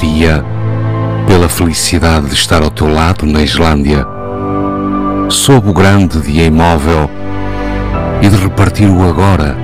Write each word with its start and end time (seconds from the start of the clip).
daria 0.00 0.42
pela 1.26 1.48
felicidade 1.48 2.28
de 2.28 2.34
estar 2.34 2.62
ao 2.62 2.70
teu 2.70 2.90
lado 2.90 3.26
na 3.26 3.42
Islândia, 3.42 4.06
sob 5.28 5.68
o 5.68 5.74
grande 5.74 6.18
dia 6.20 6.46
imóvel 6.46 7.10
e 8.22 8.28
de 8.28 8.36
repartir 8.36 8.88
o 8.88 9.06
agora, 9.06 9.56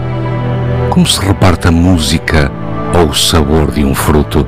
como 0.91 1.07
se 1.07 1.21
reparte 1.21 1.69
a 1.69 1.73
música 1.73 2.53
ou 2.95 3.09
o 3.09 3.15
sabor 3.15 3.71
de 3.71 3.83
um 3.83 3.95
fruto. 3.95 4.47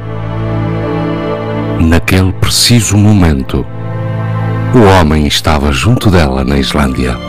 Naquele 1.80 2.32
preciso 2.32 2.96
momento, 2.96 3.64
o 4.74 5.00
homem 5.00 5.26
estava 5.26 5.72
junto 5.72 6.10
dela 6.10 6.44
na 6.44 6.58
Islândia. 6.58 7.27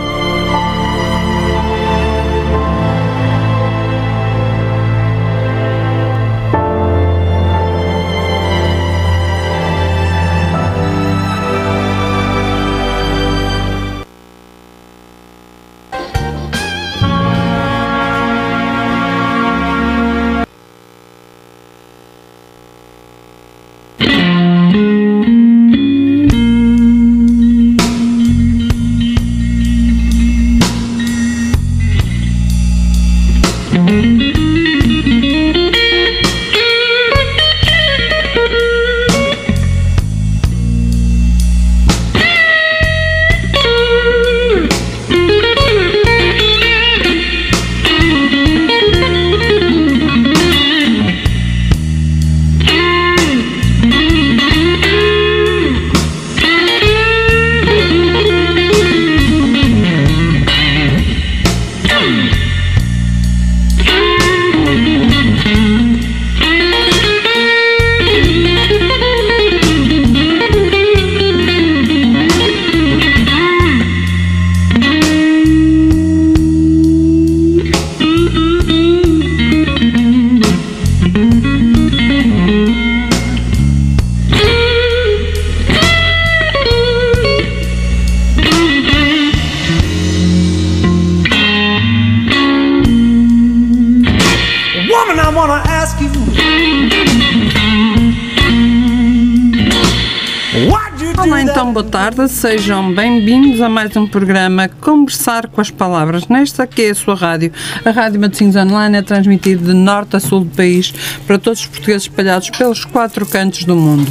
Sejam 102.40 102.94
bem-vindos 102.94 103.60
a 103.60 103.68
mais 103.68 103.94
um 103.98 104.08
programa 104.08 104.70
Conversar 104.70 105.48
com 105.48 105.60
as 105.60 105.70
Palavras. 105.70 106.26
Nesta 106.30 106.66
que 106.66 106.84
é 106.84 106.92
a 106.92 106.96
sua 106.96 107.14
rádio, 107.14 107.52
a 107.84 107.92
Rádio 107.92 108.18
Matosinhos 108.18 108.56
Online 108.56 108.96
é 108.96 109.02
transmitida 109.02 109.62
de 109.62 109.74
norte 109.74 110.16
a 110.16 110.22
sul 110.22 110.46
do 110.46 110.56
país 110.56 110.94
para 111.28 111.38
todos 111.38 111.60
os 111.60 111.66
portugueses 111.66 112.04
espalhados 112.04 112.50
pelos 112.50 112.86
quatro 112.86 113.26
cantos 113.26 113.66
do 113.66 113.76
mundo. 113.76 114.10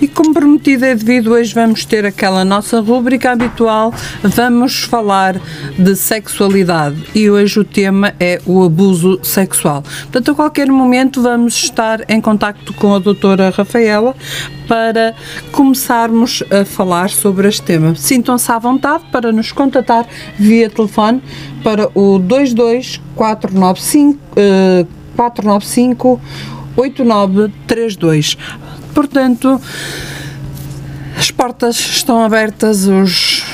E 0.00 0.06
como 0.06 0.32
prometido 0.32 0.84
é 0.84 0.94
devido, 0.94 1.32
hoje 1.32 1.52
vamos 1.52 1.84
ter 1.84 2.06
aquela 2.06 2.44
nossa 2.44 2.80
rúbrica 2.80 3.32
habitual, 3.32 3.92
vamos 4.22 4.84
falar 4.84 5.40
de 5.76 5.96
sexualidade 5.96 6.96
e 7.16 7.28
hoje 7.28 7.58
o 7.58 7.64
tema 7.64 8.14
é 8.20 8.40
o 8.46 8.62
abuso 8.62 9.18
sexual. 9.24 9.82
Portanto, 10.02 10.30
a 10.30 10.34
qualquer 10.36 10.68
momento 10.68 11.20
vamos 11.20 11.54
estar 11.54 12.08
em 12.08 12.20
contacto 12.20 12.72
com 12.74 12.94
a 12.94 13.00
doutora 13.00 13.50
Rafaela 13.50 14.14
para 14.68 15.16
começarmos 15.50 16.44
a 16.48 16.64
falar 16.64 17.10
sobre 17.10 17.48
este 17.48 17.62
tema. 17.62 17.96
Sintam-se 17.96 18.52
à 18.52 18.58
vontade 18.58 19.04
para 19.10 19.32
nos 19.32 19.50
contatar 19.50 20.06
via 20.38 20.70
telefone 20.70 21.20
para 21.64 21.90
o 21.92 22.20
22 22.20 23.00
495 23.16 24.16
uh, 24.16 24.86
495 25.16 26.20
8932. 26.76 28.36
Portanto, 28.94 29.60
as 31.16 31.30
portas 31.30 31.76
estão 31.76 32.22
abertas, 32.22 32.86
os, 32.86 33.44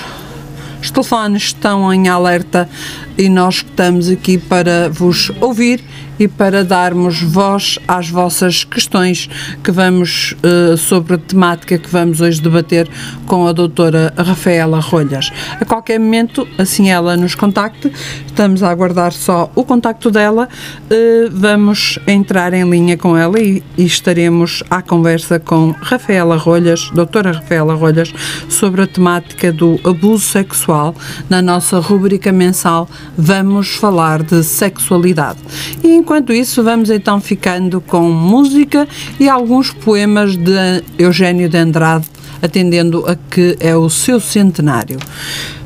os 0.80 0.90
telefones 0.90 1.44
estão 1.44 1.92
em 1.92 2.08
alerta 2.08 2.68
e 3.16 3.28
nós 3.28 3.56
estamos 3.56 4.08
aqui 4.08 4.38
para 4.38 4.88
vos 4.90 5.30
ouvir 5.40 5.82
e 6.18 6.28
para 6.28 6.64
darmos 6.64 7.20
voz 7.22 7.78
às 7.88 8.08
vossas 8.08 8.64
questões 8.64 9.28
que 9.62 9.70
vamos 9.70 10.34
uh, 10.42 10.76
sobre 10.76 11.14
a 11.14 11.18
temática 11.18 11.78
que 11.78 11.88
vamos 11.88 12.20
hoje 12.20 12.40
debater 12.40 12.88
com 13.26 13.46
a 13.46 13.52
doutora 13.52 14.12
Rafaela 14.16 14.78
Rolhas. 14.80 15.30
A 15.60 15.64
qualquer 15.64 15.98
momento, 15.98 16.46
assim 16.58 16.90
ela 16.90 17.16
nos 17.16 17.34
contacte, 17.34 17.92
estamos 18.26 18.62
a 18.62 18.70
aguardar 18.70 19.12
só 19.12 19.50
o 19.54 19.64
contacto 19.64 20.10
dela, 20.10 20.48
uh, 20.84 21.30
vamos 21.32 21.98
entrar 22.06 22.52
em 22.52 22.68
linha 22.68 22.96
com 22.96 23.16
ela 23.16 23.40
e, 23.40 23.62
e, 23.76 23.84
estaremos 23.84 24.62
à 24.70 24.82
conversa 24.82 25.40
com 25.40 25.74
Rafaela 25.80 26.36
Rolhas, 26.36 26.90
doutora 26.90 27.32
Rafaela 27.32 27.74
Rolhas, 27.74 28.12
sobre 28.48 28.82
a 28.82 28.86
temática 28.86 29.52
do 29.52 29.80
abuso 29.84 30.24
sexual 30.24 30.94
na 31.28 31.42
nossa 31.42 31.78
rubrica 31.78 32.32
mensal 32.32 32.88
Vamos 33.16 33.74
Falar 33.74 34.22
de 34.22 34.42
Sexualidade. 34.42 35.38
E 35.82 36.03
Enquanto 36.04 36.34
isso, 36.34 36.62
vamos 36.62 36.90
então 36.90 37.18
ficando 37.18 37.80
com 37.80 38.10
música 38.10 38.86
e 39.18 39.26
alguns 39.26 39.70
poemas 39.72 40.36
de 40.36 40.84
Eugênio 40.98 41.48
de 41.48 41.56
Andrade, 41.56 42.04
atendendo 42.42 43.06
a 43.08 43.16
que 43.16 43.56
é 43.58 43.74
o 43.74 43.88
seu 43.88 44.20
centenário. 44.20 44.98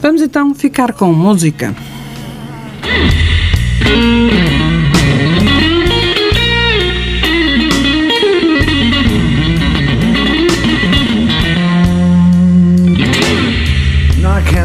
Vamos 0.00 0.22
então 0.22 0.54
ficar 0.54 0.92
com 0.92 1.12
música. 1.12 1.74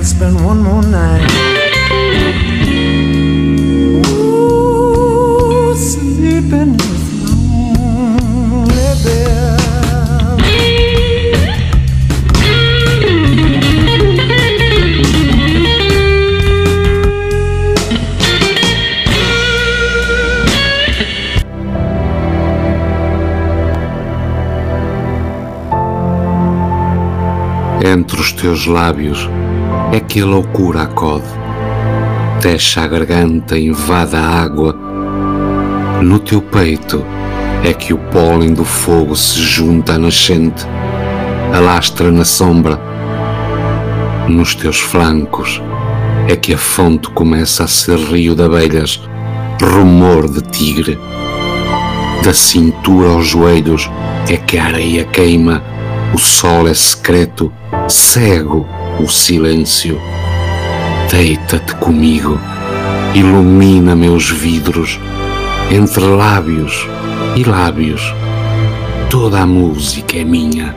Spend 0.03 0.41
one 0.41 0.61
more 0.61 0.85
night. 0.85 1.42
Teus 28.43 28.65
lábios 28.65 29.29
é 29.93 30.01
que 30.01 30.19
a 30.19 30.25
loucura 30.25 30.81
acode, 30.81 31.23
deixa 32.41 32.81
a 32.81 32.87
garganta, 32.87 33.57
invada 33.57 34.19
a 34.19 34.43
água. 34.43 34.77
No 36.01 36.19
teu 36.19 36.41
peito 36.41 37.05
é 37.63 37.73
que 37.73 37.93
o 37.93 37.97
pólen 37.97 38.53
do 38.53 38.65
fogo 38.65 39.15
se 39.15 39.39
junta 39.39 39.93
à 39.93 39.97
nascente, 39.97 40.67
alastra 41.55 42.11
na 42.11 42.25
sombra. 42.25 42.77
Nos 44.27 44.55
teus 44.55 44.77
flancos 44.77 45.61
é 46.27 46.35
que 46.35 46.53
a 46.53 46.57
fonte 46.57 47.09
começa 47.11 47.63
a 47.63 47.67
ser 47.67 47.97
rio 47.97 48.35
de 48.35 48.43
abelhas, 48.43 48.99
rumor 49.61 50.29
de 50.29 50.41
tigre. 50.41 50.99
Da 52.25 52.33
cintura 52.33 53.07
aos 53.07 53.25
joelhos 53.25 53.89
é 54.29 54.35
que 54.35 54.57
a 54.57 54.65
areia 54.65 55.05
queima, 55.05 55.63
o 56.13 56.17
sol 56.17 56.67
é 56.67 56.73
secreto 56.73 57.49
cego 57.89 58.65
o 58.99 59.07
silêncio. 59.07 59.99
Deita-te 61.09 61.75
comigo, 61.75 62.39
ilumina 63.13 63.95
meus 63.95 64.29
vidros, 64.29 64.99
entre 65.71 66.03
lábios 66.03 66.87
e 67.35 67.43
lábios, 67.43 68.13
toda 69.09 69.41
a 69.41 69.45
música 69.45 70.17
é 70.17 70.23
minha. 70.23 70.75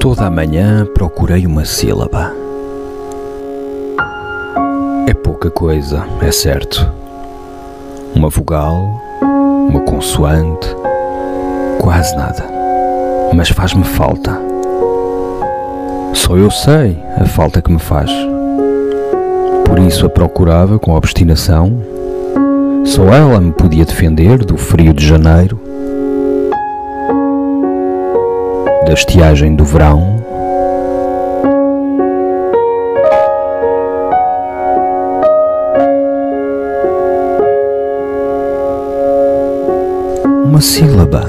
Toda 0.00 0.24
a 0.24 0.30
manhã 0.30 0.86
procurei 0.94 1.46
uma 1.46 1.66
sílaba. 1.66 2.32
É 5.06 5.12
pouca 5.12 5.50
coisa, 5.50 6.06
é 6.22 6.32
certo. 6.32 6.90
Uma 8.14 8.30
vogal, 8.30 8.98
uma 9.68 9.80
consoante, 9.80 10.74
quase 11.78 12.16
nada. 12.16 12.42
Mas 13.34 13.50
faz-me 13.50 13.84
falta. 13.84 14.40
Só 16.14 16.34
eu 16.34 16.50
sei 16.50 16.98
a 17.18 17.26
falta 17.26 17.60
que 17.60 17.70
me 17.70 17.78
faz. 17.78 18.10
Por 19.66 19.78
isso 19.80 20.06
a 20.06 20.08
procurava 20.08 20.78
com 20.78 20.92
obstinação. 20.92 21.78
Só 22.86 23.04
ela 23.04 23.38
me 23.38 23.52
podia 23.52 23.84
defender 23.84 24.38
do 24.38 24.56
frio 24.56 24.94
de 24.94 25.06
janeiro 25.06 25.59
da 28.90 28.94
estiagem 28.94 29.54
do 29.54 29.64
verão. 29.64 30.16
Uma 40.44 40.60
sílaba. 40.60 41.22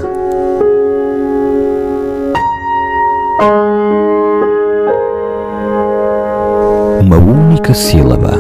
Uma 7.00 7.18
única 7.18 7.76
sílaba. 7.76 8.32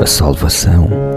A 0.00 0.06
salvação. 0.06 1.07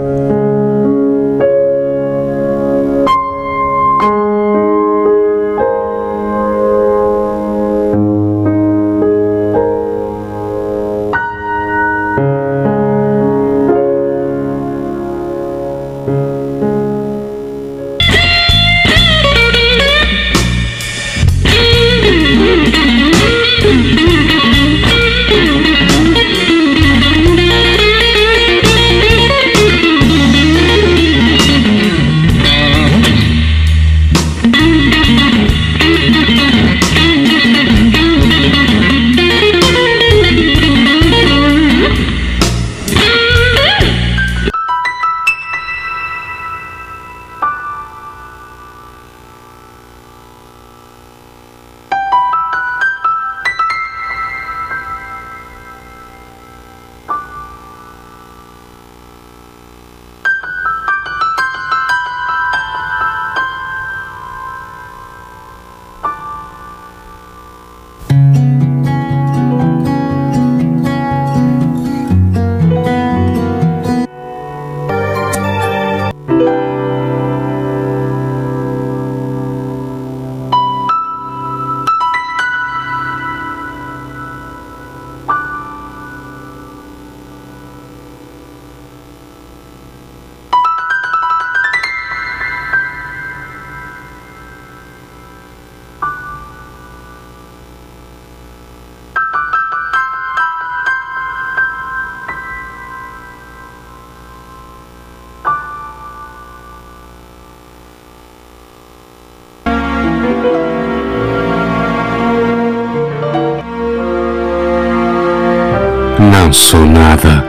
Sou 116.52 116.84
nada, 116.84 117.46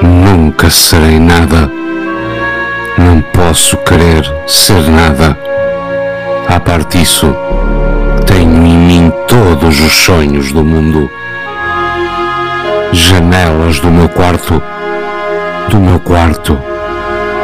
nunca 0.00 0.70
serei 0.70 1.18
nada, 1.18 1.68
não 2.96 3.20
posso 3.20 3.76
querer 3.78 4.24
ser 4.46 4.88
nada. 4.88 5.36
A 6.48 6.60
parte 6.60 6.98
disso, 6.98 7.34
tenho 8.24 8.66
em 8.66 8.76
mim 8.76 9.12
todos 9.26 9.80
os 9.80 9.92
sonhos 9.92 10.52
do 10.52 10.62
mundo. 10.62 11.10
Janelas 12.92 13.80
do 13.80 13.90
meu 13.90 14.08
quarto, 14.08 14.62
do 15.68 15.80
meu 15.80 15.98
quarto, 15.98 16.56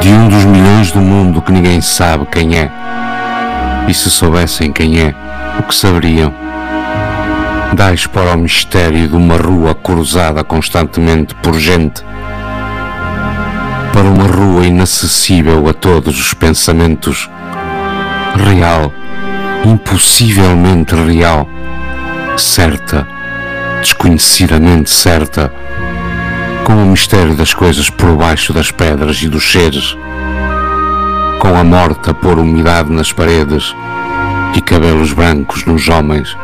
de 0.01 0.09
um 0.09 0.29
dos 0.29 0.45
milhões 0.45 0.93
do 0.93 1.01
mundo 1.01 1.43
que 1.43 1.51
ninguém 1.51 1.81
sabe 1.81 2.27
quem 2.27 2.57
é. 2.57 2.71
E 3.89 3.93
se 3.93 4.09
soubessem 4.09 4.73
quem 4.73 5.01
é, 5.01 5.15
o 5.59 5.65
que 5.65 5.75
saberiam? 5.75 6.50
Dais 7.75 8.07
para 8.07 8.35
o 8.35 8.39
mistério 8.39 9.09
de 9.09 9.15
uma 9.15 9.37
rua 9.37 9.75
cruzada 9.75 10.43
constantemente 10.43 11.35
por 11.37 11.59
gente, 11.59 12.03
para 13.93 14.03
uma 14.03 14.27
rua 14.27 14.67
inacessível 14.67 15.69
a 15.69 15.73
todos 15.73 16.19
os 16.19 16.35
pensamentos, 16.35 17.31
real, 18.35 18.93
impossivelmente 19.65 20.95
real, 20.95 21.49
certa, 22.37 23.07
desconhecidamente 23.81 24.91
certa, 24.91 25.53
com 26.65 26.75
o 26.75 26.87
mistério 26.87 27.35
das 27.35 27.55
coisas 27.55 27.89
por 27.89 28.17
baixo 28.17 28.53
das 28.53 28.71
pedras 28.71 29.23
e 29.23 29.29
dos 29.29 29.51
seres, 29.51 29.97
com 31.39 31.57
a 31.57 31.65
morte 31.65 32.11
a 32.11 32.15
pôr 32.15 32.39
umidade 32.39 32.91
nas 32.91 33.13
paredes 33.13 33.75
e 34.55 34.61
cabelos 34.61 35.13
brancos 35.13 35.65
nos 35.65 35.89
homens 35.89 36.37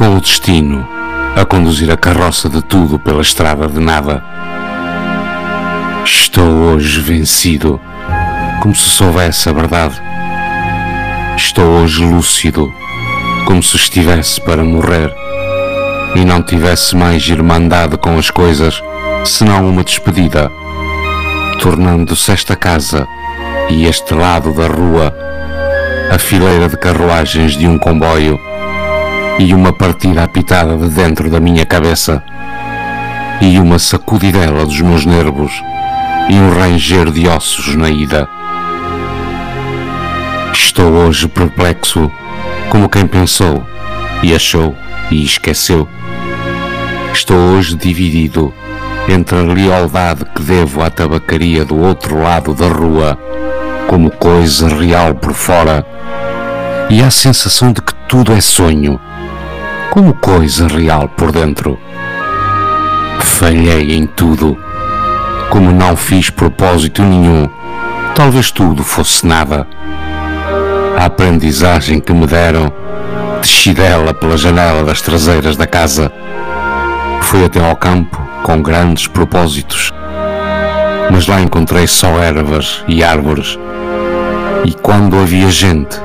com 0.00 0.16
o 0.16 0.20
destino 0.22 0.88
a 1.36 1.44
conduzir 1.44 1.90
a 1.90 1.96
carroça 1.96 2.48
de 2.48 2.62
tudo 2.62 2.98
pela 2.98 3.20
estrada 3.20 3.68
de 3.68 3.78
nada. 3.78 4.24
Estou 6.02 6.42
hoje 6.42 6.98
vencido, 7.02 7.78
como 8.62 8.74
se 8.74 8.88
soubesse 8.88 9.50
a 9.50 9.52
verdade. 9.52 10.00
Estou 11.36 11.66
hoje 11.66 12.02
lúcido, 12.02 12.72
como 13.44 13.62
se 13.62 13.76
estivesse 13.76 14.40
para 14.40 14.64
morrer 14.64 15.14
e 16.16 16.24
não 16.24 16.42
tivesse 16.42 16.96
mais 16.96 17.28
irmandade 17.28 17.98
com 17.98 18.16
as 18.16 18.30
coisas, 18.30 18.82
senão 19.26 19.68
uma 19.68 19.84
despedida, 19.84 20.50
tornando-se 21.60 22.32
esta 22.32 22.56
casa 22.56 23.06
e 23.68 23.84
este 23.84 24.14
lado 24.14 24.50
da 24.54 24.66
rua 24.66 25.14
a 26.10 26.18
fileira 26.18 26.70
de 26.70 26.78
carruagens 26.78 27.52
de 27.52 27.68
um 27.68 27.78
comboio 27.78 28.40
e 29.42 29.54
uma 29.54 29.72
partida 29.72 30.22
apitada 30.22 30.76
de 30.76 30.86
dentro 30.90 31.30
da 31.30 31.40
minha 31.40 31.64
cabeça, 31.64 32.22
e 33.40 33.58
uma 33.58 33.78
sacudidela 33.78 34.66
dos 34.66 34.78
meus 34.82 35.06
nervos, 35.06 35.50
e 36.28 36.34
um 36.34 36.50
ranger 36.52 37.10
de 37.10 37.26
ossos 37.26 37.74
na 37.74 37.88
ida. 37.88 38.28
Estou 40.52 40.92
hoje 40.92 41.26
perplexo, 41.26 42.12
como 42.68 42.86
quem 42.86 43.06
pensou 43.06 43.66
e 44.22 44.34
achou 44.34 44.76
e 45.10 45.24
esqueceu. 45.24 45.88
Estou 47.14 47.38
hoje 47.38 47.74
dividido 47.76 48.52
entre 49.08 49.38
a 49.38 49.42
lealdade 49.42 50.26
que 50.34 50.42
devo 50.42 50.82
à 50.82 50.90
tabacaria 50.90 51.64
do 51.64 51.78
outro 51.78 52.22
lado 52.22 52.52
da 52.52 52.68
rua, 52.68 53.18
como 53.88 54.10
coisa 54.10 54.68
real 54.68 55.14
por 55.14 55.32
fora, 55.32 55.84
e 56.90 57.02
a 57.02 57.10
sensação 57.10 57.72
de 57.72 57.80
que 57.80 57.94
tudo 58.06 58.34
é 58.34 58.40
sonho, 58.42 59.00
como 59.90 60.14
coisa 60.14 60.68
real 60.68 61.08
por 61.08 61.32
dentro. 61.32 61.78
Falhei 63.20 63.94
em 63.94 64.06
tudo, 64.06 64.56
como 65.50 65.72
não 65.72 65.96
fiz 65.96 66.30
propósito 66.30 67.02
nenhum, 67.02 67.48
talvez 68.14 68.50
tudo 68.50 68.84
fosse 68.84 69.26
nada. 69.26 69.66
A 70.96 71.06
aprendizagem 71.06 72.00
que 72.00 72.12
me 72.12 72.26
deram 72.26 72.72
desci 73.40 73.72
dela 73.72 74.14
pela 74.14 74.36
janela 74.36 74.84
das 74.84 75.00
traseiras 75.00 75.56
da 75.56 75.66
casa. 75.66 76.12
Fui 77.22 77.44
até 77.44 77.58
ao 77.58 77.74
campo 77.74 78.20
com 78.42 78.62
grandes 78.62 79.06
propósitos, 79.06 79.92
mas 81.10 81.26
lá 81.26 81.40
encontrei 81.40 81.86
só 81.86 82.18
ervas 82.18 82.84
e 82.86 83.02
árvores. 83.02 83.58
E 84.64 84.72
quando 84.72 85.18
havia 85.18 85.50
gente, 85.50 86.00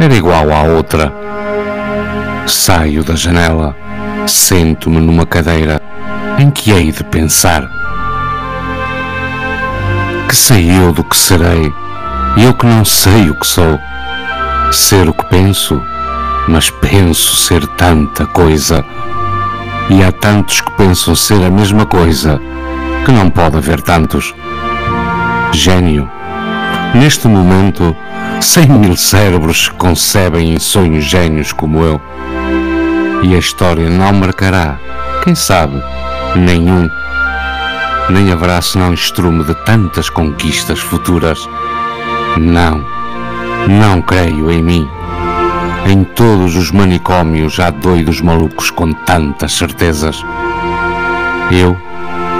era 0.00 0.14
igual 0.14 0.50
à 0.50 0.62
outra. 0.62 1.12
Saio 2.46 3.02
da 3.04 3.14
janela, 3.14 3.76
sento-me 4.26 5.00
numa 5.00 5.24
cadeira 5.24 5.80
em 6.38 6.50
que 6.50 6.70
hei 6.70 6.90
de 6.92 7.04
pensar. 7.04 7.68
Que 10.28 10.34
sei 10.34 10.70
eu 10.70 10.92
do 10.92 11.04
que 11.04 11.16
serei, 11.16 11.72
eu 12.36 12.52
que 12.54 12.66
não 12.66 12.84
sei 12.84 13.30
o 13.30 13.34
que 13.34 13.46
sou. 13.46 13.78
Ser 14.70 15.08
o 15.08 15.12
que 15.12 15.24
penso, 15.26 15.80
mas 16.48 16.70
penso 16.70 17.36
ser 17.36 17.66
tanta 17.76 18.26
coisa. 18.26 18.84
E 19.90 20.02
há 20.02 20.10
tantos 20.10 20.60
que 20.60 20.72
pensam 20.72 21.14
ser 21.14 21.42
a 21.44 21.50
mesma 21.50 21.86
coisa, 21.86 22.40
que 23.04 23.12
não 23.12 23.28
pode 23.30 23.56
haver 23.56 23.80
tantos. 23.80 24.34
Gênio. 25.52 26.10
Neste 26.94 27.28
momento, 27.28 27.94
cem 28.40 28.66
mil 28.66 28.96
cérebros 28.96 29.68
concebem 29.68 30.54
em 30.54 30.58
sonhos 30.58 31.04
gênios 31.04 31.52
como 31.52 31.82
eu. 31.82 32.00
E 33.22 33.34
a 33.34 33.38
história 33.38 33.88
não 33.88 34.12
marcará, 34.12 34.78
quem 35.22 35.34
sabe, 35.34 35.80
nenhum. 36.34 36.90
Nem 38.10 38.32
haverá 38.32 38.60
senão 38.60 38.92
estrume 38.92 39.44
de 39.44 39.54
tantas 39.64 40.10
conquistas 40.10 40.80
futuras. 40.80 41.48
Não, 42.36 42.84
não 43.68 44.02
creio 44.02 44.50
em 44.50 44.62
mim. 44.62 44.88
Em 45.86 46.02
todos 46.02 46.56
os 46.56 46.70
manicômios 46.70 47.60
há 47.60 47.70
doidos 47.70 48.20
malucos 48.20 48.70
com 48.70 48.92
tantas 48.92 49.52
certezas. 49.52 50.24
Eu, 51.50 51.76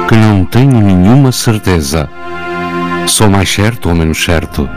que 0.08 0.16
não 0.16 0.44
tenho 0.44 0.80
nenhuma 0.80 1.30
certeza, 1.30 2.08
sou 3.06 3.30
mais 3.30 3.48
certo 3.52 3.88
ou 3.88 3.94
menos 3.94 4.22
certo? 4.22 4.68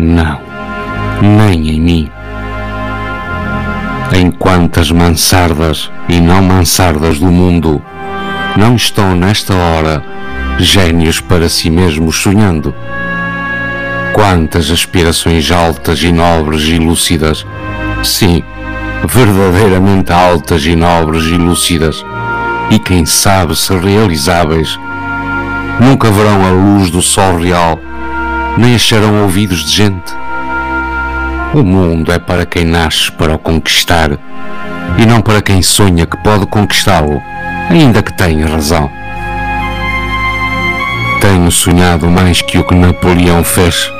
Não, 0.00 0.40
nem 1.22 1.70
em 1.70 1.80
mim. 1.80 2.10
Em 4.12 4.30
quantas 4.30 4.90
mansardas 4.90 5.90
e 6.08 6.18
não 6.18 6.42
mansardas 6.42 7.18
do 7.18 7.26
mundo 7.26 7.80
não 8.56 8.74
estão 8.74 9.14
nesta 9.14 9.54
hora 9.54 10.02
gênios 10.58 11.20
para 11.20 11.48
si 11.48 11.68
mesmos 11.68 12.16
sonhando? 12.16 12.74
Quantas 14.14 14.70
aspirações 14.70 15.50
altas 15.50 16.02
e 16.02 16.10
nobres 16.10 16.62
e 16.62 16.78
lúcidas, 16.78 17.46
sim, 18.02 18.42
verdadeiramente 19.06 20.10
altas 20.10 20.64
e 20.64 20.74
nobres 20.74 21.24
e 21.24 21.36
lúcidas, 21.36 22.04
e 22.70 22.78
quem 22.78 23.04
sabe 23.04 23.54
se 23.54 23.76
realizáveis, 23.76 24.78
nunca 25.78 26.10
verão 26.10 26.46
a 26.46 26.50
luz 26.50 26.90
do 26.90 27.02
sol 27.02 27.38
real, 27.38 27.78
nem 28.56 28.74
acharão 28.74 29.22
ouvidos 29.22 29.64
de 29.64 29.70
gente. 29.70 30.27
O 31.54 31.62
mundo 31.62 32.12
é 32.12 32.18
para 32.18 32.44
quem 32.44 32.64
nasce 32.64 33.10
para 33.12 33.34
o 33.34 33.38
conquistar 33.38 34.10
e 34.98 35.06
não 35.06 35.22
para 35.22 35.40
quem 35.40 35.62
sonha 35.62 36.04
que 36.04 36.16
pode 36.18 36.46
conquistá-lo, 36.46 37.22
ainda 37.70 38.02
que 38.02 38.12
tenha 38.12 38.46
razão. 38.46 38.90
Tenho 41.20 41.50
sonhado 41.50 42.06
mais 42.08 42.42
que 42.42 42.58
o 42.58 42.64
que 42.64 42.74
Napoleão 42.74 43.42
fez. 43.42 43.90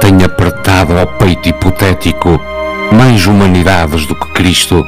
Tenho 0.00 0.24
apertado 0.24 0.96
ao 0.96 1.06
peito 1.06 1.48
hipotético 1.48 2.40
mais 2.92 3.26
humanidades 3.26 4.06
do 4.06 4.14
que 4.14 4.32
Cristo. 4.32 4.86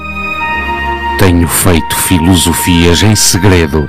Tenho 1.19 1.49
feito 1.49 1.97
filosofias 1.97 3.03
em 3.03 3.17
segredo 3.17 3.89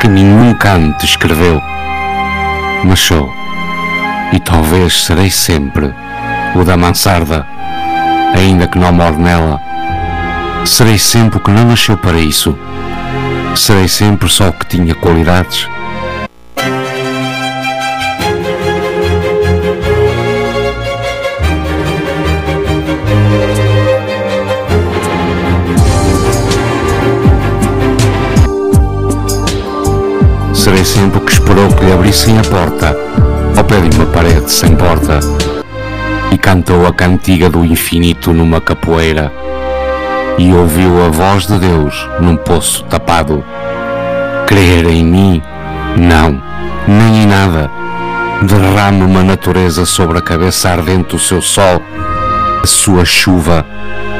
que 0.00 0.08
nenhum 0.08 0.54
Kant 0.54 1.04
escreveu. 1.04 1.62
Mas 2.84 2.98
sou, 2.98 3.32
e 4.32 4.40
talvez 4.40 5.04
serei 5.04 5.30
sempre, 5.30 5.94
o 6.60 6.64
da 6.64 6.76
mansarda, 6.76 7.46
ainda 8.34 8.66
que 8.66 8.78
não 8.78 8.92
more 8.92 9.16
nela. 9.16 9.60
Serei 10.64 10.98
sempre 10.98 11.38
o 11.38 11.40
que 11.40 11.50
não 11.50 11.66
nasceu 11.66 11.96
para 11.96 12.18
isso. 12.18 12.56
Serei 13.54 13.88
sempre 13.88 14.28
só 14.28 14.48
o 14.48 14.52
que 14.52 14.66
tinha 14.66 14.94
qualidades. 14.94 15.68
Serei 30.54 30.84
sempre 30.84 31.18
o 31.18 31.20
que 31.20 31.32
esperou 31.32 31.68
que 31.68 31.84
lhe 31.84 31.92
abrissem 31.92 32.38
a 32.38 32.42
porta, 32.42 32.96
ao 33.56 33.64
pé 33.64 33.80
de 33.80 33.96
uma 33.96 34.06
parede 34.06 34.50
sem 34.50 34.74
porta, 34.74 35.20
e 36.30 36.38
cantou 36.38 36.86
a 36.86 36.92
cantiga 36.92 37.48
do 37.48 37.64
infinito 37.64 38.32
numa 38.32 38.60
capoeira, 38.60 39.32
e 40.38 40.52
ouviu 40.52 41.04
a 41.04 41.08
voz 41.08 41.46
de 41.46 41.58
Deus 41.58 42.08
num 42.20 42.36
poço 42.36 42.84
tapado. 42.84 43.44
Crer 44.46 44.86
em 44.86 45.04
mim? 45.04 45.42
Não, 45.96 46.42
nem 46.86 47.22
em 47.22 47.26
nada. 47.26 47.70
Derrame 48.42 49.02
uma 49.02 49.22
natureza 49.22 49.86
sobre 49.86 50.18
a 50.18 50.22
cabeça 50.22 50.68
ardente 50.68 51.16
o 51.16 51.18
seu 51.18 51.40
sol, 51.40 51.82
a 52.62 52.66
sua 52.66 53.04
chuva, 53.04 53.64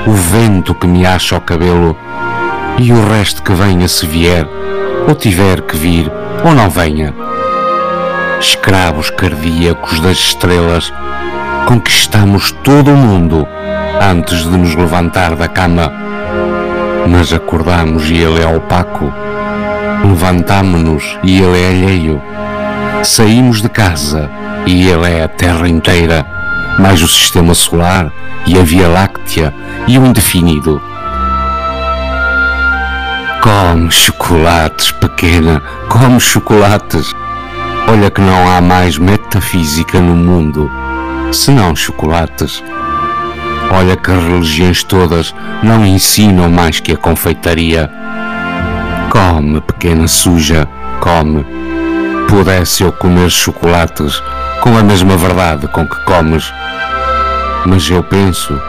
o 0.07 0.13
vento 0.13 0.75
que 0.75 0.87
me 0.87 1.05
acha 1.05 1.37
o 1.37 1.41
cabelo, 1.41 1.97
e 2.79 2.93
o 2.93 3.09
resto 3.09 3.43
que 3.43 3.53
venha 3.53 3.89
se 3.89 4.07
vier, 4.07 4.49
ou 5.07 5.15
tiver 5.15 5.61
que 5.61 5.77
vir, 5.77 6.11
ou 6.45 6.55
não 6.55 6.71
venha. 6.71 7.15
Escravos 8.41 9.11
cardíacos 9.11 10.01
das 10.01 10.19
estrelas, 10.19 10.93
conquistamos 11.66 12.52
todo 12.62 12.92
o 12.92 12.96
mundo 12.96 13.46
antes 14.00 14.44
de 14.44 14.56
nos 14.56 14.76
levantar 14.76 15.35
da 15.35 15.49
cama. 15.49 15.92
Mas 17.08 17.32
acordamos 17.32 18.08
e 18.08 18.18
ele 18.18 18.40
é 18.40 18.46
opaco. 18.46 19.12
Levantamo-nos 20.04 21.18
e 21.25 21.42
ele 21.42 21.61
é 21.61 21.68
alheio. 21.68 22.23
Saímos 23.02 23.61
de 23.61 23.68
casa 23.68 24.30
e 24.64 24.88
ele 24.88 25.11
é 25.11 25.25
a 25.25 25.28
terra 25.28 25.68
inteira, 25.68 26.25
mais 26.78 27.02
o 27.02 27.08
sistema 27.08 27.52
solar 27.52 28.12
e 28.46 28.56
a 28.56 28.62
Via 28.62 28.88
Láctea 28.88 29.52
e 29.88 29.99
o 29.99 30.06
indefinido. 30.06 30.80
Come 33.42 33.90
chocolates, 33.90 34.92
pequena, 34.92 35.61
come 35.88 36.20
chocolates. 36.20 37.12
Olha 37.88 38.11
que 38.11 38.20
não 38.20 38.50
há 38.50 38.61
mais 38.61 38.99
metafísica 38.99 40.00
no 40.00 40.14
mundo, 40.14 40.70
senão 41.33 41.75
chocolates. 41.75 42.62
Olha 43.71 43.97
que 43.97 44.11
religiões 44.11 44.83
todas 44.83 45.35
não 45.62 45.85
ensinam 45.85 46.49
mais 46.49 46.80
que 46.80 46.92
a 46.92 46.97
confeitaria. 46.97 47.90
Come, 49.11 49.61
pequena 49.61 50.06
suja, 50.06 50.68
come. 51.00 51.45
Pudesse 52.28 52.83
eu 52.83 52.92
comer 52.92 53.30
chocolates 53.30 54.23
com 54.61 54.76
a 54.76 54.83
mesma 54.83 55.16
verdade 55.16 55.68
com 55.68 55.87
que 55.87 56.04
comes. 56.04 56.52
Mas 57.64 57.88
eu 57.90 58.02
penso, 58.02 58.61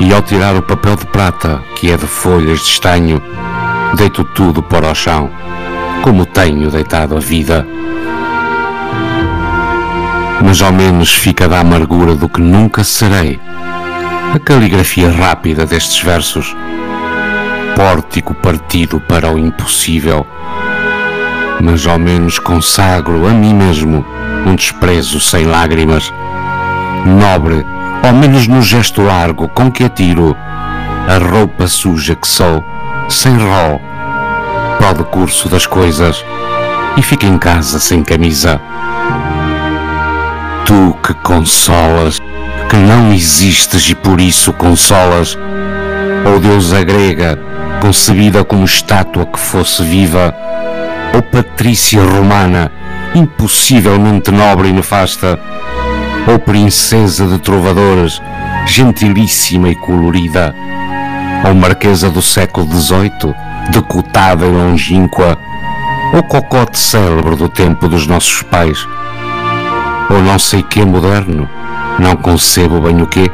e 0.00 0.12
ao 0.12 0.22
tirar 0.22 0.54
o 0.56 0.62
papel 0.62 0.96
de 0.96 1.06
prata, 1.06 1.62
que 1.76 1.90
é 1.90 1.96
de 1.96 2.06
folhas 2.06 2.60
de 2.60 2.66
estanho, 2.66 3.22
deito 3.94 4.24
tudo 4.24 4.62
para 4.62 4.90
o 4.90 4.94
chão, 4.94 5.30
como 6.02 6.26
tenho 6.26 6.70
deitado 6.70 7.16
a 7.16 7.20
vida. 7.20 7.66
Mas 10.42 10.62
ao 10.62 10.72
menos 10.72 11.12
fica 11.12 11.48
da 11.48 11.60
amargura 11.60 12.14
do 12.14 12.28
que 12.28 12.40
nunca 12.40 12.84
serei. 12.84 13.40
A 14.34 14.38
caligrafia 14.38 15.10
rápida 15.10 15.66
destes 15.66 16.00
versos. 16.00 16.56
Pórtico 17.74 18.34
partido 18.34 19.00
para 19.00 19.32
o 19.32 19.38
impossível. 19.38 20.26
Mas 21.60 21.86
ao 21.86 21.98
menos 21.98 22.38
consagro 22.38 23.26
a 23.26 23.30
mim 23.30 23.54
mesmo 23.54 24.04
um 24.46 24.54
desprezo 24.54 25.20
sem 25.20 25.44
lágrimas. 25.44 26.12
Nobre 27.04 27.64
ao 28.02 28.12
menos 28.12 28.46
no 28.46 28.62
gesto 28.62 29.02
largo 29.02 29.48
com 29.48 29.70
que 29.70 29.84
atiro 29.84 30.36
a 31.08 31.18
roupa 31.18 31.66
suja 31.66 32.14
que 32.14 32.28
sou, 32.28 32.64
sem 33.08 33.36
rol, 33.36 33.80
para 34.78 34.90
o 34.90 34.94
decurso 34.94 35.48
das 35.48 35.66
coisas 35.66 36.24
e 36.96 37.02
fico 37.02 37.26
em 37.26 37.38
casa 37.38 37.78
sem 37.78 38.02
camisa. 38.02 38.60
Tu 40.68 40.94
que 41.02 41.14
consolas, 41.22 42.18
que 42.68 42.76
não 42.76 43.10
existes 43.10 43.88
e 43.88 43.94
por 43.94 44.20
isso 44.20 44.52
consolas, 44.52 45.34
ou 46.30 46.38
deusa 46.38 46.84
grega, 46.84 47.38
concebida 47.80 48.44
como 48.44 48.66
estátua 48.66 49.24
que 49.24 49.38
fosse 49.38 49.82
viva, 49.82 50.34
ou 51.14 51.22
patrícia 51.22 52.02
romana, 52.02 52.70
impossivelmente 53.14 54.30
nobre 54.30 54.68
e 54.68 54.72
nefasta, 54.74 55.40
ou 56.30 56.38
princesa 56.38 57.26
de 57.26 57.38
trovadores, 57.38 58.20
gentilíssima 58.66 59.70
e 59.70 59.74
colorida, 59.74 60.54
ou 61.48 61.54
marquesa 61.54 62.10
do 62.10 62.20
século 62.20 62.70
XVIII, 62.70 63.34
decotada 63.70 64.44
e 64.44 64.50
longínqua, 64.50 65.38
ou 66.12 66.22
cocote 66.24 66.78
célebre 66.78 67.36
do 67.36 67.48
tempo 67.48 67.88
dos 67.88 68.06
nossos 68.06 68.42
pais, 68.42 68.86
ou 70.10 70.22
não 70.22 70.38
sei 70.38 70.62
que 70.62 70.84
moderno, 70.84 71.48
não 71.98 72.16
concebo 72.16 72.80
bem 72.80 73.02
o 73.02 73.06
quê. 73.06 73.30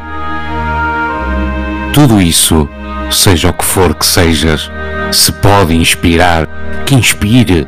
Tudo 1.93 2.21
isso, 2.21 2.67
seja 3.09 3.49
o 3.49 3.53
que 3.53 3.63
for 3.63 3.95
que 3.95 4.05
sejas, 4.05 4.69
se 5.11 5.31
pode 5.31 5.75
inspirar, 5.75 6.47
que 6.85 6.95
inspire. 6.95 7.67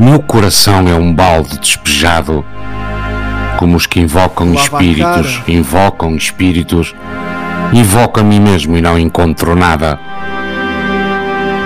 Meu 0.00 0.20
coração 0.20 0.88
é 0.88 0.94
um 0.94 1.14
balde 1.14 1.58
despejado, 1.58 2.44
como 3.58 3.76
os 3.76 3.86
que 3.86 4.00
invocam 4.00 4.52
espíritos, 4.54 5.40
invocam 5.46 6.16
espíritos, 6.16 6.94
invoco 7.72 8.20
a 8.20 8.22
mim 8.22 8.40
mesmo 8.40 8.76
e 8.76 8.80
não 8.80 8.98
encontro 8.98 9.54
nada. 9.54 9.98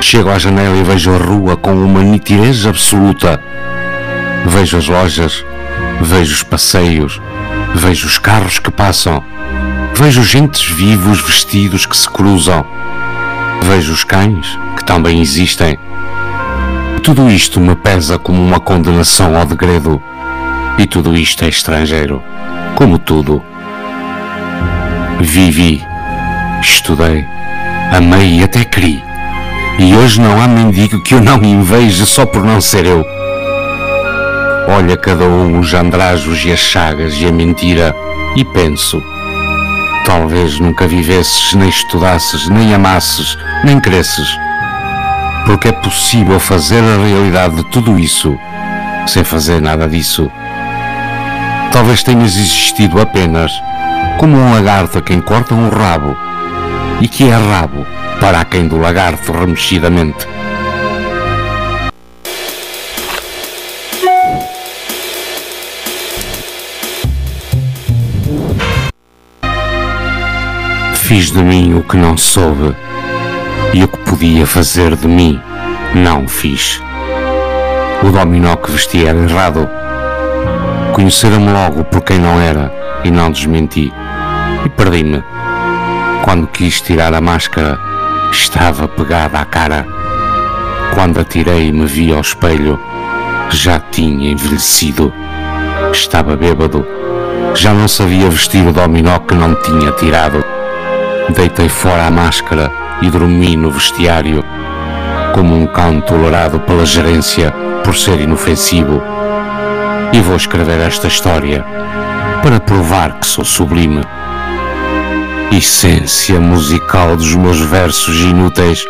Chego 0.02 0.30
à 0.30 0.38
janela 0.38 0.76
e 0.76 0.82
vejo 0.82 1.14
a 1.14 1.18
rua 1.18 1.56
com 1.56 1.72
uma 1.72 2.02
nitidez 2.02 2.66
absoluta. 2.66 3.40
Vejo 4.44 4.76
as 4.76 4.86
lojas, 4.86 5.44
vejo 6.00 6.34
os 6.34 6.42
passeios, 6.42 7.20
vejo 7.74 8.06
os 8.06 8.18
carros 8.18 8.58
que 8.58 8.70
passam, 8.70 9.22
vejo 9.94 10.22
gentes 10.22 10.64
vivos 10.64 11.20
vestidos 11.20 11.86
que 11.86 11.96
se 11.96 12.08
cruzam, 12.08 12.64
vejo 13.62 13.92
os 13.92 14.04
cães 14.04 14.46
que 14.76 14.84
também 14.84 15.20
existem. 15.20 15.78
Tudo 17.02 17.30
isto 17.30 17.60
me 17.60 17.74
pesa 17.74 18.18
como 18.18 18.42
uma 18.42 18.60
condenação 18.60 19.36
ao 19.36 19.46
degredo, 19.46 20.02
e 20.78 20.86
tudo 20.86 21.16
isto 21.16 21.44
é 21.44 21.48
estrangeiro, 21.48 22.22
como 22.74 22.98
tudo. 22.98 23.42
Vivi, 25.20 25.82
estudei, 26.60 27.24
amei 27.92 28.40
e 28.40 28.44
até 28.44 28.64
criei. 28.64 29.02
E 29.78 29.94
hoje 29.94 30.20
não 30.20 30.40
há 30.40 30.48
mendigo 30.48 31.02
que 31.02 31.14
eu 31.14 31.20
não 31.20 31.42
inveje 31.44 32.04
só 32.06 32.24
por 32.24 32.42
não 32.42 32.60
ser 32.60 32.86
eu. 32.86 33.15
Olha 34.68 34.96
cada 34.96 35.24
um 35.24 35.60
os 35.60 35.72
andrajos 35.74 36.44
e 36.44 36.52
as 36.52 36.58
chagas 36.58 37.14
e 37.20 37.26
a 37.26 37.32
mentira 37.32 37.94
e 38.34 38.44
penso. 38.44 39.00
Talvez 40.04 40.58
nunca 40.58 40.88
vivesses, 40.88 41.54
nem 41.54 41.68
estudasses, 41.68 42.48
nem 42.48 42.74
amasses, 42.74 43.38
nem 43.64 43.78
cresces. 43.78 44.28
Porque 45.44 45.68
é 45.68 45.72
possível 45.72 46.40
fazer 46.40 46.80
a 46.80 47.04
realidade 47.04 47.56
de 47.56 47.64
tudo 47.70 47.98
isso 47.98 48.36
sem 49.06 49.22
fazer 49.22 49.60
nada 49.60 49.88
disso. 49.88 50.30
Talvez 51.72 52.02
tenhas 52.02 52.36
existido 52.36 53.00
apenas 53.00 53.52
como 54.18 54.36
um 54.36 54.52
lagarto 54.52 54.98
a 54.98 55.02
quem 55.02 55.20
corta 55.20 55.54
um 55.54 55.68
rabo 55.68 56.16
e 57.00 57.06
que 57.06 57.28
é 57.28 57.36
rabo 57.36 57.86
para 58.20 58.44
quem 58.44 58.66
do 58.66 58.78
lagarto 58.78 59.30
remexidamente. 59.30 60.26
Fiz 71.06 71.30
de 71.30 71.38
mim 71.40 71.72
o 71.74 71.84
que 71.84 71.96
não 71.96 72.16
soube 72.16 72.74
e 73.72 73.84
o 73.84 73.86
que 73.86 73.96
podia 73.98 74.44
fazer 74.44 74.96
de 74.96 75.06
mim 75.06 75.40
não 75.94 76.26
fiz. 76.26 76.82
O 78.02 78.10
dominó 78.10 78.56
que 78.56 78.72
vesti 78.72 79.06
era 79.06 79.16
errado. 79.16 79.70
Conheceram-me 80.92 81.52
logo 81.52 81.84
por 81.84 82.00
quem 82.00 82.18
não 82.18 82.40
era 82.40 82.74
e 83.04 83.10
não 83.12 83.30
desmenti. 83.30 83.92
E 84.64 84.68
perdi-me. 84.70 85.22
Quando 86.24 86.48
quis 86.48 86.80
tirar 86.80 87.14
a 87.14 87.20
máscara, 87.20 87.78
estava 88.32 88.88
pegada 88.88 89.38
à 89.38 89.44
cara. 89.44 89.86
Quando 90.92 91.20
a 91.20 91.24
tirei 91.24 91.68
e 91.68 91.72
me 91.72 91.86
vi 91.86 92.12
ao 92.12 92.20
espelho, 92.20 92.80
já 93.50 93.78
tinha 93.78 94.32
envelhecido. 94.32 95.12
Estava 95.92 96.36
bêbado. 96.36 96.84
Já 97.54 97.72
não 97.72 97.86
sabia 97.86 98.28
vestir 98.28 98.66
o 98.66 98.72
dominó 98.72 99.20
que 99.20 99.36
não 99.36 99.54
tinha 99.54 99.92
tirado. 99.92 100.55
Deitei 101.34 101.68
fora 101.68 102.06
a 102.06 102.10
máscara 102.10 102.70
e 103.02 103.10
dormi 103.10 103.56
no 103.56 103.70
vestiário, 103.70 104.44
como 105.34 105.54
um 105.54 105.66
cão 105.66 106.00
tolerado 106.00 106.60
pela 106.60 106.86
gerência 106.86 107.52
por 107.84 107.96
ser 107.96 108.20
inofensivo. 108.20 109.02
E 110.12 110.20
vou 110.20 110.36
escrever 110.36 110.80
esta 110.80 111.08
história 111.08 111.64
para 112.42 112.60
provar 112.60 113.18
que 113.18 113.26
sou 113.26 113.44
sublime 113.44 114.02
essência 115.52 116.40
musical 116.40 117.16
dos 117.16 117.34
meus 117.34 117.58
versos 117.60 118.20
inúteis. 118.20 118.84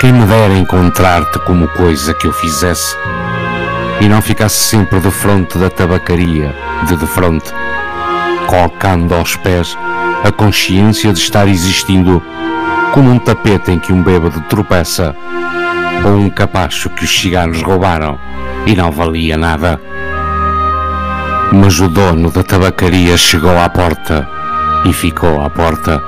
Quem 0.00 0.12
me 0.12 0.24
dera 0.26 0.54
encontrar-te 0.54 1.38
como 1.40 1.66
coisa 1.68 2.14
que 2.14 2.26
eu 2.26 2.32
fizesse 2.32 2.96
e 4.00 4.08
não 4.08 4.20
ficasse 4.20 4.56
sempre 4.56 5.00
de 5.00 5.10
fronte 5.10 5.58
da 5.58 5.70
tabacaria, 5.70 6.54
de 6.86 6.96
de 6.96 7.06
fronte, 7.06 7.52
colocando 8.46 9.14
aos 9.14 9.34
pés 9.36 9.76
a 10.24 10.30
consciência 10.30 11.12
de 11.12 11.18
estar 11.18 11.48
existindo 11.48 12.22
como 12.92 13.10
um 13.10 13.18
tapete 13.18 13.72
em 13.72 13.78
que 13.78 13.92
um 13.92 14.02
bêbado 14.02 14.40
tropeça 14.42 15.14
ou 16.04 16.16
um 16.16 16.30
capacho 16.30 16.90
que 16.90 17.04
os 17.04 17.20
ciganos 17.20 17.62
roubaram 17.62 18.18
e 18.66 18.74
não 18.76 18.90
valia 18.90 19.36
nada. 19.36 19.80
Mas 21.52 21.80
o 21.80 21.88
dono 21.88 22.30
da 22.30 22.42
tabacaria 22.42 23.16
chegou 23.16 23.58
à 23.58 23.68
porta 23.68 24.28
e 24.84 24.92
ficou 24.92 25.40
à 25.40 25.50
porta. 25.50 26.02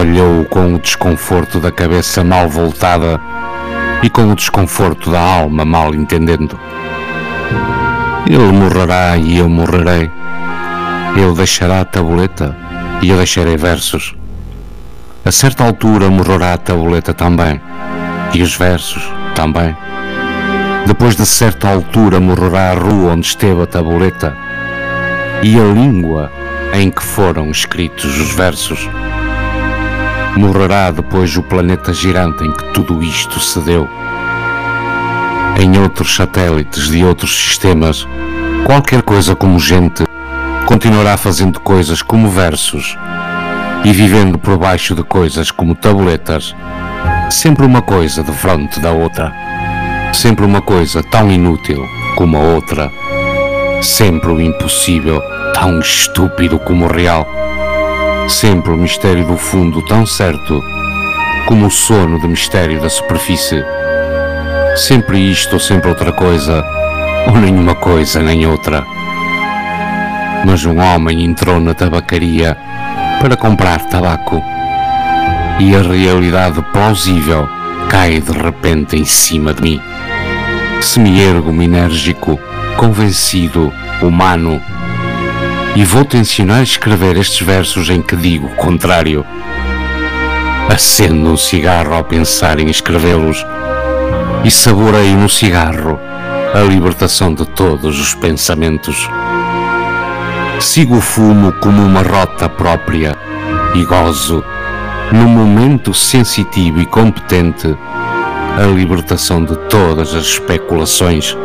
Olhou-o 0.00 0.44
com 0.44 0.74
o 0.74 0.78
desconforto 0.78 1.60
da 1.60 1.72
cabeça 1.72 2.22
mal 2.22 2.48
voltada 2.48 3.20
e 4.02 4.10
com 4.10 4.30
o 4.30 4.36
desconforto 4.36 5.10
da 5.10 5.20
alma 5.20 5.64
mal 5.64 5.94
entendendo. 5.94 6.58
Ele 8.26 8.52
morrerá 8.52 9.16
e 9.16 9.38
eu 9.38 9.48
morrerei. 9.48 10.10
Ele 11.16 11.34
deixará 11.34 11.80
a 11.80 11.84
tabuleta 11.84 12.56
e 13.02 13.10
eu 13.10 13.16
deixarei 13.16 13.56
versos. 13.56 14.14
A 15.24 15.32
certa 15.32 15.64
altura 15.64 16.08
morrerá 16.08 16.54
a 16.54 16.58
tabuleta 16.58 17.12
também 17.12 17.60
e 18.32 18.42
os 18.42 18.56
versos 18.56 19.02
também. 19.34 19.76
Depois 20.86 21.16
de 21.16 21.26
certa 21.26 21.68
altura 21.68 22.20
morrerá 22.20 22.70
a 22.70 22.74
rua 22.74 23.12
onde 23.12 23.26
esteve 23.26 23.62
a 23.62 23.66
tabuleta 23.66 24.36
e 25.42 25.58
a 25.58 25.64
língua 25.64 26.30
em 26.72 26.90
que 26.90 27.02
foram 27.02 27.50
escritos 27.50 28.18
os 28.18 28.34
versos. 28.34 28.88
Morrerá 30.36 30.90
depois 30.90 31.36
o 31.36 31.42
planeta 31.42 31.92
girante 31.92 32.44
em 32.44 32.52
que 32.52 32.72
tudo 32.72 33.02
isto 33.02 33.38
se 33.38 33.60
deu. 33.60 33.88
Em 35.60 35.78
outros 35.78 36.14
satélites 36.14 36.88
de 36.88 37.04
outros 37.04 37.36
sistemas, 37.36 38.06
qualquer 38.64 39.02
coisa 39.02 39.36
como 39.36 39.60
gente 39.60 40.04
continuará 40.66 41.16
fazendo 41.16 41.60
coisas 41.60 42.02
como 42.02 42.28
versos 42.28 42.96
e 43.84 43.92
vivendo 43.92 44.38
por 44.38 44.56
baixo 44.58 44.94
de 44.94 45.02
coisas 45.02 45.50
como 45.50 45.74
tabuletas, 45.74 46.54
sempre 47.30 47.64
uma 47.64 47.82
coisa 47.82 48.22
de 48.22 48.32
frente 48.32 48.80
da 48.80 48.90
outra, 48.90 49.32
sempre 50.12 50.44
uma 50.44 50.62
coisa 50.62 51.02
tão 51.02 51.30
inútil 51.30 51.84
como 52.16 52.36
a 52.36 52.40
outra, 52.40 52.90
sempre 53.82 54.30
o 54.30 54.40
impossível 54.40 55.20
tão 55.52 55.78
estúpido 55.80 56.58
como 56.58 56.86
o 56.86 56.92
real. 56.92 57.26
Sempre 58.28 58.72
o 58.72 58.76
mistério 58.76 59.26
do 59.26 59.36
fundo 59.36 59.84
tão 59.86 60.06
certo 60.06 60.62
como 61.46 61.66
o 61.66 61.70
sono 61.70 62.20
de 62.20 62.28
mistério 62.28 62.80
da 62.80 62.88
superfície. 62.88 63.64
Sempre 64.76 65.18
isto 65.30 65.54
ou 65.54 65.60
sempre 65.60 65.88
outra 65.88 66.12
coisa, 66.12 66.64
ou 67.26 67.36
nenhuma 67.36 67.74
coisa 67.74 68.22
nem 68.22 68.46
outra. 68.46 68.84
Mas 70.44 70.64
um 70.64 70.78
homem 70.78 71.24
entrou 71.24 71.60
na 71.60 71.74
tabacaria 71.74 72.56
para 73.20 73.36
comprar 73.36 73.86
tabaco 73.86 74.42
e 75.60 75.76
a 75.76 75.82
realidade 75.82 76.60
plausível 76.72 77.48
cai 77.88 78.20
de 78.20 78.32
repente 78.32 78.96
em 78.96 79.04
cima 79.04 79.54
de 79.54 79.62
mim. 79.62 79.80
Se 80.80 80.98
me 80.98 81.20
ergo 81.20 81.50
enérgico, 81.62 82.38
convencido, 82.76 83.72
humano, 84.00 84.60
e 85.76 85.84
vou-te 85.84 86.16
ensinar 86.16 86.58
a 86.58 86.62
escrever 86.62 87.16
estes 87.16 87.46
versos 87.46 87.88
em 87.88 88.02
que 88.02 88.16
digo 88.16 88.46
o 88.46 88.56
contrário. 88.56 89.24
Acendo 90.68 91.30
um 91.30 91.36
cigarro 91.36 91.94
ao 91.94 92.04
pensar 92.04 92.58
em 92.58 92.68
escrevê-los 92.68 93.46
e 94.44 94.50
saboreio 94.50 95.16
no 95.16 95.28
cigarro 95.28 96.00
a 96.54 96.60
libertação 96.60 97.32
de 97.32 97.46
todos 97.46 97.98
os 97.98 98.14
pensamentos. 98.14 99.08
Sigo 100.62 100.96
o 100.96 101.00
fumo 101.00 101.52
como 101.54 101.82
uma 101.82 102.02
rota 102.02 102.48
própria 102.48 103.18
e 103.74 103.84
gozo, 103.84 104.44
num 105.10 105.28
momento 105.28 105.92
sensitivo 105.92 106.80
e 106.80 106.86
competente, 106.86 107.76
a 108.56 108.62
libertação 108.62 109.44
de 109.44 109.56
todas 109.68 110.14
as 110.14 110.24
especulações 110.24 111.36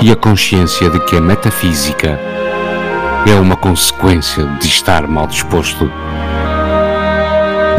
e 0.00 0.10
a 0.10 0.16
consciência 0.16 0.88
de 0.88 1.00
que 1.00 1.16
a 1.16 1.20
metafísica 1.20 2.18
é 3.26 3.34
uma 3.34 3.56
consequência 3.56 4.46
de 4.60 4.68
estar 4.68 5.06
mal 5.08 5.26
disposto. 5.26 5.90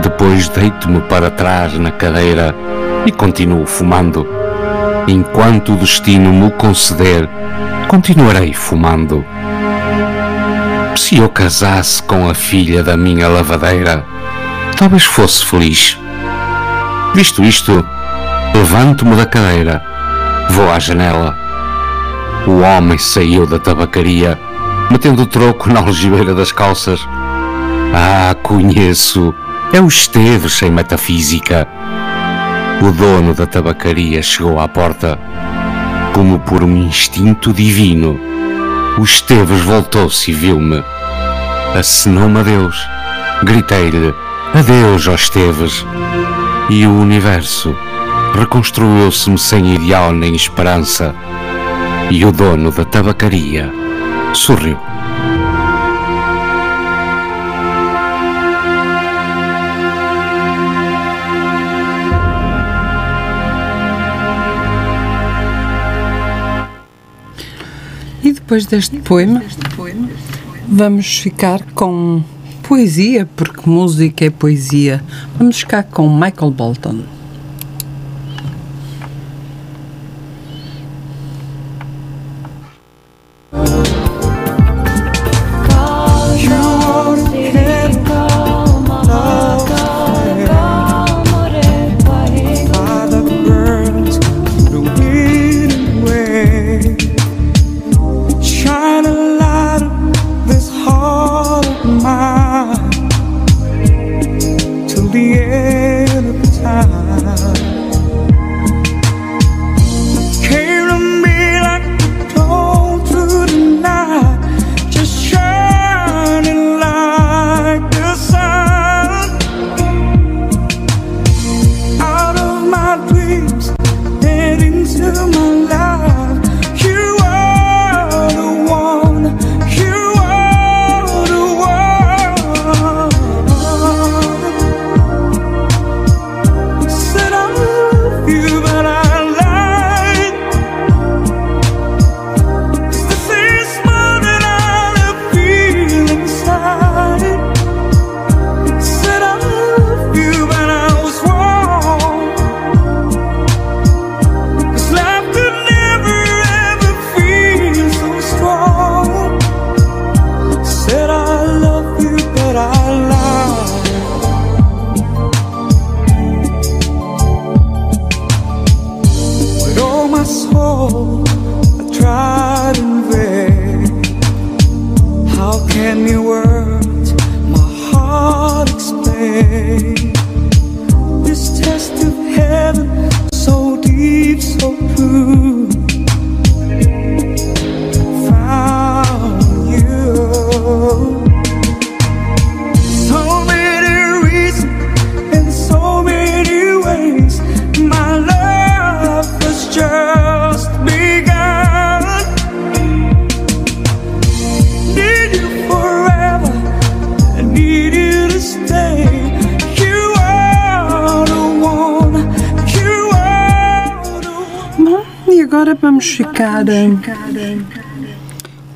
Depois 0.04 0.50
deito-me 0.50 1.00
para 1.04 1.32
trás 1.32 1.80
na 1.80 1.90
cadeira 1.90 2.54
e 3.06 3.12
continuo 3.14 3.66
fumando. 3.66 4.28
Enquanto 5.08 5.74
o 5.74 5.78
destino 5.78 6.32
me 6.32 6.52
conceder, 6.52 7.28
continuarei 7.88 8.54
fumando. 8.54 9.26
Se 10.96 11.18
eu 11.18 11.28
casasse 11.28 12.02
com 12.04 12.30
a 12.30 12.34
filha 12.34 12.84
da 12.84 12.96
minha 12.96 13.28
lavadeira, 13.28 14.06
talvez 14.78 15.04
fosse 15.04 15.44
feliz. 15.44 15.98
Visto 17.14 17.44
isto, 17.44 17.86
levanto-me 18.54 19.16
da 19.16 19.26
cadeira, 19.26 19.84
vou 20.52 20.72
à 20.72 20.80
janela. 20.80 21.38
O 22.48 22.62
homem 22.62 22.98
saiu 22.98 23.46
da 23.46 23.60
tabacaria, 23.60 24.40
metendo 24.90 25.24
o 25.24 25.26
troco 25.26 25.70
na 25.70 25.80
algibeira 25.80 26.34
das 26.34 26.52
calças. 26.52 27.00
Ah, 27.94 28.36
conheço, 28.42 29.34
é 29.74 29.82
o 29.82 29.88
Esteves 29.88 30.54
sem 30.54 30.72
metafísica. 30.72 31.68
O 32.82 32.92
dono 32.92 33.34
da 33.34 33.46
tabacaria 33.46 34.22
chegou 34.22 34.60
à 34.60 34.68
porta. 34.68 35.20
Como 36.14 36.40
por 36.40 36.64
um 36.64 36.76
instinto 36.76 37.52
divino, 37.52 38.20
o 38.98 39.04
Esteves 39.04 39.62
voltou-se 39.62 40.32
e 40.32 40.34
viu-me. 40.34 40.84
Acenou-me 41.76 42.40
adeus. 42.40 42.88
Gritei-lhe: 43.44 44.14
Adeus, 44.54 45.08
ó 45.08 45.16
Esteves. 45.16 45.86
E 46.70 46.86
o 46.86 47.00
universo 47.00 47.76
reconstruiu-se-me 48.36 49.38
sem 49.38 49.76
ideal 49.76 50.12
nem 50.12 50.36
esperança. 50.36 51.14
E 52.10 52.24
o 52.26 52.32
dono 52.32 52.72
da 52.72 52.86
tabacaria 52.86 53.72
sorriu. 54.34 54.78
Depois 68.44 68.66
deste 68.66 69.00
poema, 69.00 69.42
vamos 70.68 71.20
ficar 71.20 71.64
com 71.74 72.22
poesia, 72.62 73.28
porque 73.38 73.70
música 73.70 74.26
é 74.26 74.30
poesia. 74.30 75.02
Vamos 75.38 75.60
ficar 75.60 75.84
com 75.84 76.10
Michael 76.10 76.52
Bolton. 76.52 77.00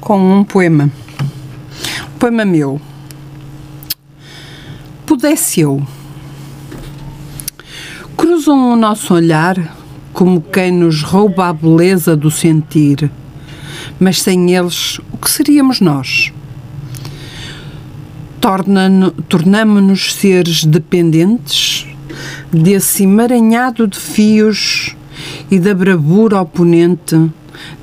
Com 0.07 0.39
um 0.39 0.41
poema. 0.45 0.89
Um 2.15 2.17
poema 2.17 2.45
meu. 2.45 2.79
Pudesse 5.05 5.59
eu. 5.59 5.85
Cruzam 8.15 8.71
o 8.71 8.77
nosso 8.77 9.13
olhar 9.13 9.75
como 10.13 10.39
quem 10.39 10.71
nos 10.71 11.03
rouba 11.03 11.49
a 11.49 11.53
beleza 11.53 12.15
do 12.15 12.31
sentir, 12.31 13.11
mas 13.99 14.21
sem 14.21 14.55
eles, 14.55 14.97
o 15.11 15.17
que 15.17 15.29
seríamos 15.29 15.81
nós? 15.81 16.31
Torna- 18.39 19.11
Tornamo-nos 19.27 20.13
seres 20.13 20.63
dependentes 20.63 21.85
desse 22.49 23.03
emaranhado 23.03 23.85
de 23.85 23.99
fios 23.99 24.95
e 25.51 25.59
da 25.59 25.73
bravura 25.75 26.39
oponente 26.39 27.29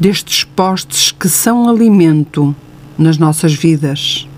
destes 0.01 0.45
postes 0.45 0.94
que 1.25 1.29
são 1.31 1.71
alimento 1.71 2.55
nas 2.99 3.17
nossas 3.17 3.55
vidas. 3.55 4.29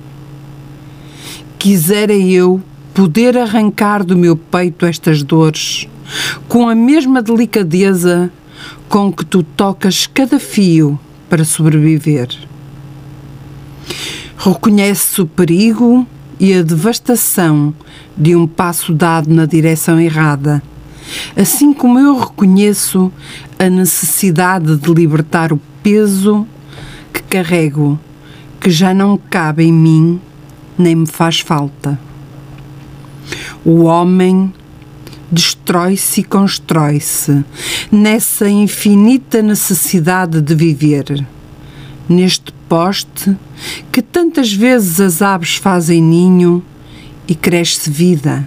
Quisera 1.59 2.13
eu 2.13 2.63
poder 2.95 3.37
arrancar 3.37 4.05
do 4.05 4.17
meu 4.17 4.37
peito 4.37 4.87
estas 4.87 5.21
dores 5.21 5.89
com 6.47 6.69
a 6.69 6.77
mesma 6.77 7.21
delicadeza 7.21 8.31
com 8.89 9.13
que 9.13 9.25
tu 9.25 9.43
tocas 9.43 10.07
cada 10.07 10.39
fio 10.39 10.97
para 11.29 11.45
sobreviver. 11.45 12.29
Reconhece 14.39 15.21
o 15.21 15.27
perigo 15.27 16.07
e 16.39 16.55
a 16.55 16.63
devastação 16.63 17.75
de 18.17 18.37
um 18.37 18.47
passo 18.47 18.95
dado 18.95 19.29
na 19.29 19.45
direção 19.45 19.99
errada, 19.99 20.63
assim 21.37 21.73
como 21.73 21.99
eu 21.99 22.17
reconheço 22.17 23.11
a 23.59 23.69
necessidade 23.69 24.77
de 24.77 24.95
libertar 24.95 25.53
o 25.53 25.61
peso 25.83 26.47
carrego, 27.29 27.99
que 28.61 28.71
já 28.71 28.95
não 28.95 29.17
cabe 29.17 29.65
em 29.65 29.73
mim 29.73 30.21
nem 30.79 30.95
me 30.95 31.07
faz 31.07 31.41
falta. 31.41 31.99
O 33.65 33.85
homem 33.85 34.53
destrói-se 35.31 36.21
e 36.21 36.25
constrói-se 36.25 37.45
nessa 37.91 38.49
infinita 38.49 39.43
necessidade 39.43 40.41
de 40.41 40.55
viver, 40.55 41.27
neste 42.09 42.53
poste 42.69 43.37
que 43.91 44.03
tantas 44.03 44.53
vezes 44.53 45.01
as 45.01 45.23
aves 45.23 45.57
fazem 45.57 46.03
ninho 46.03 46.63
e 47.27 47.35
cresce 47.35 47.91
vida. 47.91 48.47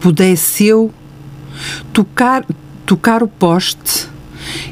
Pudesse 0.00 0.64
eu 0.64 0.92
tocar, 1.92 2.44
tocar 2.86 3.22
o 3.22 3.28
poste 3.28 4.08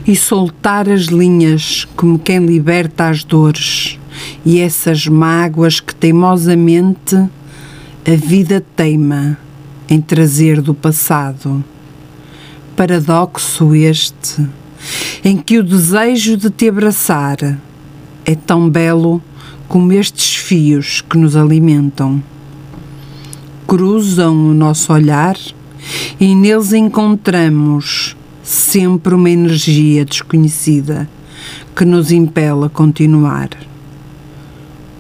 e 0.07 0.15
soltar 0.15 0.89
as 0.89 1.05
linhas 1.05 1.87
como 1.97 2.19
quem 2.19 2.45
liberta 2.45 3.09
as 3.09 3.25
dores 3.25 3.99
e 4.45 4.61
essas 4.61 5.07
mágoas 5.07 5.81
que 5.81 5.95
teimosamente 5.95 7.17
a 7.17 8.17
vida 8.17 8.65
teima 8.77 9.39
em 9.89 10.01
trazer 10.01 10.61
do 10.61 10.75
passado. 10.75 11.65
Paradoxo 12.77 13.75
este, 13.75 14.47
em 15.25 15.37
que 15.37 15.59
o 15.59 15.63
desejo 15.63 16.37
de 16.37 16.51
te 16.51 16.69
abraçar 16.69 17.59
é 18.25 18.35
tão 18.35 18.69
belo 18.69 19.23
como 19.69 19.93
estes 19.93 20.37
fios 20.37 21.01
que 21.01 21.17
nos 21.17 21.37
alimentam. 21.37 22.23
Cruzam 23.67 24.51
o 24.51 24.55
nosso 24.55 24.93
olhar 24.93 25.37
e 26.21 26.35
neles 26.35 26.73
encontramos 26.73 28.17
sempre 28.45 29.15
uma 29.15 29.31
energia 29.31 30.05
desconhecida 30.05 31.09
que 31.75 31.85
nos 31.85 32.13
impele 32.13 32.67
a 32.67 32.69
continuar. 32.69 33.49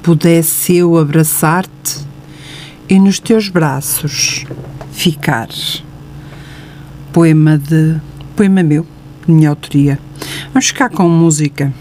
Pudesse 0.02 0.76
eu 0.76 0.96
abraçar-te 0.96 1.98
e 2.88 2.98
nos 2.98 3.18
teus 3.20 3.48
braços 3.48 4.44
ficar. 4.92 5.48
Poema 7.12 7.58
de 7.58 8.00
poema 8.34 8.62
meu, 8.62 8.86
minha 9.28 9.50
autoria. 9.50 9.98
Vamos 10.52 10.66
ficar 10.66 10.88
com 10.88 11.08
música. 11.08 11.72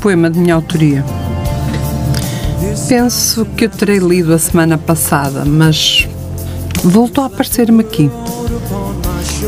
Poema 0.00 0.30
de 0.30 0.38
minha 0.38 0.54
autoria. 0.54 1.04
Penso 2.88 3.44
que 3.44 3.66
eu 3.66 3.68
terei 3.68 3.98
lido 3.98 4.32
a 4.32 4.38
semana 4.38 4.78
passada, 4.78 5.44
mas 5.44 6.08
voltou 6.82 7.24
a 7.24 7.26
aparecer-me 7.26 7.80
aqui. 7.80 8.10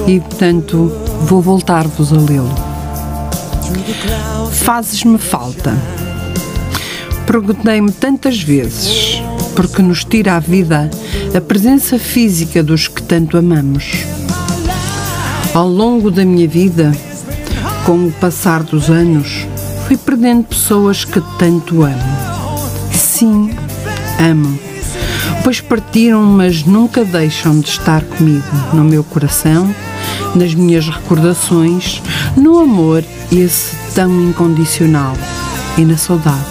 E, 0.07 0.21
portanto, 0.21 0.93
vou 1.23 1.41
voltar-vos 1.41 2.13
a 2.13 2.17
lê-lo. 2.17 2.55
Fazes-me 4.53 5.19
falta. 5.19 5.75
Perguntei-me 7.27 7.93
tantas 7.93 8.43
vezes 8.43 9.23
porque 9.55 9.83
nos 9.83 10.05
tira 10.05 10.37
a 10.37 10.41
vida 10.41 10.91
a 11.35 11.41
presença 11.41 11.99
física 11.99 12.63
dos 12.63 12.89
que 12.89 13.03
tanto 13.03 13.37
amamos. 13.37 13.93
Ao 15.55 15.69
longo 15.69 16.11
da 16.11 16.25
minha 16.25 16.47
vida, 16.47 16.93
com 17.85 18.07
o 18.07 18.13
passar 18.13 18.63
dos 18.63 18.91
anos, 18.91 19.47
fui 19.91 19.97
perdendo 19.97 20.45
pessoas 20.45 21.05
que 21.05 21.21
tanto 21.37 21.83
amo. 21.83 21.97
Sim, 22.93 23.51
amo. 24.21 24.57
Pois 25.43 25.61
partiram, 25.61 26.23
mas 26.23 26.63
nunca 26.63 27.05
deixam 27.05 27.59
de 27.59 27.71
estar 27.71 28.05
comigo, 28.05 28.47
no 28.73 28.85
meu 28.85 29.03
coração, 29.03 29.75
nas 30.37 30.55
minhas 30.55 30.89
recordações, 30.89 32.01
no 32.37 32.61
amor 32.61 33.03
esse 33.33 33.75
tão 33.93 34.13
incondicional 34.29 35.17
e 35.77 35.85
na 35.85 35.97
saudade. 35.97 36.47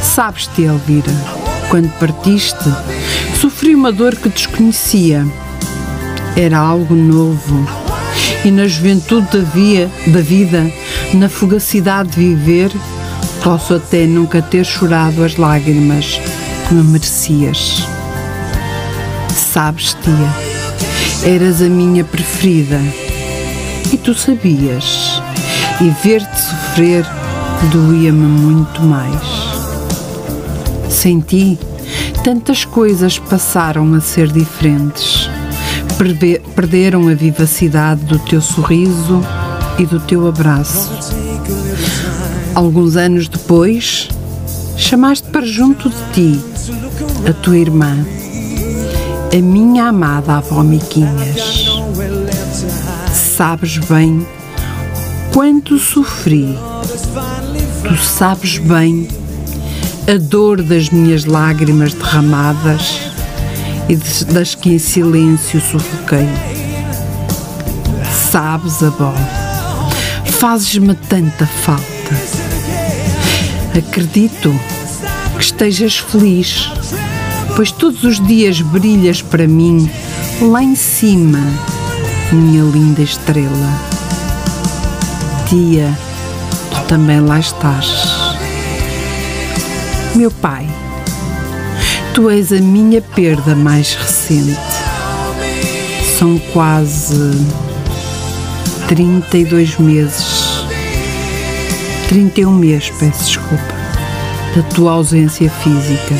Sabes-te, 0.00 0.62
Elvira, 0.62 1.12
quando 1.70 1.90
partiste, 1.98 2.72
sofri 3.40 3.74
uma 3.74 3.90
dor 3.90 4.14
que 4.14 4.28
desconhecia. 4.28 5.26
Era 6.36 6.56
algo 6.56 6.94
novo. 6.94 7.66
E 8.44 8.50
na 8.52 8.68
juventude 8.68 9.26
da, 9.32 9.40
via, 9.40 9.90
da 10.06 10.20
vida, 10.20 10.70
na 11.16 11.28
fugacidade 11.28 12.10
de 12.10 12.16
viver, 12.16 12.72
posso 13.42 13.74
até 13.74 14.06
nunca 14.06 14.42
ter 14.42 14.64
chorado 14.64 15.22
as 15.22 15.36
lágrimas 15.36 16.20
que 16.66 16.74
me 16.74 16.82
merecias. 16.82 17.86
Sabes, 19.32 19.96
tia, 20.02 21.30
eras 21.30 21.62
a 21.62 21.68
minha 21.68 22.02
preferida. 22.04 22.80
E 23.92 23.96
tu 23.96 24.14
sabias. 24.14 25.22
E 25.80 25.90
ver-te 26.02 26.40
sofrer 26.40 27.04
doía-me 27.70 28.26
muito 28.26 28.82
mais. 28.82 29.22
Sem 30.88 31.20
ti, 31.20 31.58
tantas 32.22 32.64
coisas 32.64 33.18
passaram 33.18 33.94
a 33.94 34.00
ser 34.00 34.32
diferentes. 34.32 35.28
Perderam 36.56 37.08
a 37.08 37.14
vivacidade 37.14 38.04
do 38.04 38.18
teu 38.18 38.40
sorriso 38.40 39.20
e 39.78 39.86
do 39.86 40.00
teu 40.00 40.26
abraço. 40.28 40.90
Alguns 42.54 42.96
anos 42.96 43.28
depois, 43.28 44.08
chamaste 44.76 45.28
para 45.28 45.44
junto 45.44 45.90
de 45.90 46.12
ti 46.12 46.40
a 47.28 47.32
tua 47.32 47.56
irmã, 47.56 47.96
a 49.32 49.42
minha 49.42 49.86
amada 49.86 50.34
avó 50.34 50.62
Miquinhas. 50.62 51.66
Sabes 53.12 53.78
bem 53.78 54.26
quanto 55.32 55.78
sofri. 55.78 56.56
Tu 57.82 57.96
sabes 57.96 58.58
bem 58.58 59.08
a 60.06 60.18
dor 60.18 60.62
das 60.62 60.90
minhas 60.90 61.24
lágrimas 61.24 61.92
derramadas 61.92 63.00
e 63.88 63.96
das 64.32 64.54
que 64.54 64.74
em 64.74 64.78
silêncio 64.78 65.60
sufoquei. 65.60 66.28
Sabes, 68.30 68.82
avó, 68.82 69.14
fazes-me 70.44 70.94
tanta 70.94 71.46
falta. 71.46 71.82
Acredito 73.78 74.54
que 75.38 75.42
estejas 75.42 75.96
feliz, 75.96 76.70
pois 77.56 77.72
todos 77.72 78.04
os 78.04 78.20
dias 78.26 78.60
brilhas 78.60 79.22
para 79.22 79.48
mim 79.48 79.90
lá 80.42 80.62
em 80.62 80.76
cima, 80.76 81.40
minha 82.30 82.62
linda 82.62 83.00
estrela. 83.00 83.72
Tia, 85.48 85.98
tu 86.70 86.88
também 86.88 87.20
lá 87.20 87.40
estás. 87.40 88.04
Meu 90.14 90.30
pai, 90.30 90.68
tu 92.12 92.28
és 92.28 92.52
a 92.52 92.60
minha 92.60 93.00
perda 93.00 93.54
mais 93.56 93.94
recente. 93.94 94.58
São 96.18 96.38
quase 96.52 97.32
32 98.88 99.78
meses. 99.78 100.23
31 102.14 102.52
meses, 102.52 102.90
peço 102.90 103.24
desculpa, 103.24 103.74
da 104.54 104.62
tua 104.72 104.92
ausência 104.92 105.50
física. 105.50 106.14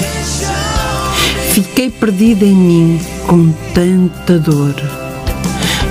Fiquei 1.53 1.89
perdida 1.89 2.45
em 2.45 2.57
mim 2.57 3.01
com 3.29 3.53
tanta 3.73 4.37
dor. 4.41 4.75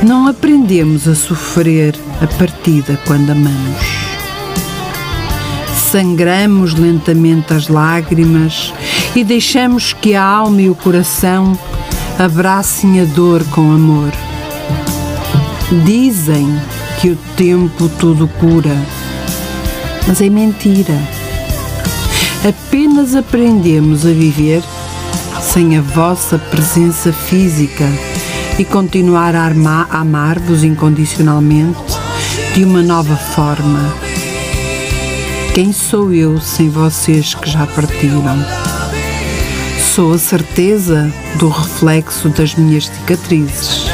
Não 0.06 0.28
aprendemos 0.28 1.08
a 1.08 1.16
sofrer 1.16 1.96
a 2.22 2.28
partida 2.28 3.00
quando 3.08 3.30
amamos. 3.30 3.82
Sangramos 5.90 6.74
lentamente 6.74 7.54
as 7.54 7.70
lágrimas 7.70 8.74
e 9.16 9.24
deixamos 9.24 9.94
que 9.94 10.16
a 10.16 10.22
alma 10.22 10.64
e 10.64 10.70
o 10.70 10.76
coração 10.76 11.58
abracem 12.20 13.00
a 13.00 13.06
dor 13.06 13.42
com 13.46 13.72
amor. 13.72 14.12
Dizem 15.86 16.50
que 17.00 17.12
o 17.12 17.18
tempo 17.38 17.88
tudo 17.98 18.28
cura, 18.28 18.76
mas 20.08 20.22
é 20.22 20.30
mentira. 20.30 21.00
Apenas 22.48 23.16
aprendemos 23.16 24.06
a 24.06 24.12
viver 24.12 24.62
sem 25.42 25.78
a 25.78 25.82
vossa 25.82 26.38
presença 26.38 27.14
física 27.14 27.88
e 28.60 28.66
continuar 28.66 29.36
a 29.36 29.52
amar-vos 29.90 30.64
incondicionalmente 30.64 31.80
de 32.54 32.64
uma 32.64 32.82
nova 32.82 33.16
forma. 33.16 33.94
Quem 35.54 35.72
sou 35.72 36.12
eu 36.14 36.40
sem 36.40 36.70
vocês 36.70 37.34
que 37.34 37.50
já 37.50 37.66
partiram? 37.68 38.44
Sou 39.94 40.14
a 40.14 40.18
certeza 40.18 41.12
do 41.38 41.48
reflexo 41.48 42.30
das 42.30 42.56
minhas 42.56 42.88
cicatrizes 42.88 43.86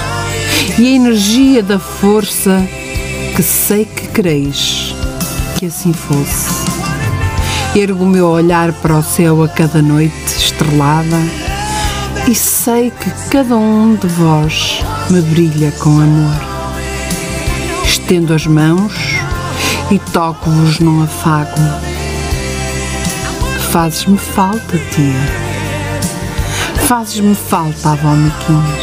e 0.78 0.88
a 0.88 0.92
energia 0.92 1.62
da 1.62 1.78
força 1.78 2.66
que 3.36 3.44
sei 3.44 3.84
que 3.84 4.08
quereis 4.08 4.89
que 5.60 5.66
assim 5.66 5.92
fosse. 5.92 6.50
Ergo 7.76 8.06
o 8.06 8.08
meu 8.08 8.28
olhar 8.28 8.72
para 8.72 8.98
o 8.98 9.04
céu 9.04 9.44
a 9.44 9.50
cada 9.50 9.82
noite 9.82 10.14
estrelada 10.26 11.18
e 12.30 12.34
sei 12.34 12.92
que 12.92 13.12
cada 13.30 13.58
um 13.58 13.94
de 13.96 14.08
vós 14.08 14.82
me 15.10 15.20
brilha 15.20 15.74
com 15.74 15.90
amor. 15.90 16.34
Estendo 17.84 18.34
as 18.34 18.48
mãos 18.48 18.94
e 19.92 20.00
toco-vos 20.00 20.80
num 20.80 21.04
afago. 21.04 21.60
Fazes-me 23.70 24.18
falta, 24.18 24.78
tia. 24.78 25.14
Fazes-me 26.88 27.36
falta, 27.36 27.90
avó 27.90 28.16
Miquinhas. 28.16 28.80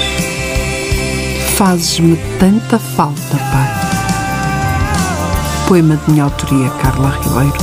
Fazes-me 1.57 2.17
tanta 2.39 2.79
falta, 2.79 3.39
pai. 3.51 3.86
Poema 5.67 5.97
de 5.97 6.13
minha 6.13 6.23
autoria, 6.23 6.71
Carla 6.81 7.11
Ribeiro. 7.11 7.59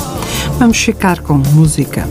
Vamos 0.59 0.77
ficar 0.77 1.21
com 1.21 1.35
música. 1.35 2.05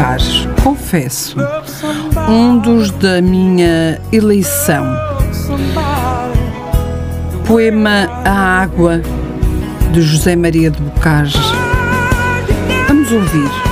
Bocage. 0.00 0.48
Confesso, 0.64 1.36
um 2.26 2.58
dos 2.58 2.90
da 2.90 3.20
minha 3.20 4.00
eleição. 4.10 4.86
Poema 7.46 8.08
A 8.24 8.62
Água, 8.62 9.02
de 9.92 10.00
José 10.00 10.34
Maria 10.34 10.70
de 10.70 10.80
Bocage. 10.80 11.38
Vamos 12.88 13.12
ouvir. 13.12 13.69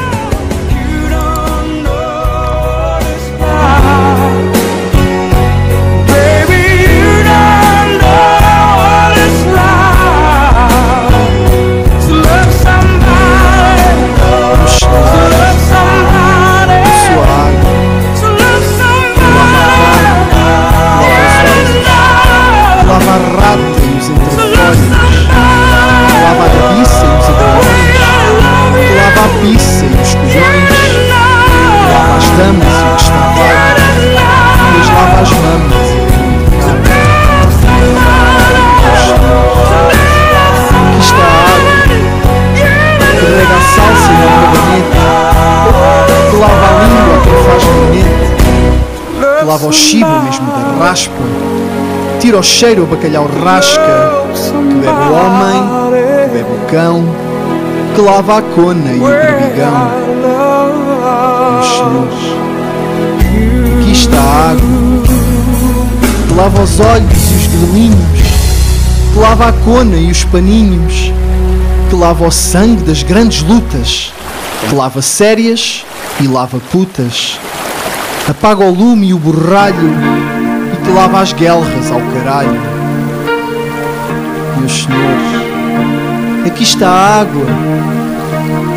Desprezamos 32.38 32.64
o 32.64 32.94
que 32.94 33.02
está 33.02 33.18
mal. 33.18 33.34
Nos 34.78 34.88
lava 34.90 35.20
as 35.22 35.30
mãos 35.32 35.74
e 35.90 35.98
a 41.10 41.26
água 41.56 41.72
que 43.10 43.26
rega 43.26 43.56
a 43.56 43.60
salsa 43.60 44.08
e 44.08 44.16
não 44.22 44.30
bonito, 44.52 44.98
que 46.30 46.36
lava 46.36 46.66
a 46.68 46.72
língua 46.84 47.16
que 47.24 47.30
faz 47.44 47.64
bonito, 47.64 48.22
que 49.38 49.44
lava 49.44 49.66
o 49.66 49.72
chibo 49.72 50.14
mesmo 50.20 50.46
que 50.46 50.62
raspa, 50.78 51.24
tira 52.20 52.38
o 52.38 52.42
cheiro 52.42 52.84
o 52.84 52.86
bacalhau 52.86 53.28
rasca, 53.42 54.12
que 54.32 54.74
bebe 54.74 54.86
o 54.86 55.12
homem, 55.12 55.60
que 55.90 56.38
bebe 56.38 56.52
o 56.52 56.58
cão, 56.70 57.04
que 57.96 58.00
lava 58.00 58.38
a 58.38 58.42
cona 58.42 58.92
e 58.92 59.00
o 59.00 59.06
berbigão. 59.08 59.88
Os 61.60 61.66
senhores. 61.66 62.27
Lava 66.38 66.62
os 66.62 66.78
olhos 66.78 67.30
e 67.32 67.34
os 67.34 67.46
grelinhos, 67.48 68.20
que 69.12 69.18
lava 69.18 69.48
a 69.48 69.52
cona 69.52 69.96
e 69.96 70.08
os 70.08 70.22
paninhos, 70.22 71.12
que 71.90 71.96
lava 71.96 72.28
o 72.28 72.30
sangue 72.30 72.84
das 72.84 73.02
grandes 73.02 73.42
lutas, 73.42 74.12
que 74.68 74.72
lava 74.72 75.02
sérias 75.02 75.84
e 76.20 76.28
lava 76.28 76.60
putas, 76.70 77.40
apaga 78.28 78.64
o 78.64 78.70
lume 78.72 79.08
e 79.08 79.14
o 79.14 79.18
borralho 79.18 79.90
e 80.72 80.84
que 80.84 80.90
lava 80.92 81.20
as 81.20 81.32
guelras 81.32 81.90
ao 81.90 82.00
caralho. 82.12 82.60
Meus 84.58 84.84
senhores, 84.84 86.46
aqui 86.46 86.62
está 86.62 86.88
a 86.88 87.20
água 87.20 87.46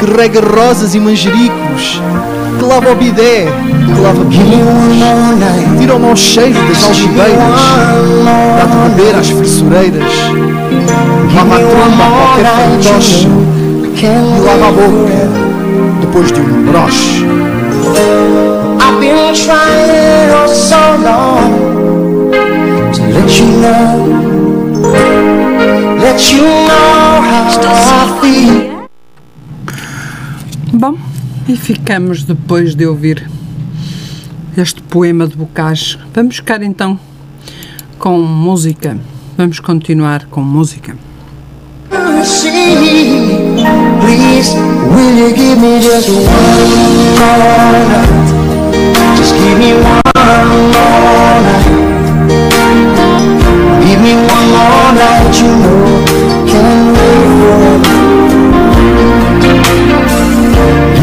que 0.01 0.07
rega 0.07 0.41
rosas 0.41 0.95
e 0.95 0.99
manjericos, 0.99 2.01
que 2.57 2.65
lava 2.65 2.91
o 2.91 2.95
bidé, 2.95 3.45
que 3.45 4.01
lava 4.01 4.25
pinicos, 4.25 5.77
tira 5.77 5.95
o 5.95 5.99
mau 5.99 6.15
cheiro 6.15 6.59
das 6.67 6.83
algibeiras, 6.85 7.37
dá 8.57 8.65
de 8.65 8.77
beber 8.89 9.15
às 9.15 9.29
fressureiras, 9.29 10.11
lava 11.35 11.55
a 11.55 11.59
tromba 11.59 12.03
a 12.03 12.09
qualquer 12.17 12.47
fantoche 12.83 13.27
e 13.93 14.07
lava 14.43 14.69
a 14.69 14.71
boca 14.71 15.29
depois 16.01 16.31
de 16.31 16.39
um 16.41 16.71
broche. 16.71 17.23
I've 18.79 18.99
been 18.99 19.35
trying 19.35 20.31
oh 20.33 20.47
so 20.47 20.97
long 21.03 22.31
to 22.91 23.01
let 23.03 23.29
you 23.39 23.45
know, 23.61 23.91
let 26.01 26.33
you 26.33 26.41
know 26.41 27.21
how 27.21 27.45
I 27.51 28.19
feel. 28.19 28.70
E 31.47 31.55
ficamos 31.55 32.23
depois 32.23 32.75
de 32.75 32.85
ouvir 32.85 33.29
este 34.55 34.81
poema 34.81 35.27
de 35.27 35.35
Bocage. 35.35 35.97
Vamos 36.13 36.37
ficar 36.37 36.61
então 36.61 36.99
com 37.97 38.21
música. 38.21 38.97
Vamos 39.37 39.59
continuar 39.59 40.25
com 40.27 40.41
música. 40.41 40.95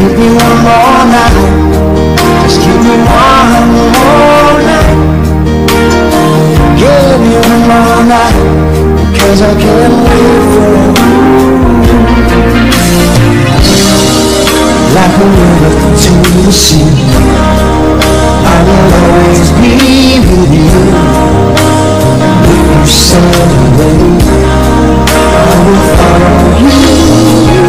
Give 0.09 0.17
me 0.17 0.25
one 0.25 0.57
more 0.65 1.05
night. 1.13 1.37
Just 2.41 2.57
give 2.65 2.81
me 2.81 2.97
one 2.97 3.49
more 3.93 4.57
night. 4.65 4.97
Give 6.81 7.19
me 7.21 7.37
one 7.37 7.63
more 7.69 8.01
night. 8.09 8.37
Cause 9.13 9.41
I 9.43 9.53
can't 9.61 9.93
wait 10.09 10.41
forever. 10.49 11.09
Like 14.97 15.13
a 15.13 15.27
river 15.37 15.73
to 16.01 16.13
the 16.41 16.51
sea. 16.51 16.89
I 18.49 18.57
will 18.65 18.89
always 18.97 19.49
be 19.61 19.77
with 20.25 20.53
you. 20.57 20.73
If 22.49 22.65
you 22.65 22.85
sail 22.89 23.51
away, 23.61 23.99
I 25.05 25.53
will 25.65 25.83
follow 25.93 26.57
you. 26.65 27.68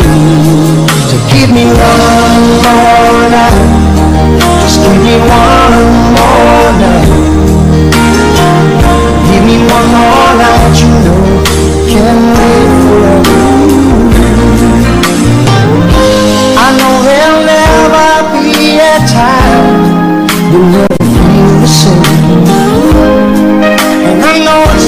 Give 1.41 1.53
me 1.53 1.65
one 1.65 2.45
more 2.61 3.31
night. 3.33 3.57
Just 4.61 4.79
give 4.85 5.01
me 5.03 5.17
one 5.25 5.77
more 6.13 6.71
night. 6.83 7.09
Give 9.25 9.45
me 9.49 9.57
one 9.65 9.89
more 9.97 10.33
night, 10.37 10.77
you 10.81 10.93
know. 11.05 11.21
Can't 11.89 12.25
wait 12.37 12.69
forever. 12.85 13.41
I 16.61 16.69
know 16.79 16.95
there'll 17.09 17.45
never 17.49 18.11
be 18.37 18.77
a 18.77 19.01
time 19.09 19.91
you'll 20.53 20.69
never 20.77 20.97
feel 20.99 21.53
the 21.61 21.67
same. 21.67 22.45
And 24.09 24.21
I 24.23 24.37
know 24.45 24.61
it's 24.75 24.87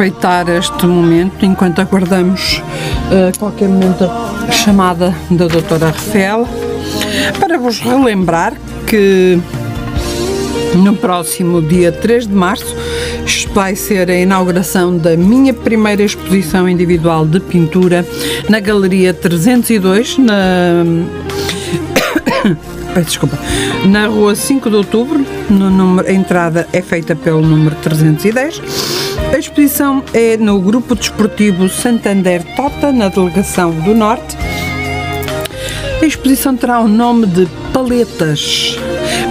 aproveitar 0.00 0.48
este 0.48 0.86
momento 0.86 1.44
enquanto 1.44 1.78
aguardamos 1.78 2.62
eh, 3.12 3.32
qualquer 3.38 3.68
momento 3.68 4.04
a 4.04 4.50
chamada 4.50 5.14
da 5.30 5.46
doutora 5.46 5.88
Rafaela 5.88 6.48
para 7.38 7.58
vos 7.58 7.80
relembrar 7.80 8.54
que 8.86 9.38
no 10.74 10.96
próximo 10.96 11.60
dia 11.60 11.92
3 11.92 12.28
de 12.28 12.32
março 12.32 12.74
vai 13.52 13.76
ser 13.76 14.10
a 14.10 14.14
inauguração 14.14 14.96
da 14.96 15.18
minha 15.18 15.52
primeira 15.52 16.02
exposição 16.02 16.66
individual 16.66 17.26
de 17.26 17.38
pintura 17.38 18.06
na 18.48 18.58
Galeria 18.58 19.12
302, 19.12 20.16
na 20.16 20.82
desculpa. 23.04 23.38
Na 23.86 24.06
rua 24.06 24.34
5 24.34 24.70
de 24.70 24.76
outubro, 24.76 25.24
número, 25.50 26.08
a 26.08 26.12
entrada 26.12 26.66
é 26.72 26.80
feita 26.80 27.14
pelo 27.14 27.42
número 27.42 27.76
310. 27.76 28.62
A 29.32 29.38
exposição 29.38 30.02
é 30.12 30.36
no 30.36 30.60
Grupo 30.60 30.94
Desportivo 30.94 31.68
Santander 31.68 32.42
Tota, 32.56 32.92
na 32.92 33.08
Delegação 33.08 33.70
do 33.70 33.94
Norte. 33.94 34.36
A 36.02 36.06
exposição 36.06 36.56
terá 36.56 36.80
o 36.80 36.88
nome 36.88 37.26
de 37.26 37.46
Paletas. 37.72 38.76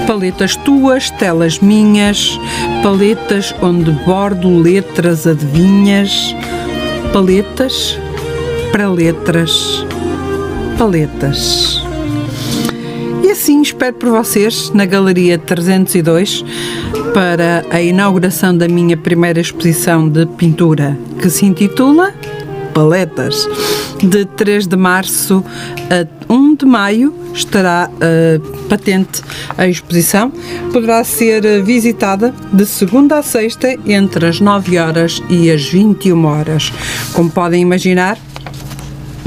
Paletas 0.07 0.55
tuas, 0.55 1.09
telas 1.11 1.59
minhas, 1.59 2.39
paletas 2.81 3.53
onde 3.61 3.91
bordo 3.91 4.61
letras 4.61 5.27
adivinhas, 5.27 6.35
paletas 7.11 7.97
para 8.71 8.89
letras, 8.89 9.85
paletas. 10.77 11.88
Assim 13.39 13.61
espero 13.61 13.93
por 13.93 14.09
vocês 14.09 14.69
na 14.71 14.85
Galeria 14.85 15.37
302 15.37 16.43
para 17.13 17.63
a 17.69 17.81
inauguração 17.81 18.55
da 18.55 18.67
minha 18.67 18.97
primeira 18.97 19.39
exposição 19.39 20.09
de 20.09 20.25
pintura 20.25 20.99
que 21.21 21.29
se 21.29 21.45
intitula 21.45 22.13
Paletas. 22.73 23.47
De 24.03 24.25
3 24.25 24.67
de 24.67 24.75
março 24.75 25.41
a 25.89 26.33
1 26.33 26.55
de 26.55 26.65
maio 26.65 27.15
estará 27.33 27.89
uh, 27.89 28.67
patente 28.67 29.21
a 29.57 29.65
exposição. 29.67 30.33
Poderá 30.73 31.01
ser 31.05 31.45
uh, 31.45 31.63
visitada 31.63 32.35
de 32.51 32.65
segunda 32.65 33.19
a 33.19 33.23
sexta 33.23 33.73
entre 33.85 34.27
as 34.27 34.41
9 34.41 34.77
horas 34.77 35.23
e 35.29 35.49
as 35.49 35.63
21 35.65 36.25
horas. 36.25 36.73
Como 37.13 37.29
podem 37.31 37.61
imaginar, 37.61 38.17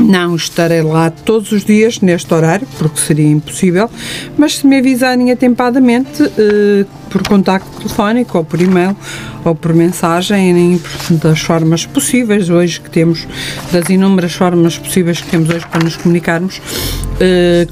não 0.03 0.35
estarei 0.37 0.83
lá 0.83 1.11
todos 1.11 1.53
os 1.53 1.65
dias 1.65 2.01
neste 2.01 2.33
horário, 2.35 2.67
porque 2.79 3.01
seria 3.01 3.27
impossível, 3.29 3.89
mas 4.37 4.57
se 4.59 4.67
me 4.67 4.79
avisarem 4.79 5.31
atempadamente, 5.31 6.23
eh, 6.39 6.85
por 7.11 7.23
contacto 7.27 7.69
telefónico 7.79 8.39
ou 8.39 8.45
por 8.45 8.61
e-mail 8.61 8.97
ou 9.45 9.55
por 9.55 9.75
mensagem, 9.75 10.51
em- 10.75 10.81
das 11.23 11.41
formas 11.41 11.85
possíveis 11.87 12.49
hoje 12.51 12.81
que 12.81 12.91
temos, 12.91 13.27
das 13.71 13.89
inúmeras 13.91 14.33
formas 14.33 14.79
possíveis 14.79 15.21
que 15.21 15.29
temos 15.31 15.49
hoje 15.51 15.67
para 15.71 15.85
nos 15.85 15.97
comunicarmos, 15.97 16.61
eh, 17.21 17.67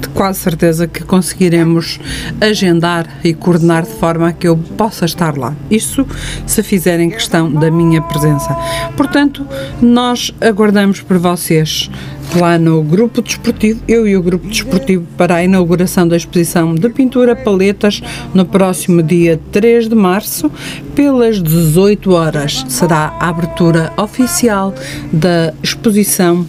de 0.00 0.08
quase 0.08 0.40
certeza 0.40 0.86
que 0.86 1.04
conseguiremos 1.04 2.00
agendar 2.40 3.06
e 3.22 3.34
coordenar 3.34 3.84
de 3.84 3.92
forma 3.92 4.32
que 4.32 4.48
eu 4.48 4.56
possa 4.56 5.04
estar 5.04 5.36
lá. 5.36 5.54
Isso 5.70 6.06
se 6.46 6.62
fizerem 6.62 7.10
questão 7.10 7.52
da 7.52 7.70
minha 7.70 8.00
presença. 8.02 8.56
Portanto, 8.96 9.46
nós 9.80 10.32
aguardamos 10.40 11.00
por 11.00 11.18
vocês 11.18 11.90
lá 12.36 12.58
no 12.58 12.82
Grupo 12.82 13.20
Desportivo, 13.22 13.82
eu 13.88 14.06
e 14.06 14.16
o 14.16 14.22
Grupo 14.22 14.46
Desportivo, 14.46 15.04
para 15.16 15.36
a 15.36 15.44
inauguração 15.44 16.06
da 16.06 16.16
exposição 16.16 16.74
de 16.74 16.88
pintura 16.88 17.34
paletas 17.34 18.00
no 18.32 18.44
próximo 18.44 19.02
dia 19.02 19.40
3 19.50 19.88
de 19.88 19.94
março, 19.94 20.50
pelas 20.94 21.42
18 21.42 22.12
horas. 22.12 22.64
Será 22.68 23.16
a 23.18 23.28
abertura 23.28 23.92
oficial 23.96 24.74
da 25.12 25.52
exposição 25.62 26.46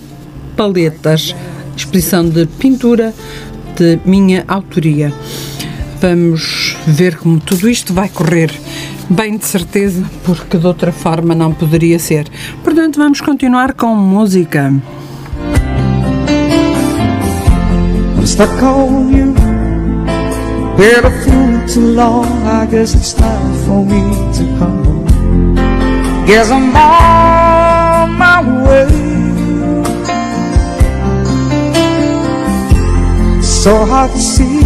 Paletas, 0.56 1.36
exposição 1.82 2.28
de 2.28 2.46
pintura 2.46 3.14
de 3.76 4.00
minha 4.06 4.44
autoria. 4.48 5.12
Vamos 6.00 6.76
ver 6.88 7.18
como 7.18 7.40
tudo 7.40 7.70
isto 7.70 7.94
vai 7.94 8.10
correr. 8.10 8.52
Bem 9.10 9.38
de 9.38 9.46
certeza, 9.46 10.04
porque 10.24 10.58
de 10.58 10.66
outra 10.66 10.92
forma 10.92 11.36
não 11.36 11.54
poderia 11.54 12.00
ser. 12.00 12.28
Portanto, 12.64 12.98
vamos 12.98 13.22
continuar 13.22 13.74
com 13.74 13.96
música. 13.96 14.74
Been 20.78 21.06
a 21.06 21.12
fool 21.12 21.68
too 21.68 21.94
long. 21.94 22.26
I 22.48 22.66
guess 22.66 22.96
it's 22.96 23.14
time 23.14 23.54
for 23.66 23.86
me 23.86 24.02
to 24.34 24.44
come. 24.58 25.06
Guess 26.26 26.50
I'm 26.50 26.76
on 26.76 28.18
my 28.18 28.66
way. 28.66 29.11
So 33.62 33.86
hard 33.86 34.10
to 34.10 34.18
see 34.18 34.60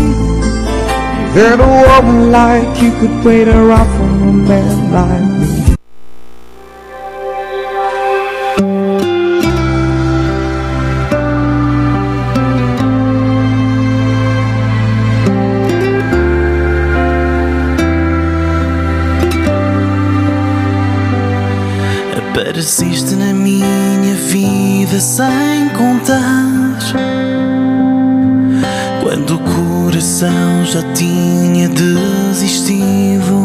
that 1.35 1.59
a 1.59 1.67
woman 1.67 2.31
like 2.31 2.81
you 2.81 2.91
could 2.97 3.25
wait 3.25 3.49
around 3.49 3.89
for 3.97 4.03
a 4.03 4.31
man 4.31 4.93
like 4.95 5.21
me. 5.41 5.75
Apareciste 22.15 23.17
na 23.17 23.33
minha 23.33 24.15
vida 24.31 25.01
sem 25.01 25.67
contar 25.75 26.44
coração 30.25 30.65
já 30.65 30.81
tinha 30.93 31.69
desistido 31.69 33.44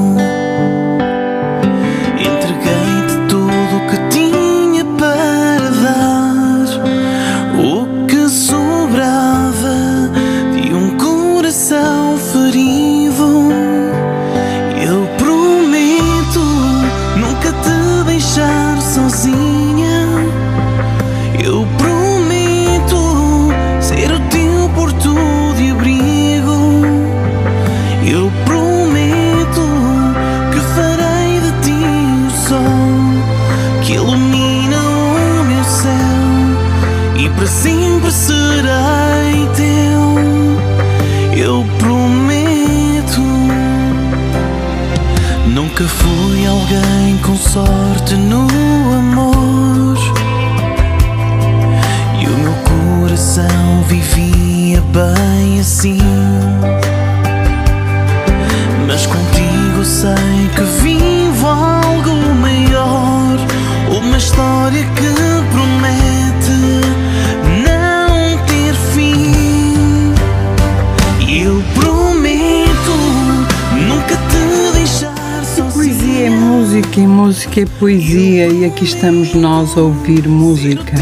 música 77.06 77.60
é 77.60 77.66
poesia 77.66 78.48
e 78.48 78.64
aqui 78.64 78.84
estamos 78.84 79.34
nós 79.34 79.76
a 79.76 79.82
ouvir 79.82 80.26
música. 80.26 80.92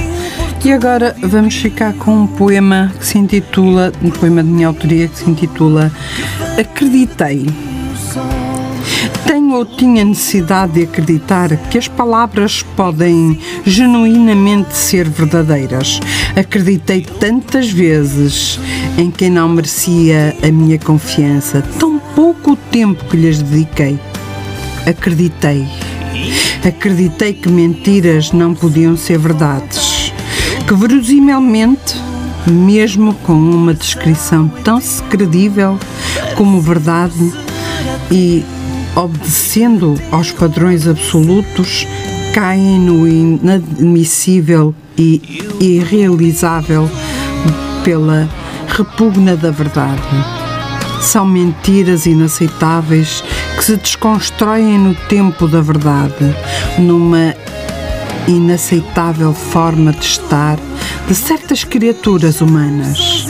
E 0.64 0.72
agora 0.72 1.16
vamos 1.22 1.54
ficar 1.54 1.94
com 1.94 2.22
um 2.22 2.26
poema 2.26 2.92
que 2.98 3.06
se 3.06 3.16
intitula, 3.16 3.92
um 4.02 4.10
poema 4.10 4.42
de 4.42 4.50
minha 4.50 4.66
autoria 4.66 5.08
que 5.08 5.18
se 5.18 5.30
intitula 5.30 5.90
Acreditei. 6.58 7.46
Tenho 9.26 9.54
ou 9.54 9.64
tinha 9.64 10.04
necessidade 10.04 10.72
de 10.72 10.82
acreditar 10.82 11.56
que 11.70 11.78
as 11.78 11.86
palavras 11.86 12.62
podem 12.76 13.38
genuinamente 13.64 14.76
ser 14.76 15.08
verdadeiras. 15.08 16.00
Acreditei 16.36 17.02
tantas 17.02 17.70
vezes 17.70 18.58
em 18.96 19.10
quem 19.10 19.30
não 19.30 19.48
merecia 19.48 20.36
a 20.42 20.50
minha 20.50 20.78
confiança, 20.78 21.62
tão 21.78 21.98
pouco 22.14 22.56
tempo 22.70 23.04
que 23.04 23.16
lhes 23.16 23.40
dediquei. 23.40 23.98
Acreditei. 24.86 25.66
Acreditei 26.66 27.32
que 27.32 27.48
mentiras 27.48 28.32
não 28.32 28.54
podiam 28.54 28.96
ser 28.96 29.18
verdades. 29.18 30.12
Que 30.66 30.74
verosimilmente, 30.74 31.96
mesmo 32.46 33.14
com 33.14 33.32
uma 33.32 33.72
descrição 33.72 34.48
tão 34.64 34.80
credível 35.08 35.78
como 36.36 36.60
verdade 36.60 37.32
e 38.10 38.44
obedecendo 38.94 39.94
aos 40.10 40.30
padrões 40.32 40.86
absolutos, 40.86 41.86
caem 42.34 42.78
no 42.78 43.06
inadmissível 43.06 44.74
e 44.96 45.22
irrealizável 45.60 46.90
pela 47.84 48.28
repugna 48.66 49.36
da 49.36 49.50
verdade. 49.50 50.02
São 51.00 51.24
mentiras 51.24 52.06
inaceitáveis 52.06 53.22
que 53.58 53.64
se 53.64 53.76
desconstroem 53.76 54.78
no 54.78 54.94
tempo 54.94 55.48
da 55.48 55.60
verdade, 55.60 56.32
numa 56.78 57.34
inaceitável 58.28 59.34
forma 59.34 59.90
de 59.90 60.04
estar 60.04 60.56
de 61.08 61.14
certas 61.14 61.64
criaturas 61.64 62.40
humanas. 62.40 63.26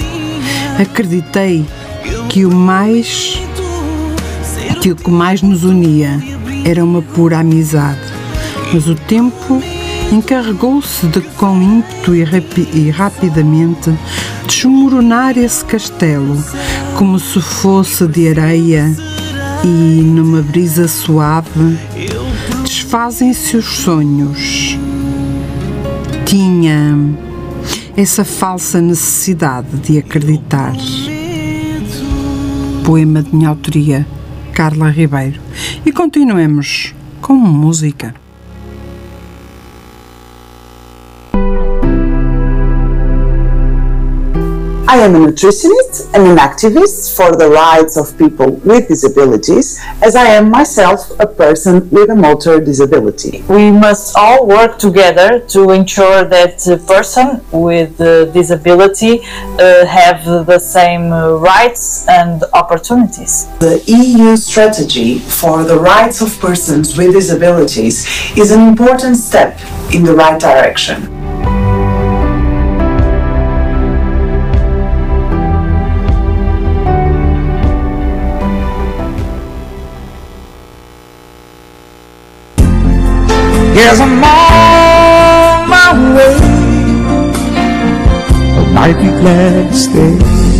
Acreditei 0.79 1.65
que 2.29 2.45
o 2.45 2.55
mais 2.55 3.41
que 4.83 4.93
o 4.93 4.97
que 4.97 5.11
mais 5.11 5.41
nos 5.41 5.65
unia 5.65 6.23
era 6.63 6.85
uma 6.85 7.01
pura 7.01 7.39
amizade, 7.39 7.99
mas 8.75 8.87
o 8.87 8.95
tempo 8.95 9.63
encarregou-se 10.13 11.07
de, 11.07 11.23
com 11.23 11.61
ímpeto 11.63 12.15
e, 12.15 12.23
rapi 12.23 12.69
e 12.75 12.91
rapidamente, 12.91 13.91
desmoronar 14.47 15.39
esse 15.39 15.65
castelo, 15.65 16.37
como 16.99 17.19
se 17.19 17.41
fosse 17.41 18.07
de 18.07 18.29
areia 18.29 19.08
e, 19.65 20.03
numa 20.03 20.43
brisa 20.43 20.87
suave, 20.89 21.79
desfazem-se 22.63 23.57
os 23.57 23.67
sonhos. 23.79 24.79
Tinha 26.25 26.97
essa 27.97 28.25
falsa 28.25 28.81
necessidade 28.81 29.77
de 29.79 29.99
acreditar. 29.99 30.75
Poema 32.85 33.23
de 33.23 33.35
minha 33.35 33.49
autoria, 33.49 34.07
Carla 34.53 34.91
Ribeiro. 34.91 35.41
E 35.85 35.93
continuemos 35.93 36.95
com 37.21 37.35
música. 37.35 38.15
I 44.91 44.97
am 45.01 45.15
a 45.17 45.19
nutritionist 45.19 46.15
and 46.15 46.27
an 46.27 46.39
activist 46.39 47.15
for 47.15 47.37
the 47.37 47.47
rights 47.51 47.99
of 47.99 48.17
people 48.17 48.53
with 48.53 48.89
disabilities, 48.89 49.79
as 50.03 50.17
I 50.17 50.25
am 50.29 50.51
myself 50.51 51.11
a 51.21 51.27
person 51.27 51.91
with 51.91 52.09
a 52.09 52.17
motor 52.17 52.59
disability. 52.59 53.45
We 53.51 53.71
must 53.71 54.17
all 54.17 54.47
work 54.47 54.79
together 54.79 55.41
to 55.41 55.73
ensure 55.73 56.25
that 56.25 56.61
the 56.61 56.79
person 56.79 57.45
with 57.53 57.99
the 57.99 58.31
disability 58.33 59.21
uh, 59.27 59.85
have 59.85 60.25
the 60.25 60.59
same 60.59 61.11
rights 61.11 62.09
and 62.09 62.43
opportunities. 62.55 63.47
The 63.59 63.85
EU 63.87 64.39
strategy 64.39 65.19
for 65.19 65.65
the 65.65 65.79
rights 65.79 66.23
of 66.23 66.41
persons 66.41 66.97
with 66.97 67.13
disabilities 67.13 68.07
is 68.39 68.53
an 68.53 68.67
important 68.67 69.19
step 69.19 69.61
in 69.93 70.03
the 70.03 70.15
right 70.15 70.41
direction. 70.41 71.28
Yes, 83.79 84.01
I'm 84.01 84.25
on 84.25 85.69
my 85.71 86.15
way. 86.17 86.35
I 88.59 88.73
might 88.75 88.97
be 88.97 89.09
glad 89.21 89.71
to 89.71 89.77
stay. 89.77 90.58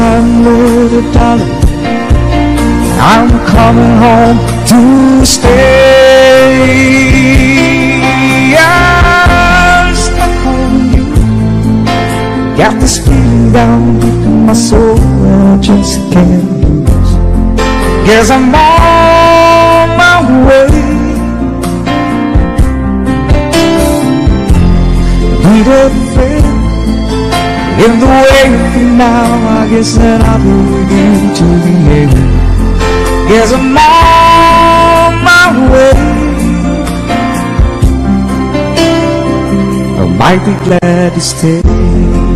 Little 0.00 1.12
darling, 1.12 1.52
I'm 2.98 3.28
coming 3.46 3.94
home 4.04 4.38
to 4.70 5.26
stay. 5.26 5.50
I'm 8.58 9.94
stuck 9.94 10.46
on 10.46 10.72
you. 10.94 11.04
Got 12.56 12.80
this 12.80 12.96
feeling 13.04 13.52
down 13.52 14.00
in 14.00 14.46
my 14.46 14.54
soul 14.54 14.98
I 14.98 15.58
just 15.60 15.98
can't 16.10 16.44
lose. 16.62 17.12
Guess 18.06 18.30
I'm 18.30 18.54
on 18.54 19.88
my 20.00 20.16
way. 20.46 20.70
Need 25.44 25.66
a 25.66 26.09
in 27.84 27.98
the 27.98 28.06
way 28.06 28.42
now. 28.96 29.60
I 29.60 29.68
guess 29.70 29.96
that 29.96 30.20
I'll 30.20 30.40
begin 30.76 31.32
to 31.38 31.46
behave. 31.64 32.12
Guess 33.28 33.52
I'm 33.52 33.76
on 33.78 35.12
my 35.28 35.46
way. 35.72 35.92
I 40.00 40.04
might 40.20 40.42
be 40.44 40.54
glad 40.64 41.14
to 41.14 41.20
stay. 41.20 42.29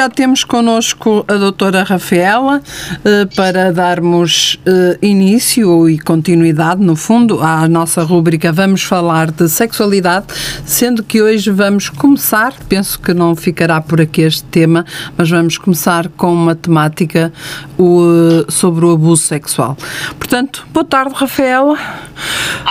Já 0.00 0.08
temos 0.08 0.44
connosco 0.44 1.26
a 1.28 1.34
doutora 1.34 1.82
Rafaela 1.82 2.62
eh, 3.04 3.26
para 3.36 3.70
darmos 3.70 4.58
eh, 4.64 4.96
início 5.02 5.90
e 5.90 5.98
continuidade, 5.98 6.80
no 6.82 6.96
fundo, 6.96 7.42
à 7.42 7.68
nossa 7.68 8.02
rúbrica 8.02 8.50
Vamos 8.50 8.82
Falar 8.82 9.30
de 9.30 9.46
Sexualidade, 9.46 10.24
sendo 10.64 11.02
que 11.04 11.20
hoje 11.20 11.50
vamos 11.50 11.90
começar, 11.90 12.54
penso 12.66 12.98
que 12.98 13.12
não 13.12 13.36
ficará 13.36 13.78
por 13.82 14.00
aqui 14.00 14.22
este 14.22 14.44
tema, 14.44 14.86
mas 15.18 15.28
vamos 15.28 15.58
começar 15.58 16.08
com 16.16 16.32
uma 16.32 16.54
temática 16.54 17.30
eh, 17.78 18.46
sobre 18.50 18.86
o 18.86 18.92
abuso 18.92 19.24
sexual. 19.24 19.76
Portanto, 20.18 20.66
boa 20.72 20.82
tarde, 20.86 21.12
Rafaela. 21.14 21.76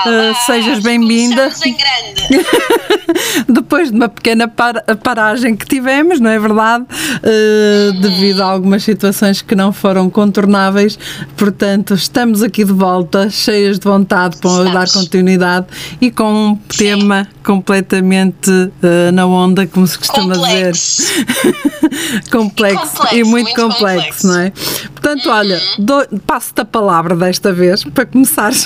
Eh, 0.07 0.34
sejas 0.47 0.80
bem-vinda. 0.80 1.43
Começamos 1.43 1.65
em 1.67 1.77
grande. 1.77 2.45
Depois 3.47 3.89
de 3.91 3.95
uma 3.97 4.09
pequena 4.09 4.47
par- 4.47 4.84
paragem 5.03 5.55
que 5.55 5.65
tivemos, 5.65 6.19
não 6.19 6.30
é 6.30 6.39
verdade? 6.39 6.86
Uh, 7.24 7.93
devido 7.99 8.41
a 8.41 8.45
algumas 8.45 8.84
situações 8.84 9.41
que 9.41 9.55
não 9.55 9.72
foram 9.74 10.09
contornáveis. 10.09 10.97
Portanto, 11.38 11.93
estamos 11.93 12.41
aqui 12.41 12.63
de 12.63 12.74
volta, 12.74 13.30
cheias 13.30 13.78
de 13.80 13.86
vontade 13.86 14.38
para 14.38 14.72
dar 14.72 14.89
continuidade 14.89 15.67
e 15.99 16.09
com 16.11 16.32
um 16.51 16.55
tema 16.55 17.28
completamente 17.43 18.49
uh, 18.49 19.11
na 19.13 19.26
onda, 19.26 19.65
como 19.67 19.86
se 19.88 19.97
costuma 19.97 20.36
Complexo. 20.36 21.01
dizer. 21.01 21.80
complexo, 22.32 22.86
E 22.86 22.89
complexo, 22.89 23.15
e 23.15 23.24
muito, 23.24 23.32
muito 23.47 23.55
complexo, 23.61 23.95
complexo. 23.95 24.28
não 24.28 24.39
é? 24.39 24.51
Portanto, 24.91 25.30
olha, 25.30 25.61
dou- 25.80 26.05
passo-te 26.26 26.61
a 26.61 26.65
palavra 26.65 27.15
desta 27.15 27.51
vez 27.53 27.84
para 27.84 28.05
começares. 28.05 28.65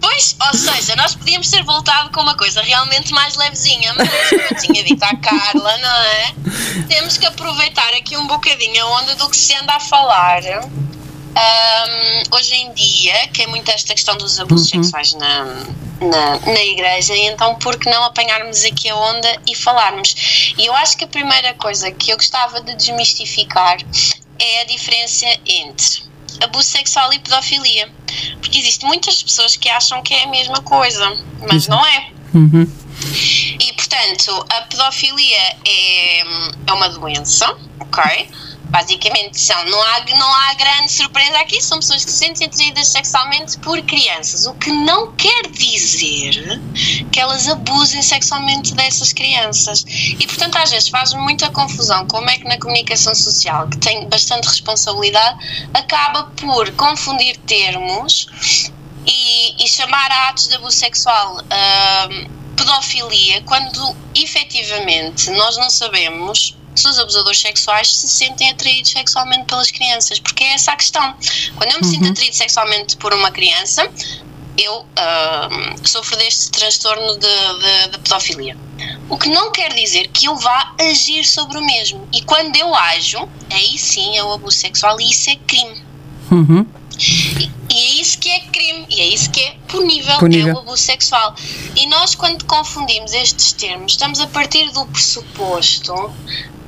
Pois, 0.00 0.36
ou 0.46 0.58
seja, 0.58 0.94
nós 0.96 1.14
podíamos 1.14 1.48
ter 1.50 1.62
voltado 1.64 2.10
com 2.10 2.20
uma 2.20 2.34
coisa 2.36 2.60
realmente 2.60 3.12
mais 3.12 3.36
levezinha, 3.36 3.94
mas 3.96 4.08
como 4.28 4.42
eu 4.42 4.56
tinha 4.56 4.84
dito 4.84 5.02
à 5.02 5.16
Carla, 5.16 5.78
não 5.78 5.96
é? 6.02 6.34
Temos 6.88 7.16
que 7.16 7.26
aproveitar 7.26 7.92
aqui 7.94 8.16
um 8.16 8.26
bocadinho 8.26 8.84
a 8.84 9.00
onda 9.00 9.14
do 9.16 9.28
que 9.28 9.36
se 9.36 9.54
anda 9.54 9.74
a 9.74 9.80
falar. 9.80 10.42
ahm, 10.44 12.22
hoje 12.32 12.54
em 12.54 12.72
dia, 12.72 13.28
que 13.28 13.42
é 13.42 13.46
muito 13.46 13.70
esta 13.70 13.94
questão 13.94 14.16
dos 14.16 14.40
abusos 14.40 14.68
sexuais 14.68 15.14
na, 15.14 15.44
na, 16.00 16.38
na 16.40 16.62
igreja, 16.64 17.14
e 17.14 17.26
então 17.26 17.54
por 17.56 17.78
que 17.78 17.88
não 17.88 18.02
apanharmos 18.04 18.64
aqui 18.64 18.88
a 18.88 18.96
onda 18.96 19.40
e 19.46 19.54
falarmos? 19.54 20.54
E 20.58 20.66
eu 20.66 20.74
acho 20.74 20.96
que 20.96 21.04
a 21.04 21.08
primeira 21.08 21.54
coisa 21.54 21.90
que 21.92 22.10
eu 22.10 22.16
gostava 22.16 22.60
de 22.60 22.74
desmistificar 22.74 23.78
é 24.38 24.62
a 24.62 24.64
diferença 24.64 25.26
entre 25.46 26.08
abuso 26.40 26.68
sexual 26.68 27.12
e 27.12 27.18
pedofilia. 27.18 27.90
Porque 28.40 28.58
existem 28.58 28.88
muitas 28.88 29.22
pessoas 29.22 29.56
que 29.56 29.68
acham 29.68 30.02
que 30.02 30.14
é 30.14 30.24
a 30.24 30.28
mesma 30.28 30.60
coisa, 30.62 31.16
mas 31.48 31.66
não 31.68 31.84
é. 31.84 32.10
Uhum. 32.34 32.70
E 33.60 33.72
portanto, 33.72 34.46
a 34.50 34.62
pedofilia 34.62 35.56
é, 35.64 36.20
é 36.66 36.72
uma 36.72 36.88
doença, 36.88 37.56
ok? 37.80 38.28
Basicamente, 38.64 39.40
são, 39.40 39.64
não, 39.64 39.82
há, 39.82 40.04
não 40.10 40.34
há 40.34 40.54
grande 40.54 40.92
surpresa 40.92 41.38
aqui, 41.38 41.58
são 41.62 41.78
pessoas 41.78 42.04
que 42.04 42.10
se 42.10 42.18
sentem 42.18 42.46
atraídas 42.46 42.88
sexualmente 42.88 43.56
por 43.58 43.80
crianças, 43.82 44.46
o 44.46 44.52
que 44.52 44.70
não 44.70 45.12
quer 45.12 45.46
dizer 45.50 46.60
que 47.10 47.18
elas 47.18 47.48
abusem 47.48 48.02
sexualmente 48.02 48.74
dessas 48.74 49.14
crianças. 49.14 49.86
E 49.88 50.26
portanto, 50.26 50.56
às 50.56 50.70
vezes 50.70 50.90
faz 50.90 51.14
muita 51.14 51.48
confusão 51.48 52.06
como 52.06 52.28
é 52.28 52.36
que 52.36 52.44
na 52.44 52.58
comunicação 52.58 53.14
social, 53.14 53.68
que 53.68 53.78
tem 53.78 54.06
bastante 54.06 54.46
responsabilidade, 54.46 55.38
acaba 55.72 56.24
por 56.36 56.70
confundir 56.72 57.38
termos 57.38 58.67
e, 59.08 59.64
e 59.64 59.68
chamar 59.68 60.10
a 60.12 60.28
atos 60.28 60.46
de 60.48 60.54
abuso 60.54 60.76
sexual 60.76 61.38
ahm, 61.50 62.28
pedofilia 62.56 63.40
quando 63.42 63.96
efetivamente 64.14 65.30
nós 65.30 65.56
não 65.56 65.70
sabemos 65.70 66.54
se 66.74 66.86
os 66.88 66.98
abusadores 66.98 67.40
sexuais 67.40 67.92
se 67.96 68.08
sentem 68.08 68.50
atraídos 68.50 68.90
sexualmente 68.92 69.46
pelas 69.46 69.70
crianças, 69.70 70.20
porque 70.20 70.44
é 70.44 70.52
essa 70.54 70.72
a 70.72 70.76
questão. 70.76 71.14
Quando 71.56 71.72
eu 71.72 71.80
me 71.80 71.84
sinto 71.86 72.08
atraído 72.08 72.36
sexualmente 72.36 72.96
por 72.98 73.12
uma 73.12 73.32
criança, 73.32 73.90
eu 74.56 74.86
ahm, 74.96 75.74
sofro 75.84 76.16
deste 76.16 76.50
transtorno 76.52 77.14
de, 77.18 77.26
de- 77.26 77.90
de 77.92 77.98
pedofilia. 77.98 78.56
O 79.08 79.18
que 79.18 79.28
não 79.28 79.50
quer 79.50 79.72
dizer 79.74 80.06
que 80.08 80.26
eu 80.26 80.36
vá 80.36 80.72
agir 80.80 81.24
sobre 81.24 81.58
o 81.58 81.64
mesmo. 81.64 82.08
E 82.12 82.22
quando 82.22 82.54
eu 82.54 82.72
ajo, 82.74 83.28
aí 83.50 83.76
sim 83.76 84.16
é 84.16 84.22
o 84.22 84.32
abuso 84.32 84.56
sexual 84.56 85.00
e 85.00 85.10
isso 85.10 85.30
é 85.30 85.36
crime. 85.36 85.82
Uhum. 86.30 86.64
E 86.98 87.74
é 87.74 88.00
isso 88.00 88.18
que 88.18 88.28
é 88.28 88.40
crime, 88.40 88.86
e 88.88 89.00
é 89.00 89.06
isso 89.06 89.30
que 89.30 89.40
é 89.40 89.54
punível, 89.68 90.18
Punível. 90.18 90.48
é 90.48 90.54
o 90.54 90.58
abuso 90.58 90.82
sexual. 90.82 91.34
E 91.76 91.86
nós, 91.86 92.14
quando 92.14 92.44
confundimos 92.44 93.12
estes 93.12 93.52
termos, 93.52 93.92
estamos 93.92 94.20
a 94.20 94.26
partir 94.26 94.70
do 94.72 94.84
pressuposto 94.86 95.94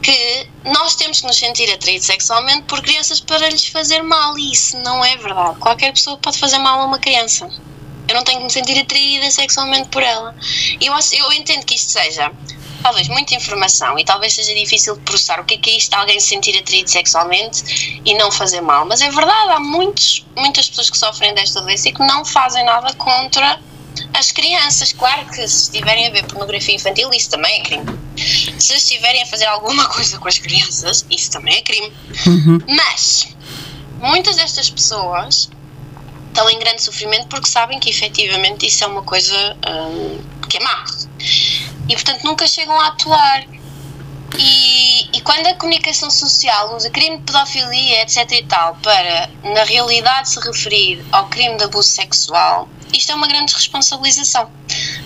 que 0.02 0.46
nós 0.64 0.94
temos 0.94 1.20
que 1.20 1.26
nos 1.26 1.36
sentir 1.36 1.70
atraídos 1.72 2.06
sexualmente 2.06 2.62
por 2.62 2.80
crianças 2.80 3.20
para 3.20 3.48
lhes 3.48 3.66
fazer 3.66 4.02
mal, 4.02 4.38
e 4.38 4.52
isso 4.52 4.76
não 4.78 5.04
é 5.04 5.16
verdade. 5.16 5.58
Qualquer 5.58 5.92
pessoa 5.92 6.16
pode 6.16 6.38
fazer 6.38 6.58
mal 6.58 6.80
a 6.80 6.84
uma 6.86 6.98
criança. 6.98 7.50
Eu 8.08 8.14
não 8.14 8.24
tenho 8.24 8.38
que 8.38 8.44
me 8.44 8.50
sentir 8.50 8.78
atraída 8.78 9.30
sexualmente 9.30 9.88
por 9.88 10.02
ela. 10.02 10.34
E 10.80 10.86
eu, 10.86 10.94
eu 10.94 11.32
entendo 11.32 11.64
que 11.64 11.74
isto 11.74 11.90
seja 11.92 12.32
talvez 12.82 13.08
muita 13.08 13.34
informação 13.34 13.98
e 13.98 14.04
talvez 14.04 14.34
seja 14.34 14.54
difícil 14.54 14.94
de 14.96 15.02
processar 15.02 15.40
o 15.40 15.44
que 15.44 15.54
é 15.54 15.58
que 15.58 15.70
é 15.70 15.76
isto 15.76 15.90
de 15.90 15.96
alguém 15.96 16.20
se 16.20 16.28
sentir 16.28 16.58
atraído 16.58 16.90
sexualmente 16.90 18.00
e 18.04 18.14
não 18.14 18.30
fazer 18.30 18.60
mal. 18.60 18.84
Mas 18.86 19.00
é 19.00 19.10
verdade, 19.10 19.52
há 19.52 19.60
muitos, 19.60 20.24
muitas 20.36 20.68
pessoas 20.68 20.90
que 20.90 20.98
sofrem 20.98 21.34
desta 21.34 21.60
doença 21.60 21.88
e 21.88 21.92
que 21.92 22.00
não 22.00 22.24
fazem 22.24 22.64
nada 22.64 22.92
contra 22.94 23.60
as 24.14 24.32
crianças. 24.32 24.92
Claro 24.92 25.26
que 25.26 25.46
se 25.46 25.64
estiverem 25.64 26.06
a 26.06 26.10
ver 26.10 26.24
pornografia 26.26 26.74
infantil, 26.74 27.10
isso 27.12 27.30
também 27.30 27.60
é 27.60 27.62
crime. 27.62 27.86
Se 28.16 28.74
estiverem 28.74 29.22
a 29.22 29.26
fazer 29.26 29.46
alguma 29.46 29.86
coisa 29.88 30.18
com 30.18 30.28
as 30.28 30.38
crianças, 30.38 31.04
isso 31.10 31.30
também 31.30 31.56
é 31.56 31.62
crime. 31.62 31.92
Mas 32.68 33.28
muitas 33.98 34.36
destas 34.36 34.70
pessoas 34.70 35.50
estão 36.28 36.48
em 36.48 36.58
grande 36.58 36.82
sofrimento 36.82 37.26
porque 37.26 37.48
sabem 37.48 37.78
que 37.78 37.90
efetivamente 37.90 38.66
isso 38.66 38.84
é 38.84 38.86
uma 38.86 39.02
coisa 39.02 39.56
hum, 39.68 40.18
que 40.48 40.56
é 40.56 40.60
má. 40.60 40.84
E 41.91 41.95
portanto 41.95 42.22
nunca 42.22 42.47
chegam 42.47 42.78
a 42.80 42.86
atuar. 42.86 43.45
E, 44.38 45.11
e 45.12 45.20
quando 45.22 45.45
a 45.49 45.55
comunicação 45.55 46.09
social 46.09 46.76
usa 46.76 46.88
crime 46.88 47.18
de 47.18 47.24
pedofilia, 47.24 48.03
etc 48.03 48.30
e 48.30 48.45
tal, 48.45 48.76
para, 48.76 49.28
na 49.43 49.64
realidade, 49.64 50.30
se 50.30 50.38
referir 50.38 51.05
ao 51.11 51.26
crime 51.26 51.57
de 51.57 51.64
abuso 51.64 51.88
sexual, 51.88 52.68
isto 52.95 53.11
é 53.11 53.14
uma 53.16 53.26
grande 53.26 53.53
responsabilização. 53.53 54.49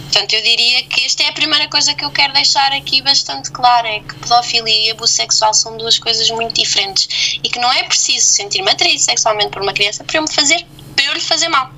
Portanto, 0.03 0.35
eu 0.35 0.43
diria 0.43 0.85
que 0.85 1.07
esta 1.07 1.23
é 1.23 1.31
a 1.31 1.33
primeira 1.33 1.69
coisa 1.69 1.95
que 1.95 2.05
eu 2.05 2.11
quero 2.11 2.35
deixar 2.35 2.71
aqui 2.73 3.01
bastante 3.01 3.51
clara, 3.51 3.89
é 3.89 4.01
que 4.01 4.15
pedofilia 4.17 4.89
e 4.89 4.91
abuso 4.91 5.15
sexual 5.15 5.55
são 5.55 5.79
duas 5.79 5.99
coisas 5.99 6.31
muito 6.31 6.61
diferentes 6.61 7.39
e 7.43 7.49
que 7.49 7.59
não 7.59 7.73
é 7.73 7.83
preciso 7.85 8.27
sentir-me 8.27 8.71
sexualmente 8.99 9.49
por 9.49 9.63
uma 9.63 9.73
criança 9.73 10.05
para 10.05 10.19
eu 10.19 10.23
me 10.23 10.31
fazer, 10.31 10.67
para 10.95 11.07
eu 11.07 11.15
lhe 11.15 11.21
fazer 11.21 11.49
mal. 11.49 11.73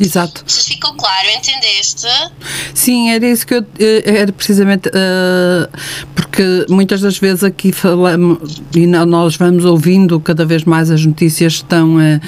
Exato. 0.00 0.42
Se 0.46 0.64
ficou 0.74 0.94
claro, 0.94 1.28
entendeste? 1.30 2.06
Sim, 2.74 3.10
era 3.10 3.26
isso 3.26 3.46
que 3.46 3.54
eu. 3.54 3.66
eh, 3.78 4.02
Era 4.04 4.32
precisamente. 4.32 4.88
eh, 4.92 5.68
porque 6.34 6.66
muitas 6.68 7.00
das 7.00 7.16
vezes 7.16 7.44
aqui 7.44 7.70
falamos. 7.70 8.60
E 8.74 8.88
nós 8.88 9.36
vamos 9.36 9.64
ouvindo 9.64 10.18
cada 10.18 10.44
vez 10.44 10.64
mais 10.64 10.90
as 10.90 11.06
notícias 11.06 11.52
estão. 11.54 12.00
eh, 12.00 12.20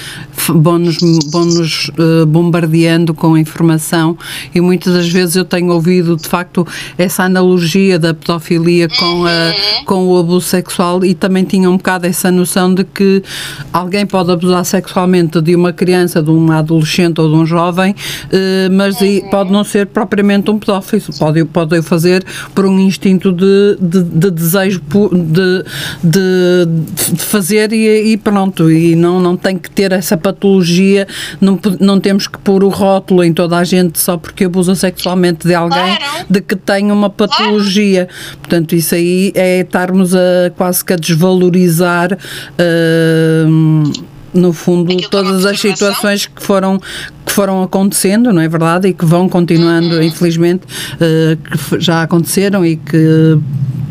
vão-nos 0.48 0.98
vão-nos, 1.30 1.90
eh, 1.98 2.24
bombardeando 2.24 3.14
com 3.14 3.36
informação 3.36 4.16
e 4.54 4.60
muitas 4.60 4.94
das 4.94 5.08
vezes 5.08 5.36
eu 5.36 5.44
tenho 5.44 5.72
ouvido 5.72 6.16
de 6.16 6.28
facto 6.28 6.66
essa 6.96 7.24
analogia 7.24 7.98
da 7.98 8.14
pedofilia 8.14 8.88
com, 8.88 9.24
a, 9.26 9.84
com 9.84 10.08
o 10.08 10.18
abuso 10.18 10.46
sexual 10.46 11.04
e 11.04 11.14
também 11.14 11.44
tinha 11.44 11.70
um 11.70 11.76
bocado 11.76 12.06
essa 12.06 12.30
noção 12.30 12.72
de 12.72 12.84
que 12.84 13.22
alguém 13.72 14.06
pode 14.06 14.30
abusar 14.30 14.64
sexualmente 14.64 15.40
de 15.40 15.54
uma 15.54 15.72
criança, 15.72 16.22
de 16.22 16.30
uma 16.30 16.58
adolescente 16.58 17.20
ou 17.20 17.28
de 17.28 17.34
um 17.34 17.46
jovem, 17.46 17.94
eh, 18.30 18.68
mas 18.70 19.00
aí 19.02 19.24
pode 19.30 19.50
não 19.50 19.64
ser 19.64 19.86
propriamente 19.86 20.50
um 20.50 20.58
pedófilo, 20.58 21.02
pode, 21.18 21.44
pode 21.46 21.78
o 21.78 21.82
fazer 21.82 22.24
por 22.54 22.66
um 22.66 22.78
instinto 22.78 23.32
de, 23.32 23.76
de, 23.80 23.95
de 24.02 24.30
desejo 24.30 24.80
pu- 24.82 25.10
de, 25.14 25.64
de, 26.02 26.66
de 27.12 27.20
fazer 27.22 27.72
e, 27.72 28.12
e 28.12 28.16
pronto, 28.16 28.70
e 28.70 28.94
não, 28.96 29.20
não 29.20 29.36
tem 29.36 29.56
que 29.58 29.70
ter 29.70 29.92
essa 29.92 30.16
patologia, 30.16 31.06
não, 31.40 31.58
não 31.80 31.98
temos 32.00 32.26
que 32.26 32.38
pôr 32.38 32.62
o 32.64 32.68
rótulo 32.68 33.22
em 33.24 33.32
toda 33.32 33.56
a 33.56 33.64
gente 33.64 33.98
só 33.98 34.16
porque 34.16 34.44
abusa 34.44 34.74
sexualmente 34.74 35.46
de 35.46 35.54
alguém 35.54 35.98
de 36.28 36.40
que 36.40 36.56
tem 36.56 36.90
uma 36.92 37.10
patologia. 37.10 38.08
Portanto, 38.38 38.74
isso 38.74 38.94
aí 38.94 39.32
é 39.34 39.60
estarmos 39.60 40.14
a 40.14 40.50
quase 40.56 40.84
que 40.84 40.92
a 40.92 40.96
desvalorizar. 40.96 42.16
hum, 43.48 43.92
no 44.34 44.52
fundo, 44.52 44.94
todas 45.08 45.46
as 45.46 45.58
situações 45.58 46.26
que 46.26 46.42
foram, 46.42 46.78
que 47.24 47.32
foram 47.32 47.62
acontecendo, 47.62 48.34
não 48.34 48.42
é 48.42 48.46
verdade? 48.48 48.88
E 48.88 48.92
que 48.92 49.06
vão 49.06 49.30
continuando, 49.30 50.02
infelizmente, 50.02 50.62
eh, 51.00 51.38
que 51.70 51.80
já 51.80 52.02
aconteceram 52.02 52.62
e 52.66 52.76
que 52.76 53.38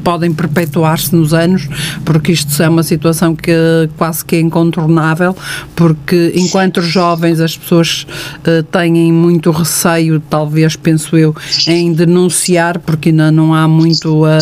podem 0.06 0.32
perpetuar-se 0.32 1.16
nos 1.16 1.34
anos, 1.34 1.68
porque 2.06 2.32
isto 2.32 2.62
é 2.62 2.70
uma 2.70 2.84
situação 2.84 3.36
que 3.36 3.52
quase 3.98 4.24
que 4.24 4.36
é 4.36 4.40
incontornável, 4.40 5.36
porque 5.76 6.32
enquanto 6.36 6.80
jovens 6.80 7.42
as 7.42 7.58
pessoas 7.58 8.06
eh, 8.46 8.64
têm 8.72 9.12
muito 9.12 9.50
receio, 9.50 10.22
talvez, 10.30 10.76
penso 10.76 11.18
eu, 11.18 11.36
em 11.68 11.92
denunciar, 11.92 12.78
porque 12.78 13.10
ainda 13.10 13.32
não 13.32 13.52
há 13.56 13.68
muito 13.68 14.24
a 14.26 14.38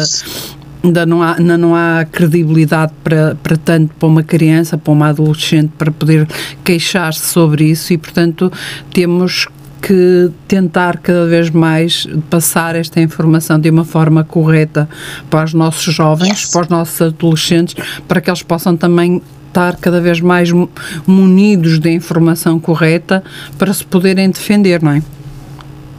ainda 0.84 1.06
não 1.06 1.24
há, 1.24 1.38
ainda 1.38 1.58
não 1.58 1.74
há 1.74 2.06
credibilidade 2.12 2.92
para, 3.02 3.36
para 3.42 3.56
tanto 3.56 3.96
para 3.96 4.08
uma 4.08 4.22
criança, 4.22 4.78
para 4.78 4.92
uma 4.92 5.08
adolescente, 5.08 5.72
para 5.78 5.90
poder 5.90 6.28
queixar-se 6.62 7.26
sobre 7.26 7.64
isso 7.64 7.94
e, 7.94 7.98
portanto, 7.98 8.52
temos 8.92 9.48
que 9.86 10.32
tentar 10.48 10.98
cada 11.00 11.26
vez 11.26 11.50
mais 11.50 12.08
passar 12.30 12.74
esta 12.76 13.02
informação 13.02 13.60
de 13.60 13.70
uma 13.70 13.84
forma 13.84 14.24
correta 14.24 14.88
para 15.30 15.44
os 15.44 15.54
nossos 15.54 15.94
jovens, 15.94 16.46
para 16.46 16.62
os 16.62 16.68
nossos 16.70 17.02
adolescentes, 17.02 17.76
para 18.08 18.22
que 18.22 18.30
eles 18.30 18.42
possam 18.42 18.78
também 18.78 19.22
estar 19.50 19.76
cada 19.76 20.00
vez 20.00 20.22
mais 20.22 20.50
mu- 20.52 20.70
munidos 21.06 21.80
de 21.80 21.92
informação 21.92 22.60
correta 22.60 23.22
para 23.58 23.74
se 23.74 23.84
poderem 23.84 24.30
defender, 24.32 24.82
não 24.82 24.92
é? 24.94 25.04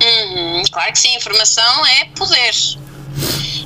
Uhum, 0.03 0.63
claro 0.73 0.91
que 0.93 0.99
sim, 0.99 1.15
informação 1.17 1.87
é 1.87 2.07
poder. 2.17 2.53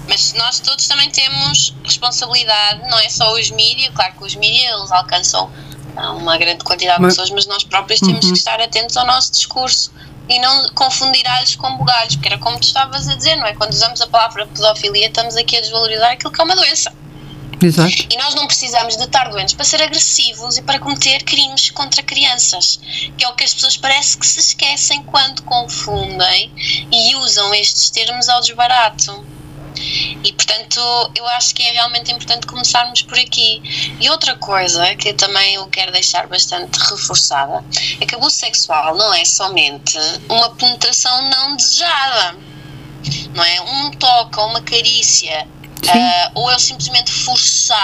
Mas 0.08 0.34
nós 0.34 0.58
todos 0.60 0.86
também 0.88 1.10
temos 1.10 1.74
responsabilidade, 1.84 2.80
não 2.90 2.98
é 2.98 3.08
só 3.08 3.34
os 3.38 3.50
mídias, 3.50 3.90
claro 3.94 4.14
que 4.18 4.24
os 4.24 4.34
mídias 4.34 4.72
eles 4.78 4.90
alcançam 4.90 5.48
ah, 5.96 6.12
uma 6.12 6.36
grande 6.38 6.64
quantidade 6.64 7.00
Mas- 7.00 7.14
de 7.14 7.20
pessoas, 7.20 7.30
mas 7.34 7.46
nós 7.46 7.64
próprios 7.64 8.00
temos 8.00 8.24
Uhum. 8.26 8.32
que 8.32 8.38
estar 8.38 8.60
atentos 8.60 8.96
ao 8.96 9.06
nosso 9.06 9.32
discurso 9.32 9.90
e 10.28 10.38
não 10.38 10.68
confundir 10.70 11.26
alhos 11.26 11.56
com 11.56 11.76
bugalhos, 11.76 12.16
porque 12.16 12.28
era 12.28 12.38
como 12.38 12.58
tu 12.58 12.64
estavas 12.64 13.08
a 13.08 13.14
dizer, 13.14 13.36
não 13.36 13.46
é? 13.46 13.54
Quando 13.54 13.72
usamos 13.72 14.00
a 14.00 14.06
palavra 14.06 14.46
pedofilia, 14.46 15.08
estamos 15.08 15.36
aqui 15.36 15.56
a 15.56 15.60
desvalorizar 15.60 16.12
aquilo 16.12 16.32
que 16.32 16.40
é 16.40 16.44
uma 16.44 16.56
doença. 16.56 16.92
Exato. 17.60 18.06
E 18.08 18.16
nós 18.16 18.34
não 18.34 18.46
precisamos 18.46 18.96
de 18.96 19.02
estar 19.02 19.28
doentes 19.30 19.54
para 19.54 19.64
ser 19.64 19.82
agressivos 19.82 20.56
e 20.56 20.62
para 20.62 20.78
cometer 20.78 21.24
crimes 21.24 21.70
contra 21.70 22.02
crianças, 22.02 22.78
que 23.16 23.24
é 23.24 23.28
o 23.28 23.34
que 23.34 23.44
as 23.44 23.52
pessoas 23.52 23.76
parece 23.76 24.16
que 24.16 24.26
se 24.26 24.38
esquecem 24.38 25.02
quando 25.02 25.42
confundem 25.42 26.52
e 26.92 27.16
usam 27.16 27.52
estes 27.54 27.90
termos 27.90 28.28
ao 28.28 28.40
desbarato. 28.40 29.26
E 30.24 30.32
portanto, 30.32 30.80
eu 31.14 31.26
acho 31.28 31.54
que 31.54 31.62
é 31.62 31.72
realmente 31.72 32.12
importante 32.12 32.46
começarmos 32.46 33.02
por 33.02 33.18
aqui. 33.18 33.62
E 34.00 34.08
outra 34.10 34.36
coisa 34.36 34.94
que 34.96 35.10
eu 35.10 35.16
também 35.16 35.54
eu 35.54 35.66
quero 35.68 35.92
deixar 35.92 36.26
bastante 36.26 36.76
reforçada 36.78 37.64
é 38.00 38.06
que 38.06 38.14
abuso 38.14 38.36
sexual 38.36 38.96
não 38.96 39.12
é 39.14 39.24
somente 39.24 39.98
uma 40.28 40.50
penetração 40.50 41.28
não 41.30 41.56
desejada. 41.56 42.38
Não 43.34 43.44
é? 43.44 43.60
Um 43.60 43.90
toque 43.92 44.40
ou 44.40 44.48
uma 44.48 44.60
carícia. 44.60 45.46
Ah, 45.88 46.30
ou 46.34 46.50
eu 46.50 46.58
simplesmente 46.58 47.10
forçar 47.12 47.78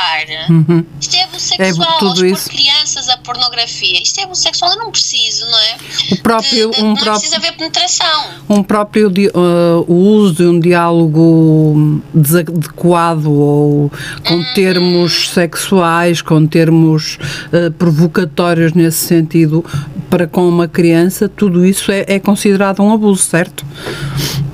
Uhum. 0.48 0.84
isto 1.00 1.14
é 1.16 1.22
abuso 1.24 1.54
É 1.58 1.64
sexual, 1.64 1.98
tudo 1.98 2.24
expor 2.26 2.38
isso. 2.38 2.50
crianças 2.50 3.08
a 3.08 3.16
pornografia. 3.18 4.02
Isto 4.02 4.20
é 4.20 4.24
abuso 4.24 4.42
sexual, 4.42 4.72
eu 4.72 4.78
não 4.78 4.90
preciso, 4.90 5.44
não 5.46 5.58
é? 5.58 5.76
O 6.12 6.16
próprio, 6.22 6.70
De- 6.70 6.76
de- 6.76 6.82
um 6.82 6.88
não 6.88 6.94
próprio 6.94 7.12
precisa 7.20 7.36
haver 7.36 7.52
penetração. 7.56 8.24
um 8.48 8.62
próprio 8.62 9.08
uh, 9.08 9.84
o 9.86 9.94
uso 9.94 10.34
de 10.34 10.44
um 10.46 10.58
diálogo 10.60 12.02
desadequado 12.14 13.30
ou 13.32 13.90
com 14.26 14.54
termos 14.54 15.30
sexuais, 15.30 16.20
com 16.22 16.46
termos 16.46 17.18
uh, 17.52 17.70
provocatórios 17.72 18.72
nesse 18.72 19.06
sentido 19.06 19.64
para 20.10 20.26
com 20.26 20.48
uma 20.48 20.68
criança, 20.68 21.28
tudo 21.28 21.64
isso 21.64 21.90
é, 21.90 22.04
é 22.06 22.18
considerado 22.20 22.80
um 22.82 22.92
abuso, 22.92 23.22
certo? 23.22 23.64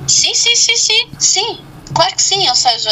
Sim, 0.07 0.33
sim, 0.33 0.55
sim, 0.55 0.75
sim, 0.75 1.05
sim. 1.17 1.57
Claro 1.93 2.15
que 2.15 2.23
sim, 2.23 2.47
ou 2.47 2.55
seja, 2.55 2.89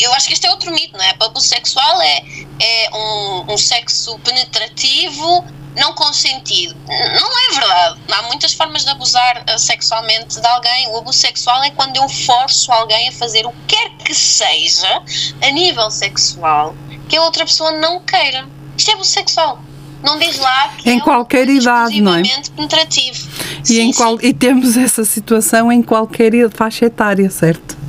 eu 0.00 0.12
acho 0.14 0.26
que 0.28 0.32
este 0.34 0.46
é 0.46 0.50
outro 0.50 0.72
mito, 0.72 0.96
não 0.96 1.04
é? 1.04 1.14
O 1.20 1.24
abuso 1.24 1.46
sexual 1.46 2.00
é, 2.00 2.22
é 2.60 2.90
um, 2.94 3.52
um 3.52 3.58
sexo 3.58 4.18
penetrativo 4.20 5.44
não 5.76 5.94
consentido. 5.94 6.76
Não 6.86 7.50
é 7.50 7.54
verdade. 7.54 8.00
Há 8.10 8.22
muitas 8.22 8.52
formas 8.52 8.84
de 8.84 8.90
abusar 8.90 9.42
eh, 9.46 9.58
sexualmente 9.58 10.40
de 10.40 10.46
alguém. 10.46 10.88
O 10.88 10.98
abuso 10.98 11.18
sexual 11.18 11.62
é 11.62 11.70
quando 11.70 11.96
eu 11.96 12.08
forço 12.08 12.70
alguém 12.70 13.08
a 13.08 13.12
fazer 13.12 13.46
o 13.46 13.52
que 13.52 13.76
quer 13.76 13.90
que 14.04 14.14
seja 14.14 15.02
a 15.40 15.50
nível 15.50 15.90
sexual 15.90 16.74
que 17.08 17.16
a 17.16 17.22
outra 17.22 17.44
pessoa 17.44 17.72
não 17.72 18.00
queira. 18.00 18.46
Isto 18.76 18.90
é 18.90 18.94
abuso 18.94 19.10
sexual. 19.10 19.60
Não 20.02 20.18
diz 20.18 20.38
lá 20.38 20.68
que 20.76 20.90
Em 20.90 20.98
é 20.98 21.00
qualquer 21.00 21.48
idade, 21.48 22.00
não 22.00 22.16
é? 22.16 22.22
penetrativo. 22.56 23.28
E, 23.68 23.80
em 23.80 23.92
qual, 23.92 24.18
e 24.20 24.34
temos 24.34 24.76
essa 24.76 25.04
situação 25.04 25.70
em 25.70 25.80
qualquer 25.80 26.32
faixa 26.50 26.86
etária, 26.86 27.30
certo? 27.30 27.81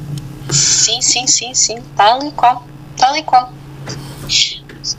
Sim, 0.52 1.02
sim, 1.02 1.28
sim, 1.28 1.54
sim. 1.54 1.82
Tal 1.96 2.24
e 2.24 2.32
qual. 2.32 2.66
Tal 2.98 3.16
e 3.16 3.24
qual. 3.24 3.52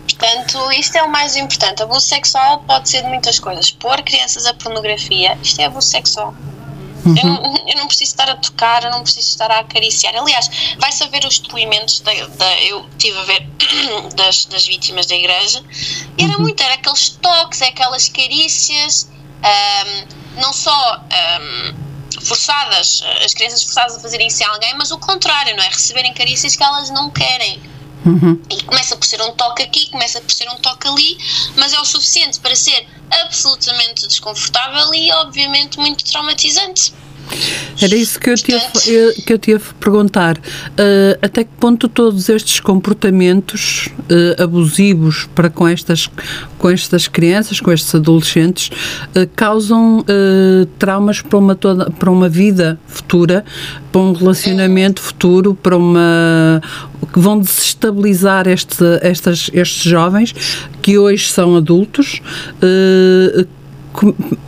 Portanto, 0.09 0.73
isto 0.73 0.97
é 0.97 1.03
o 1.03 1.11
mais 1.11 1.37
importante. 1.37 1.83
Abuso 1.83 2.07
sexual 2.07 2.61
pode 2.61 2.89
ser 2.89 3.03
de 3.03 3.09
muitas 3.09 3.39
coisas. 3.39 3.71
Pôr 3.71 4.01
crianças 4.03 4.47
a 4.47 4.55
pornografia, 4.55 5.39
isto 5.43 5.61
é 5.61 5.65
abuso 5.67 5.89
sexual. 5.89 6.35
Uhum. 7.05 7.15
Eu, 7.19 7.25
não, 7.25 7.69
eu 7.69 7.77
não 7.77 7.87
preciso 7.87 8.13
estar 8.13 8.31
a 8.31 8.37
tocar, 8.37 8.83
eu 8.85 8.91
não 8.91 9.03
preciso 9.03 9.29
estar 9.29 9.51
a 9.51 9.59
acariciar. 9.61 10.15
Aliás, 10.17 10.49
vai-se 10.79 11.03
a 11.03 11.07
ver 11.09 11.25
os 11.27 11.39
depoimentos 11.39 12.01
da, 12.01 12.13
da- 12.13 12.61
eu 12.63 12.87
estive 12.91 13.19
a 13.19 13.23
ver 13.25 13.47
das, 14.17 14.47
das 14.47 14.67
vítimas 14.67 15.05
da 15.07 15.15
igreja 15.15 15.63
e 16.17 16.25
era 16.25 16.39
muito, 16.39 16.63
era 16.63 16.75
aqueles 16.75 17.11
toques, 17.11 17.61
é 17.61 17.69
aquelas 17.69 18.09
carícias, 18.09 19.11
ahm, 19.43 20.07
não 20.41 20.53
só 20.55 21.03
ahm, 21.11 21.75
forçadas, 22.23 23.03
as 23.25 23.35
crianças 23.35 23.62
forçadas 23.62 23.97
a 23.97 24.01
fazerem 24.01 24.27
isso 24.29 24.45
a 24.45 24.49
alguém, 24.49 24.75
mas 24.77 24.91
o 24.91 24.99
contrário, 24.99 25.57
não 25.57 25.62
é? 25.62 25.69
Receberem 25.69 26.12
carícias 26.15 26.57
que 26.57 26.62
elas 26.62 26.91
não 26.91 27.11
querem. 27.11 27.61
E 28.51 28.62
começa 28.65 28.97
por 28.97 29.07
ser 29.07 29.23
um 29.23 29.33
toque 29.33 29.62
aqui, 29.62 29.91
começa 29.91 30.21
por 30.21 30.31
ser 30.31 30.49
um 30.51 30.57
toque 30.57 30.87
ali, 30.87 31.17
mas 31.57 31.73
é 31.73 31.81
o 31.81 31.85
suficiente 31.85 32.39
para 32.39 32.55
ser 32.55 32.87
absolutamente 33.11 34.07
desconfortável 34.07 34.93
e, 34.95 35.11
obviamente, 35.12 35.79
muito 35.79 36.05
traumatizante. 36.05 36.93
Era 37.81 37.97
isso 37.97 38.20
que 38.20 38.31
eu 38.31 38.35
te 38.37 38.53
ia, 38.53 38.62
eu- 38.87 39.14
que 39.27 39.33
eu 39.33 39.39
te 39.39 39.51
ia 39.51 39.61
perguntar. 39.81 40.39
Eh, 40.77 41.18
até 41.20 41.43
que 41.45 41.51
ponto 41.59 41.89
todos 41.89 42.29
estes 42.29 42.61
comportamentos 42.61 43.89
eh, 44.09 44.37
abusivos 44.43 45.29
para 45.35 45.51
com 45.51 45.66
estas, 45.66 46.09
com 46.57 46.70
estas 46.70 47.09
crianças, 47.09 47.61
com 47.61 47.72
estes 47.72 47.95
adolescentes, 47.95 48.70
eh, 49.14 49.29
causam 49.35 50.05
traumas 50.79 51.20
para 51.20 51.39
uma, 51.39 51.55
toda, 51.55 51.91
para 51.91 52.11
uma 52.11 52.29
vida 52.29 52.79
futura, 52.87 53.45
para 53.91 54.01
um 54.01 54.12
relacionamento 54.12 55.01
futuro, 55.01 55.55
para 55.61 55.77
uma. 55.77 56.61
que 57.12 57.18
vão 57.18 57.39
desestabilizar 57.39 58.47
este, 58.49 58.85
estas, 59.03 59.51
estes 59.53 59.83
jovens 59.83 60.35
que 60.83 60.97
hoje 60.99 61.29
são 61.29 61.57
adultos. 61.57 62.20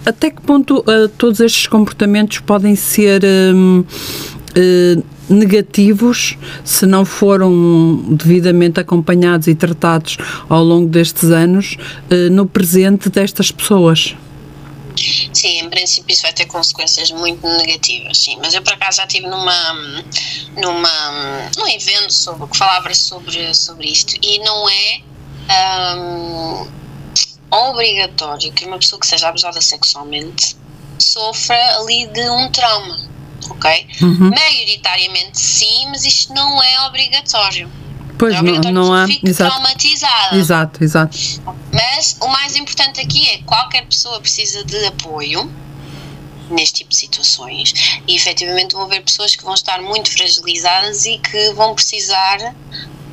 Até 0.05 0.31
que 0.31 0.41
ponto 0.43 0.85
ah, 0.87 1.11
todos 1.17 1.41
estes 1.41 1.67
comportamentos 1.67 2.39
podem 2.41 2.75
ser 2.77 3.23
hum, 3.25 3.85
eh, 4.55 5.03
negativos 5.29 6.37
se 6.65 6.87
não 6.87 7.05
foram 7.05 8.05
devidamente 8.09 8.81
acompanhados 8.81 9.49
e 9.49 9.55
tratados 9.55 10.17
ao 10.49 10.65
longo 10.65 10.89
destes 10.89 11.31
anos 11.31 11.77
eh, 12.11 12.29
no 12.31 12.47
presente 12.47 13.11
destas 13.11 13.51
pessoas? 13.51 14.17
Sim, 15.33 15.61
em 15.61 15.69
princípio 15.69 16.13
isso 16.13 16.23
vai 16.23 16.33
ter 16.33 16.47
consequências 16.47 17.11
muito 17.11 17.47
negativas, 17.47 18.17
sim. 18.17 18.39
Mas 18.41 18.55
eu 18.55 18.63
por 18.63 18.73
acaso 18.73 18.97
já 18.97 19.05
estive 19.05 19.27
numa, 19.27 19.75
numa, 20.57 21.49
num 21.59 21.69
evento 21.69 22.13
sobre, 22.13 22.49
que 22.49 22.57
falava 22.57 22.95
sobre, 22.95 23.55
sobre 23.55 23.89
isto 23.89 24.15
e 24.23 24.39
não 24.39 24.69
é 24.69 25.01
hum, 25.99 26.67
obrigatório 27.51 28.53
que 28.53 28.65
uma 28.65 28.79
pessoa 28.79 29.01
que 29.01 29.07
seja 29.07 29.29
abusada 29.29 29.61
sexualmente 29.61 30.57
sofra 30.99 31.79
ali 31.79 32.07
de 32.09 32.29
um 32.29 32.51
trauma, 32.51 33.09
ok? 33.51 33.87
Uhum. 34.03 34.31
Maioritariamente 34.31 35.41
sim, 35.41 35.87
mas 35.89 36.05
isto 36.05 36.33
não 36.33 36.63
é 36.63 36.87
obrigatório. 36.87 37.71
Pois 38.19 38.33
é 38.33 38.37
não, 38.37 38.43
obrigatório 38.43 38.75
não 38.75 39.07
fique 39.07 39.29
Exato. 39.29 39.51
traumatizada. 39.51 40.37
Exato, 40.37 40.85
exato. 40.85 41.19
Mas 41.73 42.17
o 42.21 42.29
mais 42.29 42.57
importante 42.57 43.01
aqui 43.01 43.29
é 43.29 43.39
que 43.39 43.45
qualquer 43.45 43.87
pessoa 43.87 44.21
precisa 44.21 44.65
de 44.65 44.87
apoio 44.87 45.51
neste 46.51 46.77
tipo 46.77 46.91
de 46.91 46.97
situações 46.97 48.01
e 48.07 48.15
efetivamente 48.15 48.73
vão 48.73 48.83
haver 48.85 49.03
pessoas 49.03 49.35
que 49.35 49.45
vão 49.45 49.55
estar 49.55 49.83
muito 49.83 50.11
fragilizadas 50.11 51.05
e 51.05 51.19
que 51.19 51.53
vão 51.55 51.75
precisar 51.75 52.55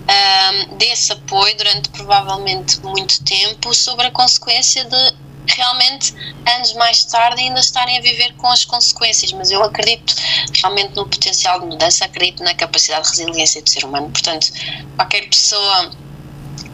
ahm, 0.07 0.77
desse 0.77 1.11
apoio 1.13 1.55
durante 1.57 1.89
provavelmente 1.89 2.79
muito 2.81 3.23
tempo 3.23 3.73
sobre 3.73 4.07
a 4.07 4.11
consequência 4.11 4.83
de 4.85 5.13
realmente 5.47 6.13
anos 6.55 6.73
mais 6.73 7.03
tarde 7.05 7.41
ainda 7.41 7.59
estarem 7.59 7.97
a 7.97 8.01
viver 8.01 8.33
com 8.35 8.47
as 8.47 8.63
consequências, 8.63 9.31
mas 9.33 9.51
eu 9.51 9.61
acredito 9.63 10.15
realmente 10.61 10.95
no 10.95 11.05
potencial 11.05 11.59
de 11.59 11.65
mudança, 11.65 12.05
acredito 12.05 12.43
na 12.43 12.53
capacidade 12.53 13.03
de 13.03 13.09
resiliência 13.09 13.61
do 13.61 13.69
ser 13.69 13.83
humano, 13.85 14.09
portanto 14.09 14.47
qualquer 14.95 15.27
pessoa 15.29 15.91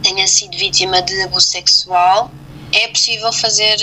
tenha 0.04 0.28
sido 0.28 0.56
vítima 0.58 1.02
de 1.02 1.22
abuso 1.24 1.48
sexual, 1.48 2.32
é 2.72 2.88
possível 2.88 3.32
fazer 3.34 3.78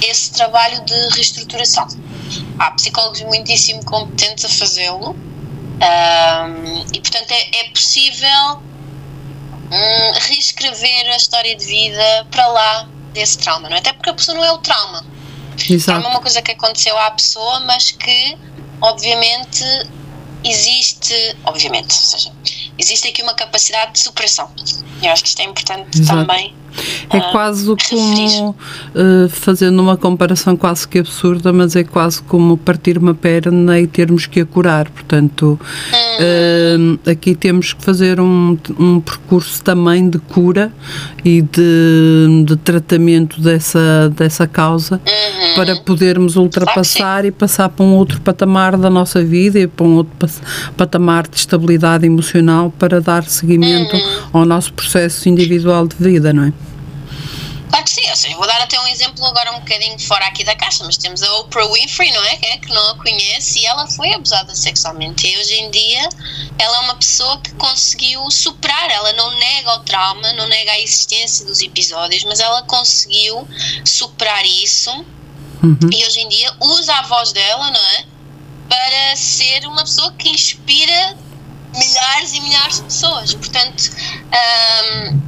esse 0.00 0.32
trabalho 0.32 0.84
de 0.84 1.08
reestruturação. 1.10 1.86
Há 2.58 2.70
psicólogos 2.72 3.22
muitíssimo 3.22 3.84
competentes 3.84 4.44
a 4.44 4.48
fazê-lo 4.48 5.16
ahm, 5.80 6.86
e, 6.92 7.00
portanto, 7.00 7.30
é, 7.30 7.60
é 7.60 7.64
possível 7.70 8.62
hum, 9.72 10.12
reescrever 10.28 11.08
a 11.12 11.16
história 11.16 11.54
de 11.56 11.64
vida 11.64 12.26
para 12.30 12.46
lá 12.46 12.88
desse 13.12 13.38
trauma, 13.38 13.68
não 13.68 13.76
é? 13.76 13.80
Até 13.80 13.92
porque 13.92 14.10
a 14.10 14.14
pessoa 14.14 14.36
não 14.36 14.44
é 14.44 14.52
o 14.52 14.58
trauma. 14.58 14.98
O 14.98 15.56
trauma 15.56 15.70
é 15.70 15.72
Exato. 15.72 16.08
uma 16.08 16.20
coisa 16.20 16.42
que 16.42 16.52
aconteceu 16.52 16.98
à 16.98 17.10
pessoa, 17.10 17.60
mas 17.60 17.90
que, 17.90 18.38
obviamente, 18.80 19.64
existe, 20.44 21.36
obviamente, 21.44 21.92
ou 21.92 22.06
seja, 22.06 22.32
existe 22.78 23.08
aqui 23.08 23.22
uma 23.22 23.34
capacidade 23.34 23.92
de 23.92 24.00
superação. 24.00 24.50
E 25.00 25.06
eu 25.06 25.12
acho 25.12 25.22
que 25.22 25.28
isto 25.28 25.40
é 25.40 25.44
importante 25.44 26.00
Exato. 26.00 26.20
também. 26.26 26.54
É 27.12 27.18
ah, 27.18 27.30
quase 27.32 27.74
como, 27.90 28.56
eh, 28.94 29.28
fazendo 29.28 29.80
uma 29.80 29.96
comparação 29.96 30.56
quase 30.56 30.86
que 30.88 30.98
absurda, 30.98 31.52
mas 31.52 31.76
é 31.76 31.84
quase 31.84 32.22
como 32.22 32.56
partir 32.56 32.98
uma 32.98 33.14
perna 33.14 33.78
e 33.78 33.86
termos 33.86 34.26
que 34.26 34.40
a 34.40 34.46
curar. 34.46 34.88
Portanto, 34.90 35.58
eh, 35.92 36.76
aqui 37.10 37.34
temos 37.34 37.72
que 37.72 37.84
fazer 37.84 38.20
um, 38.20 38.56
um 38.78 39.00
percurso 39.00 39.62
também 39.62 40.08
de 40.08 40.18
cura 40.18 40.72
e 41.24 41.42
de, 41.42 42.44
de 42.46 42.56
tratamento 42.56 43.40
dessa, 43.40 44.12
dessa 44.16 44.46
causa 44.46 45.00
para 45.54 45.76
podermos 45.76 46.36
ultrapassar 46.36 47.24
e 47.24 47.30
passar 47.30 47.68
para 47.68 47.84
um 47.84 47.94
outro 47.94 48.20
patamar 48.20 48.76
da 48.76 48.88
nossa 48.88 49.22
vida 49.22 49.58
e 49.58 49.66
para 49.66 49.86
um 49.86 49.94
outro 49.96 50.12
patamar 50.76 51.26
de 51.28 51.36
estabilidade 51.36 52.06
emocional 52.06 52.72
para 52.78 53.00
dar 53.00 53.24
seguimento 53.24 53.96
ao 54.32 54.44
nosso 54.44 54.72
processo 54.72 55.28
individual 55.28 55.86
de 55.86 55.96
vida, 55.96 56.32
não 56.32 56.44
é? 56.44 56.52
Claro 57.72 57.86
que 57.86 57.90
sim, 57.90 58.10
ou 58.10 58.16
seja, 58.16 58.36
vou 58.36 58.46
dar 58.46 58.60
até 58.60 58.78
um 58.78 58.86
exemplo 58.86 59.24
agora 59.24 59.50
um 59.52 59.60
bocadinho 59.60 59.98
fora 59.98 60.26
aqui 60.26 60.44
da 60.44 60.54
caixa, 60.54 60.84
mas 60.84 60.98
temos 60.98 61.22
a 61.22 61.34
Oprah 61.36 61.66
Winfrey, 61.66 62.12
não 62.12 62.22
é? 62.24 62.36
Quem 62.36 62.50
é 62.50 62.58
que 62.58 62.68
não 62.68 62.90
a 62.90 62.98
conhece? 62.98 63.60
E 63.60 63.66
ela 63.66 63.86
foi 63.86 64.12
abusada 64.12 64.54
sexualmente. 64.54 65.26
E 65.26 65.38
hoje 65.38 65.54
em 65.54 65.70
dia 65.70 66.06
ela 66.58 66.76
é 66.76 66.80
uma 66.80 66.96
pessoa 66.96 67.40
que 67.40 67.50
conseguiu 67.54 68.30
superar, 68.30 68.90
ela 68.90 69.14
não 69.14 69.30
nega 69.38 69.72
o 69.72 69.80
trauma, 69.80 70.34
não 70.34 70.46
nega 70.48 70.70
a 70.70 70.80
existência 70.80 71.46
dos 71.46 71.62
episódios, 71.62 72.24
mas 72.24 72.40
ela 72.40 72.62
conseguiu 72.64 73.48
superar 73.86 74.44
isso 74.44 74.90
e 75.90 76.04
hoje 76.04 76.20
em 76.20 76.28
dia 76.28 76.52
usa 76.60 76.92
a 76.92 77.02
voz 77.02 77.32
dela, 77.32 77.70
não 77.70 77.80
é? 77.80 78.04
Para 78.68 79.16
ser 79.16 79.66
uma 79.66 79.82
pessoa 79.82 80.12
que 80.12 80.28
inspira 80.28 81.16
milhares 81.74 82.34
e 82.34 82.40
milhares 82.40 82.76
de 82.76 82.82
pessoas. 82.82 83.32
Portanto, 83.32 83.90
hum, 84.26 85.22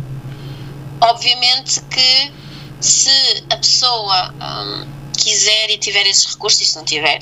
obviamente 1.00 1.80
que 1.90 2.32
se 2.80 3.44
a 3.50 3.56
pessoa 3.56 4.32
hum, 4.34 4.86
quiser 5.16 5.70
e 5.70 5.78
tiver 5.78 6.06
esses 6.06 6.26
recursos, 6.26 6.60
e 6.60 6.64
se 6.66 6.76
não 6.76 6.84
tiver, 6.84 7.20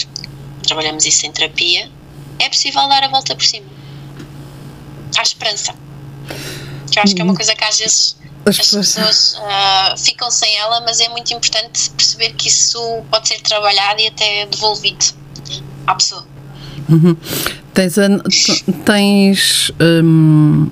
trabalhamos 0.66 1.04
isso 1.06 1.26
em 1.26 1.32
terapia, 1.32 1.90
é 2.38 2.48
possível 2.48 2.88
dar 2.88 3.04
a 3.04 3.08
volta 3.08 3.34
por 3.34 3.44
cima. 3.44 3.66
Há 5.16 5.22
esperança. 5.22 5.74
Que 6.90 6.98
eu 6.98 7.02
acho 7.02 7.14
que 7.14 7.20
é 7.20 7.24
uma 7.24 7.34
coisa 7.34 7.54
que 7.54 7.64
às 7.64 7.78
vezes 7.78 8.16
As 8.44 8.58
as 8.60 8.70
pessoas- 8.70 9.34
ah, 9.38 9.94
ficam 9.96 10.30
sem 10.30 10.56
ela, 10.58 10.80
mas 10.80 11.00
é 11.00 11.08
muito 11.08 11.32
importante 11.32 11.90
perceber 11.90 12.32
que 12.34 12.48
isso 12.48 13.02
pode 13.10 13.28
ser 13.28 13.40
trabalhado 13.40 14.00
e 14.00 14.08
até 14.08 14.46
devolvido 14.46 15.04
à 15.86 15.94
pessoa. 15.94 16.26
Uhum. 16.88 17.16
Tens, 17.72 17.94
tens, 18.84 19.72
hum, 19.80 20.68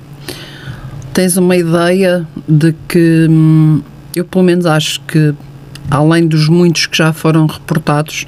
tens 1.13 1.37
uma 1.37 1.57
ideia 1.57 2.27
de 2.49 2.75
que 2.89 3.27
hum, 3.29 3.83
eu 4.15 4.25
pelo 4.25 4.45
menos 4.45 4.67
acho 4.67 5.01
que 5.03 5.35
além 5.91 6.27
dos 6.27 6.49
muitos 6.49 6.87
que 6.87 6.97
já 6.97 7.13
foram 7.13 7.47
reportados, 7.47 8.27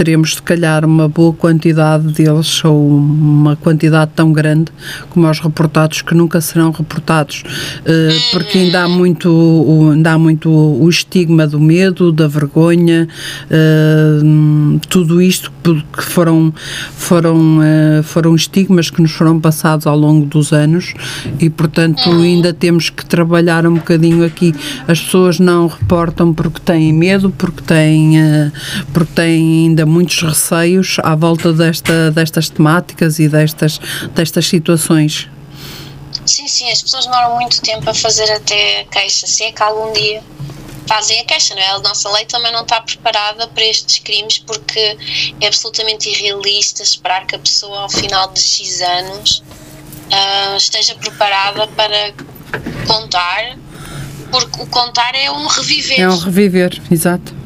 teremos 0.00 0.36
se 0.36 0.40
calhar 0.40 0.82
uma 0.82 1.10
boa 1.10 1.30
quantidade 1.30 2.10
deles 2.14 2.64
ou 2.64 2.96
uma 2.96 3.54
quantidade 3.54 4.12
tão 4.16 4.32
grande 4.32 4.72
como 5.10 5.28
os 5.28 5.38
reportados 5.40 6.00
que 6.00 6.14
nunca 6.14 6.40
serão 6.40 6.70
reportados, 6.70 7.42
eh, 7.84 8.16
porque 8.32 8.56
ainda 8.56 8.84
há 8.84 8.88
muito, 8.88 9.90
ainda 9.92 10.12
há 10.12 10.18
muito 10.18 10.48
o 10.48 10.88
estigma 10.88 11.46
do 11.46 11.60
medo, 11.60 12.10
da 12.12 12.26
vergonha, 12.26 13.06
eh, 13.50 14.20
tudo 14.88 15.20
isto 15.20 15.52
que 15.62 16.02
foram, 16.02 16.50
foram, 16.96 17.60
eh, 17.62 18.00
foram 18.02 18.34
estigmas 18.34 18.88
que 18.88 19.02
nos 19.02 19.12
foram 19.12 19.38
passados 19.38 19.86
ao 19.86 19.98
longo 19.98 20.24
dos 20.24 20.50
anos 20.50 20.94
e, 21.38 21.50
portanto, 21.50 22.10
ainda 22.10 22.54
temos 22.54 22.88
que 22.88 23.04
trabalhar 23.04 23.66
um 23.66 23.74
bocadinho 23.74 24.24
aqui. 24.24 24.54
As 24.88 24.98
pessoas 24.98 25.38
não 25.38 25.66
reportam 25.66 26.32
porque 26.32 26.60
têm 26.64 26.90
medo, 26.90 27.28
porque 27.36 27.60
têm, 27.60 28.14
porque 28.94 29.12
têm 29.14 29.66
ainda 29.66 29.89
muitos 29.90 30.22
receios 30.22 30.96
à 31.02 31.14
volta 31.14 31.52
desta, 31.52 32.10
destas 32.10 32.48
temáticas 32.48 33.18
e 33.18 33.28
destas, 33.28 33.78
destas 34.14 34.46
situações. 34.46 35.28
Sim, 36.24 36.46
sim, 36.46 36.70
as 36.70 36.82
pessoas 36.82 37.06
demoram 37.06 37.34
muito 37.36 37.60
tempo 37.60 37.88
a 37.90 37.94
fazer 37.94 38.30
até 38.30 38.84
queixa, 38.84 39.26
se 39.26 39.44
é 39.44 39.52
que 39.52 39.62
algum 39.62 39.92
dia 39.92 40.22
fazem 40.86 41.20
a 41.20 41.24
queixa, 41.24 41.54
não 41.54 41.62
é? 41.62 41.70
A 41.70 41.78
nossa 41.80 42.10
lei 42.10 42.24
também 42.24 42.52
não 42.52 42.62
está 42.62 42.80
preparada 42.80 43.46
para 43.48 43.64
estes 43.64 43.98
crimes 43.98 44.38
porque 44.38 44.96
é 45.40 45.46
absolutamente 45.46 46.08
irrealista 46.08 46.82
esperar 46.82 47.26
que 47.26 47.36
a 47.36 47.38
pessoa 47.38 47.82
ao 47.82 47.88
final 47.88 48.32
de 48.32 48.40
X 48.40 48.80
anos 48.80 49.42
ah, 50.12 50.56
esteja 50.56 50.94
preparada 50.96 51.66
para 51.68 52.12
contar, 52.86 53.56
porque 54.30 54.62
o 54.62 54.66
contar 54.66 55.14
é 55.14 55.30
um 55.30 55.46
reviver. 55.46 56.00
É 56.00 56.08
um 56.08 56.18
reviver, 56.18 56.80
exato. 56.90 57.39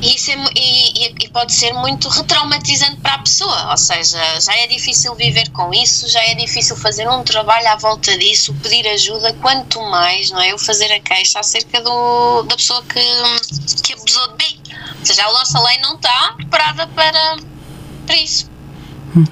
E, 0.00 0.14
isso 0.14 0.30
é 0.30 0.34
e- 0.54 1.14
e 1.24 1.28
pode 1.30 1.52
ser 1.52 1.72
muito 1.72 2.08
retraumatizante 2.08 3.00
para 3.00 3.14
a 3.14 3.18
pessoa, 3.18 3.70
ou 3.70 3.76
seja, 3.76 4.40
já 4.40 4.54
é 4.56 4.66
difícil 4.68 5.14
viver 5.14 5.50
com 5.50 5.72
isso, 5.74 6.08
já 6.08 6.20
é 6.24 6.34
difícil 6.34 6.76
fazer 6.76 7.08
um 7.08 7.24
trabalho 7.24 7.68
à 7.68 7.76
volta 7.76 8.16
disso, 8.16 8.54
pedir 8.62 8.86
ajuda, 8.88 9.32
quanto 9.34 9.80
mais, 9.82 10.30
não 10.30 10.40
é? 10.40 10.52
Eu 10.52 10.58
fazer 10.58 10.92
a 10.92 11.00
queixa 11.00 11.40
acerca 11.40 11.80
do, 11.80 12.42
da 12.44 12.56
pessoa 12.56 12.82
que, 12.84 13.82
que 13.82 13.92
abusou 13.94 14.28
de 14.36 14.44
mim. 14.44 14.60
Ou 15.00 15.06
seja, 15.06 15.26
a 15.26 15.32
nossa 15.32 15.60
lei 15.62 15.78
não 15.78 15.96
está 15.96 16.32
preparada 16.36 16.86
para, 16.88 17.36
para 18.06 18.16
isso. 18.16 18.48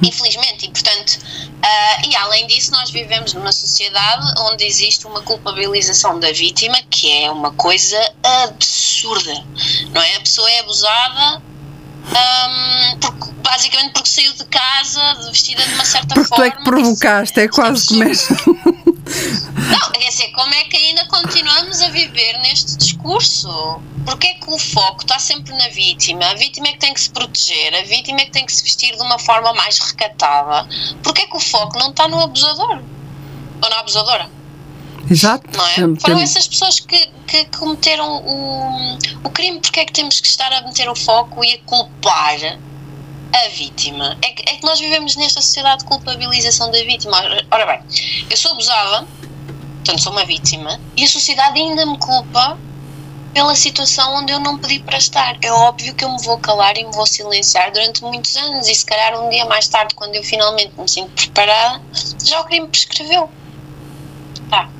Infelizmente, 0.02 0.66
e 0.66 0.70
portanto, 0.70 1.18
ah, 1.62 2.02
e 2.06 2.16
além 2.16 2.46
disso, 2.46 2.70
nós 2.72 2.90
vivemos 2.90 3.34
numa 3.34 3.52
sociedade 3.52 4.24
onde 4.40 4.64
existe 4.64 5.06
uma 5.06 5.20
culpabilização 5.22 6.18
da 6.18 6.32
vítima 6.32 6.78
que 6.90 7.10
é 7.24 7.30
uma 7.30 7.52
coisa 7.52 7.98
absurda, 8.44 9.44
não 9.92 10.00
é? 10.02 10.16
A 10.16 10.20
pessoa 10.20 10.50
é 10.50 10.60
abusada. 10.60 11.42
ahm, 12.08 12.98
porque- 13.00 13.32
basicamente 13.42 13.92
porque 13.92 14.08
saiu 14.08 14.32
de 14.34 14.44
casa 14.44 15.14
vestida 15.32 15.62
de 15.64 15.74
uma 15.74 15.84
certa 15.84 16.14
Porque 16.14 16.28
tu 16.28 16.36
forma. 16.36 16.46
é 16.46 16.50
que 16.52 16.62
provocaste, 16.64 17.40
é 17.40 17.48
quase 17.48 17.86
que 17.88 17.94
mexe. 17.94 18.32
Não, 19.06 19.92
quer 19.92 20.08
dizer, 20.08 20.32
como 20.32 20.52
é 20.52 20.64
que 20.64 20.76
ainda 20.76 21.06
continuamos 21.06 21.80
a 21.80 21.88
viver 21.88 22.38
neste 22.40 22.76
discurso? 22.76 23.80
Porque 24.04 24.26
é 24.26 24.34
que 24.34 24.50
o 24.50 24.58
foco 24.58 25.02
está 25.02 25.18
sempre 25.18 25.56
na 25.56 25.68
vítima? 25.68 26.26
A 26.26 26.34
vítima 26.34 26.68
é 26.68 26.72
que 26.72 26.78
tem 26.78 26.92
que 26.92 27.00
se 27.00 27.10
proteger, 27.10 27.74
a 27.74 27.82
vítima 27.82 28.20
é 28.20 28.24
que 28.26 28.32
tem 28.32 28.44
que 28.44 28.52
se 28.52 28.62
vestir 28.62 28.96
de 28.96 29.02
uma 29.02 29.18
forma 29.18 29.52
mais 29.52 29.78
recatada. 29.78 30.68
Porque 31.02 31.22
é 31.22 31.26
que 31.26 31.36
o 31.36 31.40
foco 31.40 31.78
não 31.78 31.90
está 31.90 32.08
no 32.08 32.20
abusador? 32.20 32.82
Ou 33.62 33.70
na 33.70 33.78
abusadora? 33.80 34.30
Exato. 35.08 35.48
Não 35.56 35.66
é? 35.66 36.00
Foram 36.00 36.20
essas 36.20 36.48
pessoas 36.48 36.80
que, 36.80 37.10
que 37.26 37.44
cometeram 37.56 38.24
o, 38.24 38.98
o 39.22 39.30
crime. 39.30 39.60
Porque 39.60 39.80
é 39.80 39.84
que 39.84 39.92
temos 39.92 40.20
que 40.20 40.26
estar 40.26 40.52
a 40.52 40.62
meter 40.62 40.88
o 40.88 40.96
foco 40.96 41.44
e 41.44 41.54
a 41.54 41.58
culpar 41.60 42.58
a 43.32 43.48
vítima? 43.50 44.16
É 44.22 44.30
que, 44.30 44.42
é 44.48 44.56
que 44.56 44.64
nós 44.64 44.78
vivemos 44.78 45.16
nesta 45.16 45.40
sociedade 45.40 45.80
de 45.80 45.84
culpabilização 45.86 46.70
da 46.70 46.78
vítima. 46.84 47.16
Ora- 47.50 47.66
bem, 47.66 47.80
eu 48.30 48.36
sou 48.36 48.52
abusada, 48.52 49.06
portanto 49.76 50.00
sou 50.02 50.12
uma 50.12 50.24
vítima, 50.24 50.80
e 50.96 51.04
a 51.04 51.08
sociedade 51.08 51.58
ainda 51.60 51.84
me 51.86 51.98
culpa 51.98 52.58
pela 53.34 53.54
situação 53.54 54.14
onde 54.16 54.32
eu 54.32 54.40
não 54.40 54.56
pedi 54.56 54.78
para 54.80 54.96
estar. 54.96 55.36
É 55.42 55.52
óbvio 55.52 55.94
que 55.94 56.02
eu 56.04 56.10
me 56.10 56.22
vou 56.22 56.38
calar 56.38 56.76
e 56.78 56.84
me 56.84 56.92
vou 56.92 57.06
silenciar 57.06 57.70
durante 57.70 58.02
muitos 58.02 58.34
anos, 58.36 58.66
e 58.66 58.74
se 58.74 58.86
calhar 58.86 59.20
um 59.22 59.28
dia 59.28 59.44
mais 59.44 59.68
tarde, 59.68 59.94
quando 59.94 60.14
eu 60.14 60.24
finalmente 60.24 60.72
me 60.78 60.88
sinto 60.88 61.10
preparada, 61.10 61.82
já 62.24 62.40
o 62.40 62.44
crime 62.44 62.66
prescreveu. 62.68 63.28
Pá. 64.48 64.70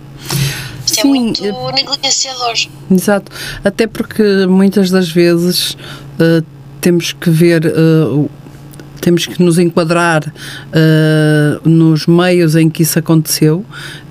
Isto 0.86 1.00
é 1.00 1.02
Sim, 1.02 1.08
muito 1.08 1.44
eu- 1.44 1.70
negligenciador. 1.72 2.54
Exato. 2.90 3.30
Até 3.64 3.86
porque 3.86 4.22
muitas 4.48 4.88
das 4.90 5.08
vezes 5.10 5.76
eh, 6.18 6.42
temos 6.86 7.12
que 7.12 7.30
ver. 7.30 7.66
eh, 7.66 8.28
temos 9.00 9.26
que 9.26 9.42
nos 9.42 9.58
enquadrar 9.58 10.32
eh, 10.72 11.58
nos 11.64 12.06
meios 12.06 12.54
em 12.54 12.70
que 12.70 12.84
isso 12.84 12.96
aconteceu 12.96 13.64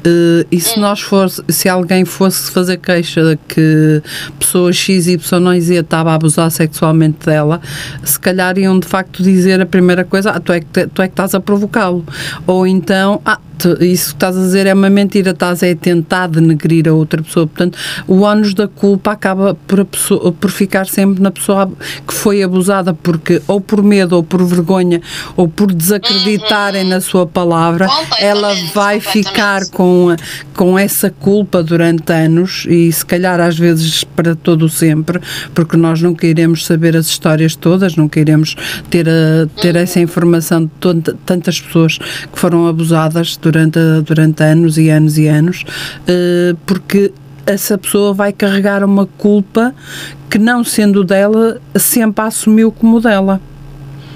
eh, 0.06 0.46
e 0.52 0.60
se 0.60 0.80
nós 0.80 1.02
fosse, 1.02 1.44
se 1.50 1.68
alguém 1.68 2.06
fosse 2.06 2.52
fazer 2.52 2.78
queixa 2.78 3.38
que 3.48 4.02
pessoa 4.40 4.72
X, 4.72 5.08
Y, 5.08 5.40
não 5.40 5.60
Z 5.60 5.76
estava 5.76 6.12
a 6.12 6.16
abusar 6.16 6.50
sexualmente 6.52 7.26
dela, 7.26 7.60
se 8.04 8.20
calhar 8.20 8.58
iam 8.58 8.80
de 8.80 8.88
facto 8.88 9.24
dizer 9.24 9.60
a 9.62 9.66
primeira 9.66 10.04
coisa, 10.04 10.32
ah, 10.32 10.40
tu 10.40 10.54
é 10.54 10.60
que, 10.60 10.88
tu 10.88 11.02
é 11.02 11.08
que 11.08 11.14
estás 11.14 11.34
a 11.34 11.40
provocá-lo. 11.40 12.06
Ou 12.46 12.68
então, 12.68 13.22
ah, 13.26 13.40
isso 13.80 14.10
que 14.10 14.16
estás 14.18 14.38
a 14.38 14.42
dizer 14.42 14.68
é 14.68 14.74
uma 14.74 14.90
mentira, 14.90 15.32
estás 15.32 15.64
a 15.64 15.76
tentar 15.76 16.28
denegrir 16.28 16.88
a 16.90 16.94
outra 16.94 17.24
pessoa. 17.24 17.48
Portanto, 17.48 17.78
o 18.06 18.22
ónus 18.22 18.54
da 18.54 18.68
culpa 18.68 19.12
acaba 19.14 19.56
por, 19.66 19.84
pessoa- 19.86 20.32
por 20.34 20.52
ficar 20.52 20.86
sempre 20.88 21.22
na 21.24 21.32
pessoa 21.32 21.72
que 22.06 22.14
foi 22.14 22.44
abusada, 22.44 22.94
porque 22.94 23.42
ou 23.48 23.62
por 23.62 23.82
medo, 23.82 24.16
ou 24.18 24.24
por 24.24 24.44
vergonha, 24.44 25.02
ou 25.38 25.48
por 25.48 25.72
desacreditarem 25.74 26.84
na 26.88 27.00
sua 27.00 27.26
palavra, 27.26 27.88
ela 28.20 28.54
vai 28.74 29.00
ficar 29.00 29.66
com, 29.70 29.95
a- 30.12 30.18
com 30.56 30.78
essa 30.78 31.10
culpa 31.10 31.62
durante 31.64 32.12
anos 32.12 32.66
e 32.70 32.92
se 32.92 33.06
calhar 33.06 33.40
às 33.40 33.58
vezes 33.58 34.04
para 34.04 34.36
todo 34.36 34.66
o 34.66 34.70
sempre, 34.70 35.20
porque 35.54 35.76
nós 35.78 36.02
nunca 36.02 36.26
iremos 36.28 36.66
saber 36.66 36.96
as 36.96 37.08
histórias 37.08 37.56
todas, 37.56 37.96
nunca 37.96 38.20
iremos 38.20 38.56
ter, 38.90 39.08
a, 39.08 39.48
ter 39.62 39.76
essa 39.76 40.00
informação 40.00 40.66
de 40.66 40.72
tanta- 40.80 41.16
tantas 41.26 41.60
pessoas 41.60 41.98
que 41.98 42.38
foram 42.40 42.68
abusadas 42.68 43.38
durante, 43.38 43.80
durante 44.06 44.44
anos 44.44 44.78
e 44.78 44.90
anos 44.90 45.18
e 45.18 45.28
anos, 45.28 45.64
eh, 46.08 46.56
porque 46.66 47.12
essa 47.46 47.78
pessoa 47.78 48.14
vai 48.14 48.34
carregar 48.34 48.84
uma 48.84 49.06
culpa 49.06 49.74
que 50.30 50.40
não 50.40 50.64
sendo 50.64 51.04
dela, 51.04 51.62
sempre 51.76 52.24
a 52.24 52.28
assumiu 52.28 52.72
como 52.72 53.00
dela. 53.00 53.40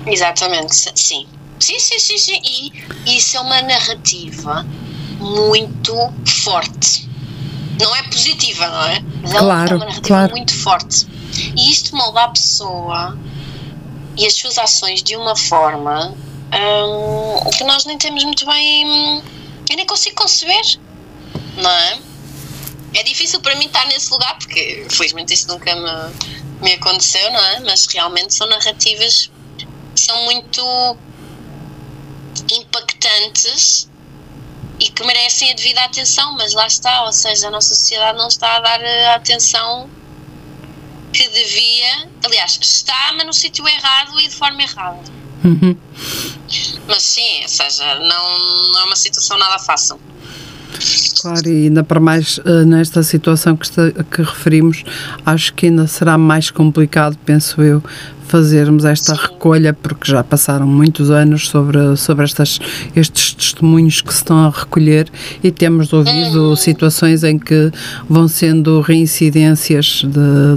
Exatamente, 0.07 0.73
sim. 0.95 1.25
Sim, 1.59 1.77
sim, 1.77 1.99
sim, 1.99 2.17
sim. 2.17 2.41
E 3.05 3.17
isso 3.17 3.37
é 3.37 3.39
uma 3.41 3.61
narrativa 3.61 4.65
muito 5.19 5.95
forte. 6.25 7.07
Não 7.79 7.95
é 7.95 8.03
positiva, 8.03 8.67
não 8.67 8.83
é? 8.85 8.99
Mas 9.21 9.33
é 9.33 9.41
uma- 9.41 9.45
Claro, 9.53 9.71
é 9.73 9.75
uma 9.77 9.85
narrativa 9.85 10.07
claro. 10.07 10.31
muito 10.35 10.53
forte. 10.55 11.07
E 11.55 11.71
isto 11.71 11.95
molda 11.95 12.23
a 12.23 12.27
pessoa 12.29 13.17
e 14.17 14.25
as 14.25 14.33
suas 14.33 14.57
ações 14.57 15.01
de 15.03 15.15
uma 15.15 15.35
forma 15.35 16.13
hum, 16.53 17.49
que 17.57 17.63
nós 17.63 17.85
nem 17.85 17.97
temos 17.97 18.23
muito 18.23 18.45
bem. 18.45 19.21
Eu 19.69 19.75
nem 19.75 19.85
consigo 19.85 20.15
conceber, 20.15 20.79
não 21.57 21.69
é? 21.69 21.99
É 22.95 23.03
difícil 23.03 23.39
para 23.39 23.55
mim 23.55 23.67
estar 23.67 23.85
nesse 23.85 24.11
lugar 24.11 24.37
porque, 24.39 24.87
felizmente, 24.89 25.33
isso 25.33 25.47
nunca 25.47 25.73
me, 25.75 26.63
me 26.65 26.73
aconteceu, 26.73 27.31
não 27.31 27.39
é? 27.39 27.59
Mas 27.59 27.85
realmente 27.85 28.33
são 28.33 28.47
narrativas 28.47 29.29
que 29.95 30.01
são 30.01 30.23
muito 30.25 30.97
impactantes 32.51 33.88
e 34.79 34.89
que 34.89 35.03
merecem 35.05 35.51
a 35.51 35.55
devida 35.55 35.81
atenção, 35.83 36.35
mas 36.37 36.53
lá 36.53 36.65
está, 36.67 37.03
ou 37.03 37.11
seja, 37.11 37.47
a 37.47 37.51
nossa 37.51 37.75
sociedade 37.75 38.17
não 38.17 38.27
está 38.27 38.57
a 38.57 38.59
dar 38.61 38.79
a 38.83 39.15
atenção 39.15 39.89
que 41.11 41.27
devia. 41.29 42.07
Aliás, 42.23 42.57
está, 42.61 43.13
mas 43.15 43.25
no 43.25 43.33
sítio 43.33 43.67
errado 43.67 44.19
e 44.19 44.27
de 44.27 44.35
forma 44.35 44.61
errada. 44.61 44.99
Uhum. 45.43 45.75
Mas 46.87 47.03
sim, 47.03 47.41
ou 47.43 47.49
seja, 47.49 47.95
não, 47.99 48.69
não 48.71 48.79
é 48.81 48.83
uma 48.85 48.95
situação 48.95 49.37
nada 49.37 49.59
fácil. 49.59 49.99
Claro, 51.21 51.47
e 51.49 51.65
ainda 51.65 51.83
para 51.83 51.99
mais 51.99 52.39
eh, 52.45 52.63
nesta 52.65 53.03
situação 53.03 53.57
que, 53.57 53.65
está- 53.65 53.91
que 54.03 54.21
referimos, 54.21 54.83
acho 55.25 55.53
que 55.53 55.65
ainda 55.65 55.87
será 55.87 56.17
mais 56.17 56.49
complicado, 56.51 57.17
penso 57.25 57.61
eu, 57.61 57.83
fazermos 58.29 58.85
esta 58.85 59.13
recolha, 59.15 59.73
porque 59.73 60.09
já 60.11 60.23
passaram 60.23 60.65
muitos 60.67 61.09
anos 61.09 61.49
sobre, 61.49 61.97
sobre 61.97 62.23
estas, 62.23 62.59
estes 62.95 63.33
testemunhos 63.33 64.01
que 64.01 64.13
se 64.13 64.19
estão 64.19 64.37
a 64.45 64.49
recolher 64.49 65.07
e 65.43 65.51
temos 65.51 65.91
ouvido 65.91 66.55
situações 66.55 67.23
em 67.23 67.37
que 67.39 67.71
vão 68.07 68.27
sendo 68.27 68.79
reincidências 68.81 70.03
de, 70.05 70.09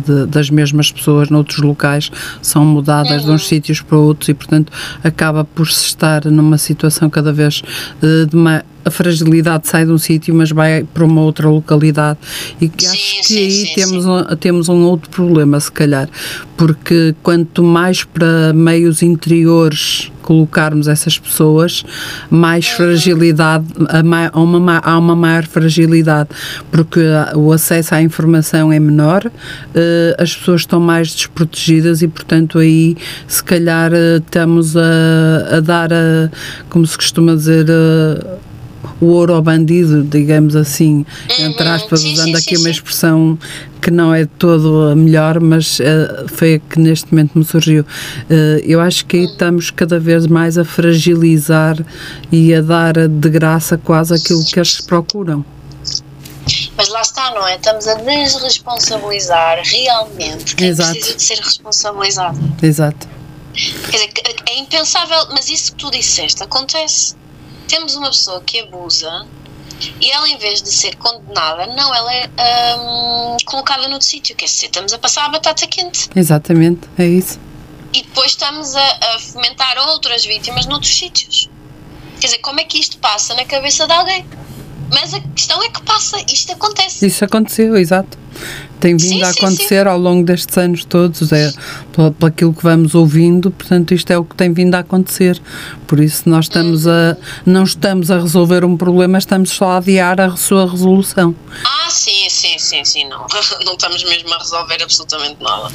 de- 0.07 0.27
das 0.27 0.51
mesmas 0.51 0.93
pessoas 0.93 1.31
noutros 1.31 1.59
locais, 1.61 2.11
são 2.43 2.65
mudadas 2.65 3.25
de 3.25 3.31
uns 3.31 3.49
sítios 3.49 3.81
para 3.81 3.97
outros 3.97 4.29
e, 4.29 4.35
portanto, 4.35 4.71
acaba 5.03 5.45
por 5.45 5.67
se 5.71 5.87
estar 5.87 6.25
numa 6.27 6.59
situação 6.59 7.09
cada 7.09 7.33
vez 7.33 7.63
eh, 8.03 8.27
de 8.27 8.37
ma- 8.37 8.63
a 8.85 8.91
fragilidade 8.91 9.69
sai 9.69 9.85
de 9.85 9.93
um 9.93 9.99
sítio, 9.99 10.35
mas 10.35 10.51
vai 10.51 10.85
para 10.85 11.05
uma 11.05 11.21
outra 11.23 11.49
localidade. 11.49 12.19
E 12.61 12.69
que 12.69 12.87
acho 12.87 13.23
que 13.29 13.39
aí 13.39 13.73
temos, 13.75 14.07
um, 14.07 14.25
temos 14.37 14.69
um 14.69 14.83
outro 14.85 15.11
problema, 15.11 15.59
se 15.61 15.71
calhar, 15.73 16.09
porque 16.57 17.15
quanto 17.23 17.63
mais 17.63 18.05
para 18.05 18.53
meios 18.53 19.03
interiores 19.03 20.11
colocarmos 20.23 20.87
essas 20.87 21.19
pessoas, 21.19 21.85
mais 22.31 22.69
fragilidade, 22.69 23.65
a 23.89 24.05
ma- 24.05 24.31
há 24.33 24.41
uma, 24.41 24.61
ma- 24.61 24.81
há 24.85 24.97
uma 24.97 25.17
maior 25.17 25.45
fragilidade, 25.45 26.29
porque 26.71 27.01
o 27.35 27.53
acesso 27.53 27.95
à 27.97 28.01
informação 28.01 28.73
é 28.73 28.79
menor, 28.79 29.29
eh, 29.75 30.17
as 30.19 30.35
pessoas 30.37 30.61
estão 30.61 30.79
mais 30.79 31.13
desprotegidas 31.13 32.03
e, 32.03 32.09
portanto, 32.09 32.61
aí 32.61 32.97
se 33.27 33.43
calhar 33.43 33.93
eh, 33.93 34.19
estamos 34.19 34.77
a, 34.77 35.57
a 35.57 35.61
dar, 35.61 35.93
a, 35.93 36.31
como 36.71 36.87
se 36.87 36.97
costuma 36.97 37.35
dizer, 37.35 37.67
eh, 37.69 38.25
o 39.01 39.07
ouro 39.07 39.35
ao 39.35 39.43
bandido, 39.43 40.03
digamos 40.03 40.57
assim, 40.57 41.05
entre 41.39 41.69
aspas, 41.69 42.05
usando 42.05 42.37
aqui 42.37 42.57
uma 42.57 42.71
expressão 42.71 43.39
que 43.81 43.91
não 43.91 44.15
é 44.15 44.27
todo 44.27 44.91
a 44.91 44.95
melhor, 44.95 45.41
mas 45.41 45.81
eh, 45.81 46.25
foi 46.29 46.55
a 46.55 46.59
que 46.59 46.79
neste 46.79 47.13
momento 47.13 47.37
me 47.37 47.45
surgiu. 47.45 47.85
Eh, 48.31 48.63
eu 48.65 48.81
acho 48.81 49.05
que 49.07 49.17
aí 49.17 49.25
estamos 49.25 49.71
cada 49.71 49.99
vez 49.99 50.27
mais 50.27 50.57
a 50.57 50.65
fragilizar 50.65 51.77
e 52.31 52.55
a 52.55 52.61
dar 52.61 53.09
de 53.09 53.29
graça 53.29 53.77
quase 53.77 54.15
aquilo 54.15 54.45
que 54.45 54.59
eles 54.59 54.81
procuram. 54.81 55.45
Mas 56.77 56.89
lá 56.89 57.01
está, 57.01 57.31
não 57.33 57.47
é? 57.47 57.57
Estamos 57.57 57.87
a 57.87 57.95
desresponsabilizar 57.95 59.61
realmente 59.65 60.57
quem 60.57 60.69
Exato. 60.69 60.93
precisa 60.93 61.17
de 61.17 61.23
ser 61.23 61.39
responsabilizado. 61.39 62.39
Exato. 62.63 63.09
Quer 63.55 64.09
dizer, 64.09 64.11
é 64.47 64.59
impensável, 64.59 65.29
mas 65.31 65.49
isso 65.49 65.73
que 65.73 65.79
tu 65.79 65.91
disseste 65.91 66.43
acontece. 66.43 67.15
Temos 67.73 67.95
uma 67.95 68.09
pessoa 68.11 68.39
que 68.43 68.61
abusa 68.61 69.27
e 69.99 70.11
ela, 70.11 70.29
em 70.29 70.37
vez 70.37 70.63
de 70.63 70.69
ser 70.71 70.95
condenada, 70.97 71.67
não, 71.69 71.95
ela 71.95 72.15
é 72.15 72.29
hum, 72.77 73.37
colocada 73.47 73.89
noutro 73.89 74.07
sítio. 74.07 74.37
Quer 74.37 74.45
dizer, 74.45 74.67
estamos 74.67 74.93
a 74.93 74.99
passar 74.99 75.25
a 75.25 75.29
batata 75.31 75.67
quente 75.67 76.07
Exatamente, 76.15 76.87
é 76.99 77.07
isso. 77.07 77.41
e 77.95 78.03
depois 78.03 78.33
estamos 78.33 78.77
a, 78.77 78.99
a 79.15 79.19
fomentar 79.19 79.79
outras 79.89 80.23
vítimas 80.23 80.67
noutros 80.67 80.95
sítios. 80.95 81.49
Quer 82.21 82.27
dizer, 82.27 82.39
como 82.41 82.61
é 82.61 82.65
que 82.65 82.79
isto 82.79 82.99
passa 82.99 83.33
na 83.35 83.47
cabeça 83.47 83.87
de 83.87 83.93
alguém? 83.95 84.27
Mas 84.93 85.15
a 85.15 85.21
questão 85.21 85.63
é 85.63 85.71
que 85.71 85.83
passa, 85.83 86.19
isto 86.31 86.53
acontece. 86.53 87.07
Isso 87.07 87.25
aconteceu, 87.25 87.75
exato. 87.79 88.19
Tem 88.83 88.97
vindo 88.97 89.19
Sim, 89.19 89.23
a 89.23 89.33
sim, 89.33 89.39
acontecer 89.39 89.87
ao 89.87 89.97
longo 89.97 90.25
destes 90.27 90.59
anos 90.59 90.85
todos, 90.85 91.31
é 91.31 91.53
pelo 91.93 92.13
aquilo 92.27 92.53
que 92.53 92.65
vamos 92.65 92.97
ouvindo, 92.97 93.53
portanto 93.53 93.95
isto 93.95 94.11
é 94.11 94.19
o 94.19 94.25
que 94.25 94.35
tem 94.35 94.53
vindo 94.53 94.75
a 94.75 94.81
acontecer. 94.81 95.41
Por 95.87 96.01
isso 96.01 96.29
nós 96.29 96.47
estamos 96.47 96.89
a 96.89 97.17
não 97.47 97.63
estamos 97.63 98.11
a 98.11 98.19
resolver 98.19 98.65
um 98.65 98.77
problema, 98.77 99.19
estamos 99.19 99.51
só 99.51 99.71
a 99.71 99.77
adiar 99.77 100.21
a 100.21 100.37
sua 100.37 100.69
resolução. 100.69 101.33
Ah, 101.65 101.89
sim, 101.89 102.29
sim, 102.29 102.59
sim, 102.59 102.85
sim, 102.85 103.05
não. 103.05 103.25
Não 103.65 103.75
estamos 103.75 104.03
mesmo 104.03 104.35
a 104.35 104.39
resolver 104.39 104.83
absolutamente 104.83 105.41
nada. 105.41 105.71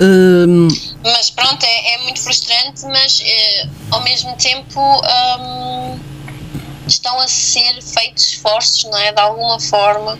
Hum, 0.00 0.66
Mas 1.04 1.30
pronto, 1.30 1.62
é, 1.64 1.94
é 1.94 1.98
muito 2.02 2.20
frustrante, 2.20 2.84
mas 2.86 3.22
eh, 3.24 3.68
ao 3.92 4.02
mesmo 4.02 4.34
tempo 4.36 4.80
hum, 4.80 5.98
estão 6.88 7.20
a 7.20 7.28
ser 7.28 7.80
feitos 7.80 8.24
esforços, 8.32 8.84
não 8.84 8.98
é? 8.98 9.12
De 9.12 9.20
alguma 9.20 9.60
forma, 9.60 10.18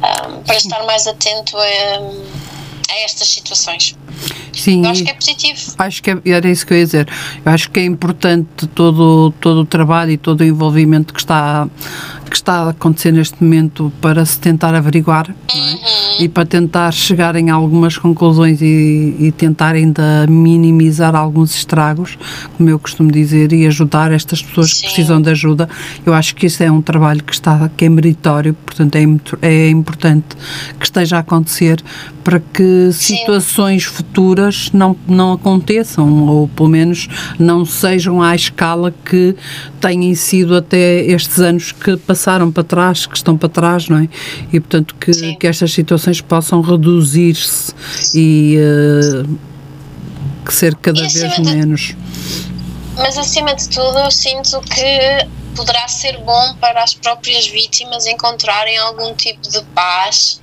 para 0.00 0.56
estar 0.56 0.84
mais 0.84 1.06
atento 1.06 1.56
a, 1.56 1.60
a 1.60 2.98
estas 3.04 3.28
situações. 3.28 3.96
sim, 4.52 4.84
Eu 4.84 4.90
acho 4.90 5.04
que 5.04 5.10
é 5.10 5.14
positivo. 5.14 5.60
Acho 5.78 6.02
que 6.02 6.10
é- 6.10 6.20
era 6.26 6.48
isso 6.48 6.66
que 6.66 6.72
eu 6.74 6.78
ia 6.78 6.84
dizer. 6.84 7.08
Eu 7.44 7.52
acho 7.52 7.70
que 7.70 7.80
é 7.80 7.84
importante 7.84 8.66
todo, 8.74 9.32
todo 9.40 9.60
o 9.60 9.64
trabalho 9.66 10.12
e 10.12 10.16
todo 10.16 10.40
o 10.40 10.44
envolvimento 10.44 11.12
que 11.12 11.20
está, 11.20 11.68
que 12.28 12.36
está 12.36 12.64
a 12.64 12.70
acontecer 12.70 13.12
neste 13.12 13.42
momento 13.42 13.92
para 14.00 14.24
se 14.24 14.38
tentar 14.38 14.74
averiguar 14.74 15.30
é? 15.30 16.22
e 16.22 16.28
para 16.28 16.44
tentar 16.46 16.92
chegar 16.92 17.34
em 17.36 17.50
algumas 17.50 17.96
conclusões 17.96 18.60
e, 18.60 19.16
e 19.18 19.32
tentar 19.32 19.74
ainda 19.74 20.26
minimizar 20.28 21.14
alguns 21.16 21.54
estragos, 21.54 22.18
como 22.56 22.68
eu 22.68 22.78
costumo 22.78 23.10
dizer, 23.10 23.52
e 23.52 23.66
ajudar 23.66 24.12
estas 24.12 24.42
pessoas 24.42 24.74
que 24.74 24.82
precisam 24.82 25.20
de 25.20 25.30
ajuda. 25.30 25.68
Eu 26.04 26.14
acho 26.14 26.34
que 26.34 26.46
isso 26.46 26.62
é 26.62 26.70
um 26.70 26.82
trabalho 26.82 27.22
que 27.22 27.32
está 27.32 27.70
que 27.76 27.84
é 27.84 27.88
meritório, 27.88 28.54
portanto 28.54 28.96
é, 28.96 29.48
é 29.48 29.70
importante 29.70 30.36
que 30.78 30.84
esteja 30.84 31.16
a 31.16 31.20
acontecer 31.20 31.82
para 32.22 32.40
que 32.40 32.90
situações 32.92 33.84
futuras 33.84 34.70
não, 34.72 34.94
não 35.06 35.32
aconteçam, 35.32 36.26
ou 36.26 36.46
pelo 36.48 36.68
menos 36.68 37.08
não 37.38 37.64
sejam 37.64 38.20
à 38.20 38.34
escala 38.34 38.92
que 39.04 39.34
têm 39.80 40.14
sido 40.14 40.54
até 40.54 41.04
estes 41.06 41.38
anos 41.38 41.72
que 41.72 41.96
passaram 41.96 42.17
para 42.52 42.64
trás, 42.64 43.06
que 43.06 43.16
estão 43.16 43.36
para 43.36 43.48
trás, 43.48 43.88
não 43.88 43.98
é? 43.98 44.08
E 44.52 44.60
portanto 44.60 44.94
que, 44.96 45.36
que 45.36 45.46
estas 45.46 45.72
situações 45.72 46.20
possam 46.20 46.60
reduzir-se 46.60 47.72
e 48.14 48.56
que 50.44 50.54
ser 50.54 50.74
cada 50.76 51.00
vez 51.00 51.12
de- 51.12 51.40
menos. 51.42 51.94
Mas 52.96 53.16
acima 53.16 53.54
de 53.54 53.68
tudo, 53.68 53.98
eu 53.98 54.10
sinto 54.10 54.60
que 54.62 55.28
poderá 55.54 55.86
ser 55.88 56.18
bom 56.24 56.54
para 56.60 56.82
as 56.82 56.94
próprias 56.94 57.46
vítimas 57.46 58.06
encontrarem 58.06 58.76
algum 58.78 59.14
tipo 59.14 59.48
de 59.48 59.62
paz 59.74 60.40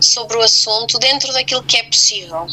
sobre 0.00 0.36
o 0.36 0.42
assunto 0.42 0.98
dentro 0.98 1.32
daquilo 1.32 1.62
que 1.62 1.76
é 1.76 1.82
possível. 1.82 2.46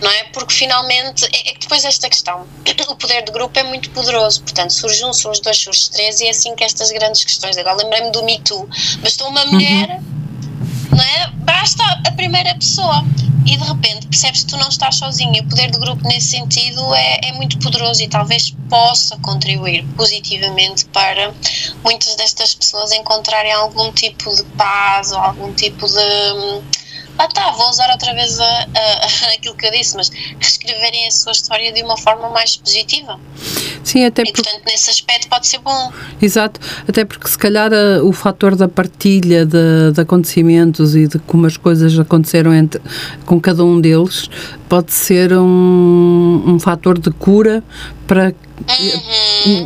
Não 0.00 0.10
é? 0.10 0.24
Porque 0.24 0.54
finalmente 0.54 1.24
é 1.26 1.50
é 1.50 1.54
que 1.54 1.60
depois 1.60 1.84
esta 1.84 2.08
questão, 2.08 2.46
o 2.88 2.96
poder 2.96 3.24
de 3.24 3.32
grupo 3.32 3.58
é 3.58 3.62
muito 3.62 3.90
poderoso, 3.90 4.42
portanto, 4.42 4.72
surge 4.72 5.04
um, 5.04 5.12
surge 5.12 5.40
dois, 5.42 5.56
surge 5.56 5.90
três, 5.90 6.20
e 6.20 6.26
é 6.26 6.30
assim 6.30 6.54
que 6.54 6.64
estas 6.64 6.90
grandes 6.90 7.24
questões. 7.24 7.56
Agora 7.56 7.76
lembrei-me 7.76 8.10
do 8.10 8.22
Me 8.22 8.38
Too, 8.40 8.68
bastou 9.02 9.28
uma 9.28 9.44
mulher 9.46 10.00
não 10.92 11.02
é? 11.02 11.30
Basta 11.38 11.82
a 12.06 12.12
primeira 12.12 12.54
pessoa 12.54 13.04
e 13.46 13.56
de 13.56 13.64
repente 13.64 14.06
percebes 14.06 14.44
que 14.44 14.50
tu 14.50 14.56
não 14.56 14.68
estás 14.68 14.96
sozinho. 14.96 15.34
E 15.34 15.40
o 15.40 15.48
poder 15.48 15.70
de 15.70 15.78
grupo 15.78 16.06
nesse 16.06 16.28
sentido 16.28 16.94
é, 16.94 17.28
é 17.28 17.32
muito 17.32 17.58
poderoso 17.58 18.02
e 18.02 18.08
talvez 18.08 18.54
possa 18.68 19.16
contribuir 19.18 19.84
positivamente 19.96 20.84
para 20.86 21.34
muitas 21.82 22.14
destas 22.16 22.54
pessoas 22.54 22.92
encontrarem 22.92 23.52
algum 23.52 23.90
tipo 23.92 24.34
de 24.34 24.44
paz 24.56 25.12
ou 25.12 25.18
algum 25.18 25.52
tipo 25.54 25.86
de. 25.86 26.62
Ah 27.18 27.28
tá, 27.28 27.50
vou 27.52 27.68
usar 27.70 27.90
outra 27.92 28.12
vez 28.14 28.40
a, 28.40 28.44
a- 28.44 29.34
aquilo 29.34 29.54
que 29.54 29.66
eu 29.66 29.70
disse, 29.70 29.96
mas 29.96 30.10
reescreverem 30.40 31.06
a 31.06 31.10
sua 31.10 31.32
história 31.32 31.72
de 31.72 31.82
uma 31.82 31.96
forma 31.96 32.30
mais 32.30 32.56
positiva. 32.56 33.18
Sim, 33.84 34.04
até 34.04 34.22
E 34.22 34.32
portanto, 34.32 34.62
nesse 34.66 34.90
aspecto 34.90 35.28
pode 35.28 35.46
ser 35.46 35.58
bom. 35.58 35.92
Exato, 36.20 36.60
até 36.88 37.04
porque 37.04 37.28
se 37.28 37.36
calhar 37.36 37.72
eh, 37.72 38.00
o 38.00 38.12
fator 38.12 38.54
da 38.56 38.66
partilha 38.68 39.44
de, 39.44 39.92
de 39.92 40.00
acontecimentos 40.00 40.94
e 40.96 41.06
de 41.06 41.18
como 41.18 41.46
as 41.46 41.56
coisas 41.56 41.98
aconteceram 41.98 42.54
entre, 42.54 42.80
com 43.26 43.40
cada 43.40 43.64
um 43.64 43.80
deles 43.80 44.28
pode 44.68 44.92
ser 44.92 45.32
um, 45.34 46.42
um 46.46 46.58
fator 46.58 46.98
de 46.98 47.10
cura 47.10 47.62
para 48.06 48.32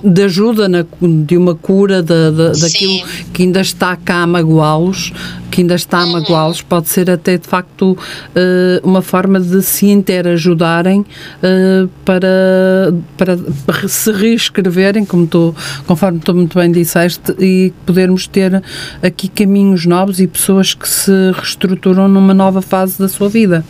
de 0.02 0.22
ajuda 0.22 0.68
na, 0.68 0.84
de 1.00 1.36
uma 1.36 1.54
cura 1.54 2.02
da, 2.02 2.30
da, 2.30 2.52
daquilo 2.52 3.06
que 3.32 3.42
ainda 3.42 3.60
está 3.60 3.94
cá 3.96 4.22
a 4.22 4.26
magoá-los, 4.26 5.12
que 5.56 5.62
ainda 5.62 5.74
está 5.74 6.00
a 6.00 6.06
magoá-los, 6.06 6.60
pode 6.60 6.86
ser 6.90 7.10
até 7.10 7.38
de 7.38 7.48
facto 7.48 7.96
eh, 8.34 8.78
uma 8.84 9.00
forma 9.00 9.40
de 9.40 9.62
se 9.62 9.86
interajudarem 9.86 11.02
eh, 11.42 11.86
para, 12.04 12.92
para 13.16 13.88
se 13.88 14.12
reescreverem, 14.12 15.06
como 15.06 15.26
tu, 15.26 15.54
conforme 15.86 16.18
tu 16.18 16.34
muito 16.34 16.58
bem 16.58 16.70
disseste, 16.70 17.34
e 17.38 17.72
podermos 17.86 18.26
ter 18.26 18.62
aqui 19.02 19.28
caminhos 19.28 19.86
novos 19.86 20.20
e 20.20 20.26
pessoas 20.26 20.74
que 20.74 20.86
se 20.86 21.10
reestruturam 21.34 22.06
numa 22.06 22.34
nova 22.34 22.60
fase 22.60 22.98
da 22.98 23.08
sua 23.08 23.30
vida, 23.30 23.64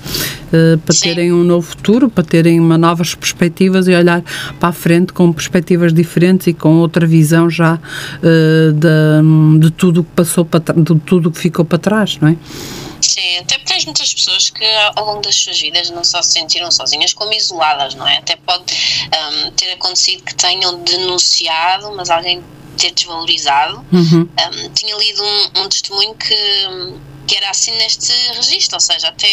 eh, 0.52 0.76
para 0.84 0.94
terem 1.00 1.32
um 1.32 1.44
novo 1.44 1.68
futuro, 1.68 2.10
para 2.10 2.24
terem 2.24 2.58
uma 2.58 2.76
novas 2.76 3.14
perspectivas 3.14 3.86
e 3.86 3.94
olhar 3.94 4.24
para 4.58 4.70
a 4.70 4.72
frente 4.72 5.12
com 5.12 5.32
perspectivas 5.32 5.92
diferentes 5.94 6.48
e 6.48 6.52
com 6.52 6.78
outra 6.78 7.06
visão 7.06 7.48
já 7.48 7.78
da- 8.74 9.22
de 9.60 9.70
tudo 9.70 10.00
o 10.00 10.04
que 10.04 10.10
passou 10.16 10.44
para 10.44 10.74
de 10.74 10.94
tudo 11.04 11.28
o 11.28 11.32
que 11.32 11.38
ficou 11.38 11.64
para 11.64 11.75
trás, 11.78 12.16
não 12.18 12.28
é? 12.28 12.36
Sim, 13.00 13.38
até 13.38 13.58
porque 13.58 13.72
tens 13.72 13.84
muitas 13.84 14.12
pessoas 14.12 14.50
que 14.50 14.64
ao 14.96 15.04
longo 15.04 15.20
das 15.20 15.34
suas 15.36 15.60
vidas 15.60 15.90
não 15.90 16.02
só 16.02 16.22
se 16.22 16.32
sentiram 16.32 16.70
sozinhas 16.70 17.12
como 17.12 17.32
isoladas, 17.32 17.94
não 17.94 18.06
é? 18.06 18.18
Até 18.18 18.36
pode 18.36 18.64
hum, 18.64 19.50
ter 19.52 19.72
acontecido 19.72 20.22
que 20.24 20.34
tenham 20.34 20.82
denunciado, 20.82 21.92
mas 21.94 22.10
alguém 22.10 22.42
ter 22.76 22.92
desvalorizado. 22.92 23.84
Uhum. 23.92 24.22
Hum, 24.22 24.70
tinha 24.74 24.96
lido 24.96 25.22
um, 25.22 25.62
um 25.62 25.68
testemunho 25.68 26.14
que, 26.14 26.34
que 27.26 27.36
era 27.36 27.50
assim 27.50 27.72
neste 27.76 28.12
registro, 28.34 28.76
ou 28.76 28.80
seja, 28.80 29.08
até, 29.08 29.28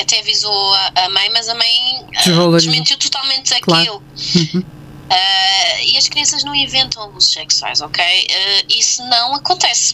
até 0.00 0.20
avisou 0.20 0.74
a, 0.74 0.92
a 1.04 1.08
mãe, 1.10 1.30
mas 1.32 1.48
a 1.48 1.54
mãe 1.54 2.04
Desvalorizou. 2.24 2.70
desmentiu 2.70 2.96
totalmente 2.98 3.52
aquilo. 3.54 3.64
Claro. 3.64 4.02
Uhum. 4.36 4.64
Ah, 5.10 5.82
e 5.82 5.96
as 5.98 6.08
crianças 6.08 6.42
não 6.44 6.54
inventam 6.54 7.02
abusos 7.02 7.32
sexuais, 7.32 7.80
ok? 7.80 8.02
Ah, 8.04 8.64
isso 8.68 9.02
não 9.04 9.34
acontece. 9.34 9.92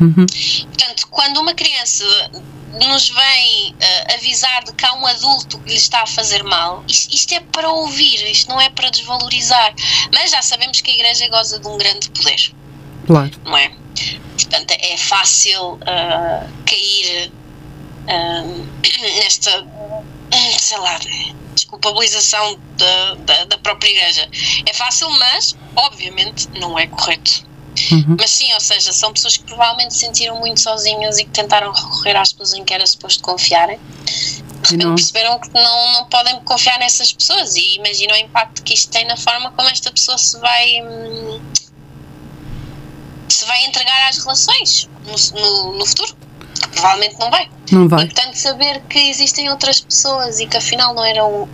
Uhum. 0.00 0.26
Portanto, 0.26 1.08
quando 1.10 1.38
uma 1.40 1.54
criança 1.54 2.04
nos 2.80 3.08
vem 3.08 3.74
ah, 3.80 4.14
avisar 4.14 4.64
de 4.64 4.72
que 4.72 4.84
há 4.84 4.94
um 4.94 5.06
adulto 5.06 5.58
que 5.60 5.70
lhe 5.70 5.76
está 5.76 6.02
a 6.02 6.06
fazer 6.06 6.42
mal, 6.42 6.84
isto, 6.88 7.14
isto 7.14 7.32
é 7.34 7.40
para 7.40 7.70
ouvir, 7.70 8.28
isto 8.30 8.48
não 8.48 8.60
é 8.60 8.68
para 8.70 8.90
desvalorizar. 8.90 9.74
Mas 10.12 10.30
já 10.30 10.42
sabemos 10.42 10.80
que 10.80 10.90
a 10.90 10.94
Igreja 10.94 11.28
goza 11.28 11.58
de 11.58 11.68
um 11.68 11.78
grande 11.78 12.10
poder, 12.10 12.52
Claro. 13.06 13.30
não 13.44 13.56
é? 13.56 13.70
Portanto, 14.32 14.72
é 14.72 14.96
fácil 14.96 15.78
ah, 15.86 16.46
cair 16.66 17.32
ah, 18.08 18.42
nesta, 19.22 19.66
sei 20.58 20.78
lá, 20.78 20.98
desculpabilização 21.54 22.58
da, 22.76 23.14
da, 23.14 23.44
da 23.44 23.58
própria 23.58 23.90
Igreja. 23.90 24.28
É 24.66 24.72
fácil, 24.74 25.08
mas, 25.10 25.56
obviamente, 25.76 26.48
não 26.58 26.76
é 26.78 26.86
correto. 26.88 27.46
Uhum. 27.90 28.16
Mas 28.18 28.30
sim, 28.30 28.52
ou 28.54 28.60
seja, 28.60 28.92
são 28.92 29.12
pessoas 29.12 29.36
que 29.36 29.44
provavelmente 29.44 29.94
se 29.94 30.00
sentiram 30.00 30.38
muito 30.38 30.60
sozinhas 30.60 31.18
e 31.18 31.24
que 31.24 31.30
tentaram 31.30 31.72
recorrer 31.72 32.16
às 32.16 32.32
pessoas 32.32 32.54
em 32.54 32.64
que 32.64 32.72
era 32.72 32.86
suposto 32.86 33.22
confiarem. 33.22 33.78
Não. 34.78 34.94
perceberam 34.94 35.38
que 35.38 35.52
não, 35.52 35.92
não 35.92 36.04
podem 36.06 36.40
confiar 36.40 36.78
nessas 36.78 37.12
pessoas 37.12 37.54
e 37.54 37.76
imaginam 37.76 38.16
o 38.16 38.18
impacto 38.18 38.62
que 38.62 38.72
isto 38.72 38.90
tem 38.90 39.04
na 39.04 39.16
forma 39.16 39.50
como 39.52 39.68
esta 39.68 39.92
pessoa 39.92 40.16
se 40.16 40.40
vai 40.40 40.82
hum, 40.82 41.38
se 43.28 43.44
vai 43.44 43.66
entregar 43.66 44.08
às 44.08 44.18
relações 44.18 44.88
no, 45.04 45.40
no, 45.40 45.78
no 45.78 45.86
futuro. 45.86 46.16
Que 46.54 46.68
provavelmente 46.68 47.18
não 47.18 47.30
vai. 47.30 47.50
Não 47.72 47.88
vai. 47.88 48.04
E 48.04 48.06
portanto 48.06 48.36
saber 48.36 48.80
que 48.88 48.98
existem 48.98 49.50
outras 49.50 49.80
pessoas 49.80 50.38
e 50.40 50.46
que 50.46 50.56
afinal 50.56 50.94
não 50.94 51.04
eram 51.04 51.42
hum, 51.42 51.48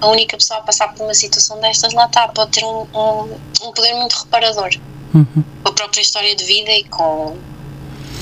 a 0.00 0.08
única 0.08 0.36
pessoa 0.36 0.60
a 0.60 0.62
passar 0.62 0.94
por 0.94 1.02
uma 1.04 1.14
situação 1.14 1.58
destas, 1.60 1.92
lá 1.92 2.06
está, 2.06 2.28
pode 2.28 2.52
ter 2.52 2.64
um, 2.64 2.86
um, 2.94 3.40
um 3.62 3.72
poder 3.72 3.94
muito 3.94 4.12
reparador 4.12 4.70
Uhum. 5.14 5.44
a 5.64 5.70
própria 5.70 6.00
história 6.00 6.34
de 6.34 6.44
vida 6.44 6.72
e 6.72 6.84
com 6.84 7.36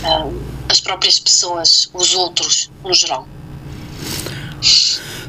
ahm, 0.05 0.39
as 0.69 0.81
próprias 0.81 1.19
pessoas, 1.19 1.89
os 1.95 2.15
outros, 2.15 2.71
no 2.85 2.93
geral. 2.93 3.27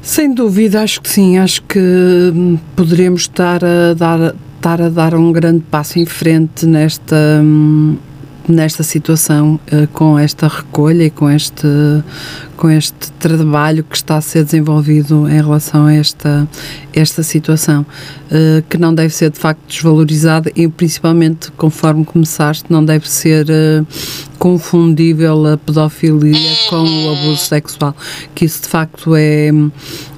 Sem 0.01 0.33
dúvida, 0.33 0.81
acho 0.81 1.01
que 1.01 1.09
sim. 1.09 1.37
Acho 1.37 1.61
que 1.63 1.79
hum, 1.79 2.59
poderemos 2.75 3.23
estar 3.23 3.63
a 3.63 3.93
dar, 3.93 4.35
estar 4.57 4.81
a 4.81 4.89
dar 4.89 5.15
um 5.15 5.31
grande 5.31 5.63
passo 5.71 5.97
em 5.97 6.05
frente 6.05 6.65
nesta, 6.65 7.15
hum, 7.41 7.97
nesta 8.47 8.83
situação, 8.83 9.59
eh, 9.67 9.87
com 9.93 10.17
esta 10.17 10.47
recolha 10.47 11.03
e 11.03 11.09
com 11.09 11.29
este, 11.29 11.67
com 12.57 12.69
este 12.69 13.11
trabalho 13.13 13.83
que 13.83 13.95
está 13.95 14.17
a 14.17 14.21
ser 14.21 14.43
desenvolvido 14.43 15.27
em 15.29 15.41
relação 15.41 15.85
a 15.85 15.93
esta, 15.93 16.47
esta 16.93 17.23
situação, 17.23 17.85
eh, 18.29 18.63
que 18.69 18.77
não 18.77 18.93
deve 18.93 19.13
ser 19.13 19.29
de 19.29 19.39
facto 19.39 19.61
desvalorizada 19.67 20.51
e 20.55 20.67
principalmente, 20.67 21.51
conforme 21.51 22.03
começaste, 22.03 22.65
não 22.69 22.83
deve 22.83 23.09
ser 23.09 23.47
eh, 23.49 23.83
confundível 24.37 25.45
a 25.53 25.57
pedofilia 25.57 26.55
com 26.69 26.83
o 26.83 27.11
abuso 27.11 27.45
sexual, 27.45 27.95
que 28.35 28.45
isso 28.45 28.63
de 28.63 28.67
facto 28.67 29.15
é 29.15 29.51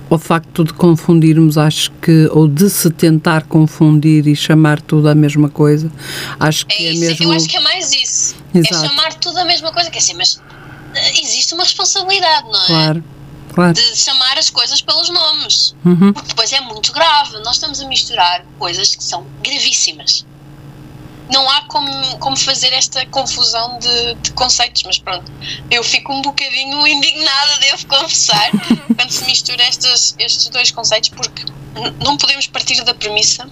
o 0.09 0.17
facto 0.17 0.63
de 0.63 0.73
confundirmos, 0.73 1.57
acho 1.57 1.91
que, 2.01 2.29
ou 2.31 2.47
de 2.47 2.69
se 2.69 2.89
tentar 2.89 3.43
confundir 3.43 4.27
e 4.27 4.35
chamar 4.35 4.81
tudo 4.81 5.09
a 5.09 5.15
mesma 5.15 5.49
coisa, 5.49 5.91
acho 6.39 6.65
que 6.65 6.73
é, 6.73 6.91
Isso, 6.91 7.01
mesmo. 7.01 7.25
Eu 7.25 7.31
acho 7.31 7.47
que 7.47 7.57
é 7.57 7.61
mais 7.61 7.93
isso. 7.93 8.14
Exato. 8.59 8.85
É 8.85 8.87
chamar 8.89 9.13
tudo 9.15 9.37
a 9.39 9.45
mesma 9.45 9.71
coisa. 9.71 9.89
Quer 9.89 9.99
dizer, 9.99 10.13
mas 10.13 10.41
eh, 10.93 11.19
existe 11.21 11.53
uma 11.53 11.63
responsabilidade, 11.63 12.47
não 12.49 12.63
é? 12.63 12.67
Claro, 12.67 13.03
claro. 13.53 13.73
De 13.73 13.95
chamar 13.95 14.37
as 14.37 14.49
coisas 14.49 14.81
pelos 14.81 15.09
nomes. 15.09 15.75
Uhum. 15.85 16.13
Porque 16.13 16.29
depois 16.29 16.51
é 16.53 16.61
muito 16.61 16.91
grave. 16.91 17.39
Nós 17.39 17.55
estamos 17.55 17.81
a 17.81 17.87
misturar 17.87 18.45
coisas 18.57 18.95
que 18.95 19.03
são 19.03 19.25
gravíssimas. 19.41 20.25
Não 21.29 21.49
há 21.49 21.61
como, 21.63 22.17
como 22.19 22.37
fazer 22.37 22.71
esta 22.71 23.03
confusão 23.07 23.79
de, 23.79 24.13
de 24.15 24.31
conceitos, 24.33 24.83
mas 24.83 24.99
pronto. 24.99 25.31
Eu 25.71 25.83
fico 25.83 26.13
um 26.13 26.21
bocadinho 26.21 26.85
indignada, 26.85 27.57
devo 27.61 27.87
confessar, 27.87 28.51
quando 28.95 29.09
se 29.09 29.25
mistura 29.25 29.67
estes, 29.67 30.15
estes 30.19 30.49
dois 30.49 30.69
conceitos, 30.69 31.09
porque 31.09 31.43
não 32.03 32.15
podemos 32.15 32.45
partir 32.45 32.83
da 32.83 32.93
premissa 32.93 33.49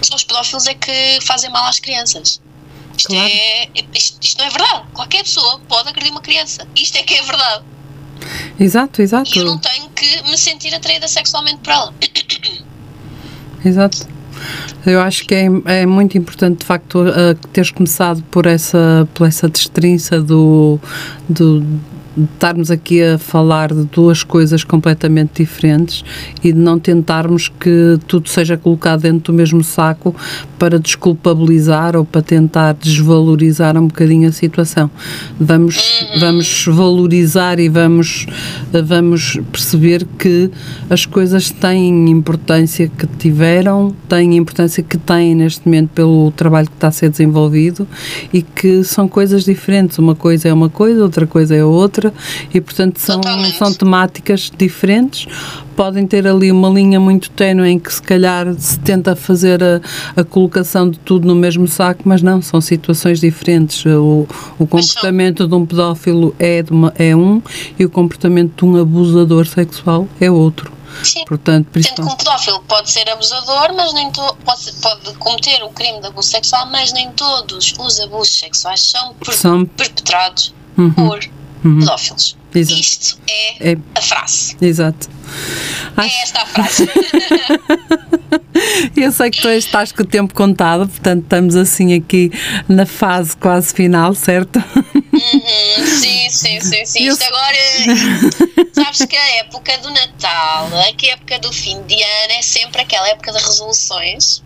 que 0.00 0.06
só 0.06 0.14
os 0.14 0.24
pedófilos 0.24 0.66
é 0.66 0.74
que 0.74 1.18
fazem 1.22 1.50
mal 1.50 1.66
às 1.66 1.78
crianças. 1.78 2.40
Isto, 2.98 3.14
é, 3.14 3.68
isto, 3.94 4.18
isto 4.20 4.38
não 4.38 4.46
é 4.46 4.50
verdade. 4.50 4.82
Qualquer 4.92 5.22
pessoa 5.22 5.60
pode 5.68 5.88
agredir 5.88 6.10
uma 6.10 6.20
criança. 6.20 6.66
Isto 6.76 6.96
é 6.96 7.02
que 7.02 7.14
é 7.14 7.22
verdade. 7.22 7.64
Exato, 8.58 9.00
exato. 9.00 9.30
E 9.34 9.38
eu 9.38 9.44
não 9.44 9.58
tenho 9.58 9.88
que 9.90 10.22
me 10.22 10.36
sentir 10.36 10.74
atraída 10.74 11.06
sexualmente 11.06 11.58
por 11.58 11.72
ela. 11.72 11.94
Exato. 13.64 14.06
Eu 14.86 15.00
acho 15.00 15.26
que 15.26 15.34
é, 15.34 15.46
é 15.66 15.86
muito 15.86 16.16
importante, 16.16 16.60
de 16.60 16.66
facto, 16.66 17.02
uh, 17.02 17.34
teres 17.52 17.70
começado 17.70 18.22
por 18.30 18.46
essa, 18.46 19.08
por 19.14 19.26
essa 19.26 19.48
destrinça 19.48 20.20
do, 20.20 20.78
do 21.28 21.64
estarmos 22.24 22.70
aqui 22.70 23.02
a 23.02 23.18
falar 23.18 23.72
de 23.72 23.84
duas 23.84 24.22
coisas 24.22 24.64
completamente 24.64 25.42
diferentes 25.42 26.04
e 26.42 26.52
de 26.52 26.58
não 26.58 26.78
tentarmos 26.78 27.48
que 27.48 27.98
tudo 28.06 28.28
seja 28.28 28.56
colocado 28.56 29.02
dentro 29.02 29.32
do 29.32 29.36
mesmo 29.36 29.62
saco 29.62 30.14
para 30.58 30.78
desculpabilizar 30.78 31.96
ou 31.96 32.04
para 32.04 32.22
tentar 32.22 32.74
desvalorizar 32.74 33.76
um 33.76 33.86
bocadinho 33.86 34.28
a 34.28 34.32
situação. 34.32 34.90
Vamos, 35.38 36.06
vamos 36.18 36.64
valorizar 36.66 37.60
e 37.60 37.68
vamos, 37.68 38.26
vamos 38.84 39.38
perceber 39.52 40.06
que 40.18 40.50
as 40.90 41.06
coisas 41.06 41.50
têm 41.50 42.10
importância 42.10 42.88
que 42.88 43.06
tiveram, 43.06 43.94
têm 44.08 44.36
importância 44.36 44.82
que 44.82 44.98
têm 44.98 45.34
neste 45.34 45.66
momento 45.66 45.90
pelo 45.90 46.30
trabalho 46.32 46.68
que 46.68 46.74
está 46.74 46.88
a 46.88 46.92
ser 46.92 47.10
desenvolvido 47.10 47.86
e 48.32 48.42
que 48.42 48.82
são 48.82 49.06
coisas 49.06 49.44
diferentes. 49.44 49.98
Uma 49.98 50.14
coisa 50.14 50.48
é 50.48 50.52
uma 50.52 50.68
coisa, 50.68 51.02
outra 51.02 51.26
coisa 51.26 51.54
é 51.54 51.64
outra 51.64 52.07
e, 52.52 52.60
portanto, 52.60 52.98
são, 52.98 53.20
são 53.58 53.72
temáticas 53.74 54.50
diferentes. 54.56 55.26
Podem 55.76 56.06
ter 56.06 56.26
ali 56.26 56.50
uma 56.50 56.68
linha 56.68 56.98
muito 56.98 57.30
ténue 57.30 57.68
em 57.70 57.78
que, 57.78 57.92
se 57.92 58.02
calhar, 58.02 58.52
se 58.58 58.78
tenta 58.80 59.14
fazer 59.14 59.62
a, 59.62 59.80
a 60.20 60.24
colocação 60.24 60.90
de 60.90 60.98
tudo 60.98 61.26
no 61.28 61.34
mesmo 61.36 61.68
saco, 61.68 62.02
mas 62.04 62.20
não, 62.20 62.42
são 62.42 62.60
situações 62.60 63.20
diferentes. 63.20 63.84
O, 63.86 64.26
o 64.58 64.66
comportamento 64.66 65.46
de 65.46 65.54
um 65.54 65.64
pedófilo 65.64 66.34
é, 66.38 66.64
uma- 66.70 66.92
é 66.98 67.14
um 67.14 67.40
e 67.78 67.84
o 67.84 67.90
comportamento 67.90 68.56
de 68.58 68.64
um 68.64 68.80
abusador 68.80 69.46
sexual 69.46 70.08
é 70.20 70.28
outro. 70.30 70.72
Sim. 71.04 71.24
Portanto, 71.26 71.58
Sendo 71.58 71.64
que 71.66 71.70
principalmente. 71.72 72.14
um 72.14 72.16
pedófilo 72.16 72.60
pode 72.66 72.90
ser 72.90 73.08
abusador, 73.08 73.72
mas 73.76 73.92
nem 73.92 74.10
to, 74.10 74.20
pode, 74.44 74.72
pode 74.82 75.14
cometer 75.18 75.62
o 75.62 75.68
crime 75.68 76.00
de 76.00 76.08
abuso 76.08 76.28
sexual, 76.28 76.66
mas 76.72 76.92
nem 76.92 77.12
todos 77.12 77.72
os 77.78 78.00
abusos 78.00 78.36
sexuais 78.36 78.82
são, 78.82 79.14
per- 79.14 79.34
São- 79.34 79.64
perpetrados 79.64 80.52
Uhum. 80.76 80.90
por 80.92 81.20
Uhum. 81.64 81.80
pedófilos. 81.80 82.36
Exato. 82.54 82.80
Isto 82.80 83.18
é, 83.28 83.72
É. 83.72 83.76
a 83.94 84.00
frase. 84.00 84.56
Exato. 84.60 85.08
É 85.96 86.22
esta 86.22 86.42
a 86.42 86.46
frase. 86.46 86.88
Eu 88.96 89.12
sei 89.12 89.30
que 89.30 89.40
tu 89.40 89.48
estás 89.48 89.92
com 89.92 90.02
o 90.02 90.06
tempo 90.06 90.34
contado, 90.34 90.88
portanto 90.88 91.22
estamos 91.22 91.54
assim 91.56 91.94
aqui 91.94 92.30
na 92.68 92.84
fase 92.86 93.36
quase 93.36 93.72
final, 93.74 94.14
certo? 94.14 94.56
Uhum, 95.12 95.86
sim, 95.86 96.28
sim, 96.30 96.60
sim, 96.60 96.84
sim. 96.84 97.04
Eu- 97.04 97.12
Isto 97.12 97.24
agora, 97.24 97.56
sabes 98.72 99.04
que 99.06 99.16
a 99.16 99.36
época 99.38 99.76
do 99.78 99.90
Natal, 99.90 100.68
que 100.96 101.08
a 101.10 101.12
época 101.14 101.38
do 101.38 101.52
fim 101.52 101.80
de 101.84 101.94
ano 101.94 102.32
é 102.38 102.42
sempre 102.42 102.82
aquela 102.82 103.08
época 103.08 103.32
de 103.32 103.38
resoluções 103.38 104.42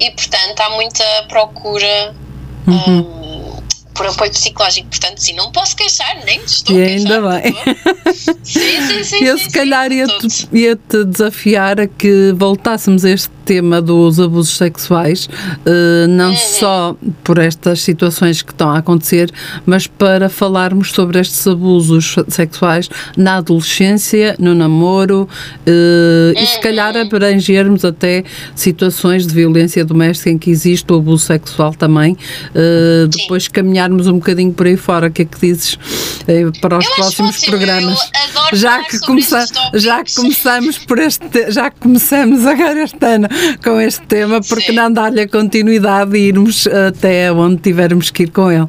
e, 0.00 0.10
portanto, 0.10 0.60
há 0.60 0.70
muita 0.70 1.04
procura 1.28 2.14
Uhum. 2.66 3.00
hum, 3.00 3.33
por 3.94 4.06
apoio 4.06 4.30
psicológico. 4.30 4.88
Portanto, 4.88 5.18
sim, 5.18 5.34
não 5.34 5.50
posso 5.52 5.74
queixar, 5.76 6.24
nem 6.24 6.40
estou 6.42 6.76
E 6.76 6.82
a 6.82 6.86
queixar. 6.86 7.12
ainda 7.24 7.40
bem. 7.40 8.14
Sim, 8.42 8.86
sim, 8.88 9.04
sim. 9.04 9.24
Eu 9.24 9.38
sim, 9.38 9.44
se 9.44 9.50
calhar 9.50 9.88
sim, 9.90 9.96
ia-te 9.98 10.48
ia-te 10.52 11.04
desafiar 11.04 11.80
a 11.80 11.86
que 11.86 12.32
voltássemos 12.36 13.04
a 13.04 13.10
este 13.10 13.30
tema 13.44 13.80
dos 13.82 14.18
abusos 14.18 14.56
sexuais, 14.56 15.28
eh, 15.66 16.06
não 16.08 16.30
Uhum. 16.30 16.36
só 16.36 16.96
por 17.22 17.38
estas 17.38 17.80
situações 17.82 18.42
que 18.42 18.52
estão 18.52 18.70
a 18.70 18.78
acontecer, 18.78 19.30
mas 19.66 19.86
para 19.86 20.28
falarmos 20.28 20.90
sobre 20.92 21.18
estes 21.20 21.46
abusos 21.46 22.16
sexuais 22.28 22.88
na 23.16 23.36
adolescência, 23.36 24.34
no 24.38 24.54
namoro 24.54 25.28
eh, 25.66 26.34
e 26.36 26.46
se 26.46 26.56
Uhum. 26.56 26.62
calhar 26.62 26.96
abrangermos 26.96 27.84
até 27.84 28.24
situações 28.54 29.26
de 29.26 29.34
violência 29.34 29.84
doméstica 29.84 30.30
em 30.30 30.38
que 30.38 30.50
existe 30.50 30.90
o 30.92 30.96
abuso 30.96 31.26
sexual 31.26 31.74
também, 31.74 32.16
eh, 32.54 33.06
depois 33.08 33.48
caminharmos 33.48 34.06
um 34.06 34.14
bocadinho 34.14 34.52
por 34.52 34.66
aí 34.66 34.76
fora. 34.76 35.08
O 35.08 35.10
que 35.10 35.22
é 35.22 35.24
que 35.24 35.38
dizes 35.40 35.78
para 36.60 36.78
os 36.78 36.84
Eu 36.86 36.94
próximos 36.94 37.36
ótimo, 37.36 37.50
programas? 37.50 37.98
eu 38.00 38.20
adoro 38.38 38.56
já 38.56 38.84
que 38.84 38.98
começa, 39.00 39.46
já 39.74 40.02
que 40.04 40.14
começamos 40.14 40.78
por 40.78 40.98
este 40.98 41.28
te- 41.28 41.50
já 41.50 41.70
que 41.70 41.80
começamos 41.80 42.46
agora 42.46 42.82
este 42.82 43.04
ano 43.06 43.28
com 43.62 43.80
este 43.80 44.02
tema 44.06 44.40
porque 44.40 44.66
Sim. 44.66 44.72
não 44.72 44.92
dar-lhe 44.92 45.20
a 45.20 45.28
continuidade 45.28 46.16
e 46.16 46.28
irmos 46.28 46.66
até 46.66 47.30
onde 47.32 47.60
tivermos 47.60 48.10
que 48.10 48.24
ir 48.24 48.30
com 48.30 48.50
ele? 48.50 48.68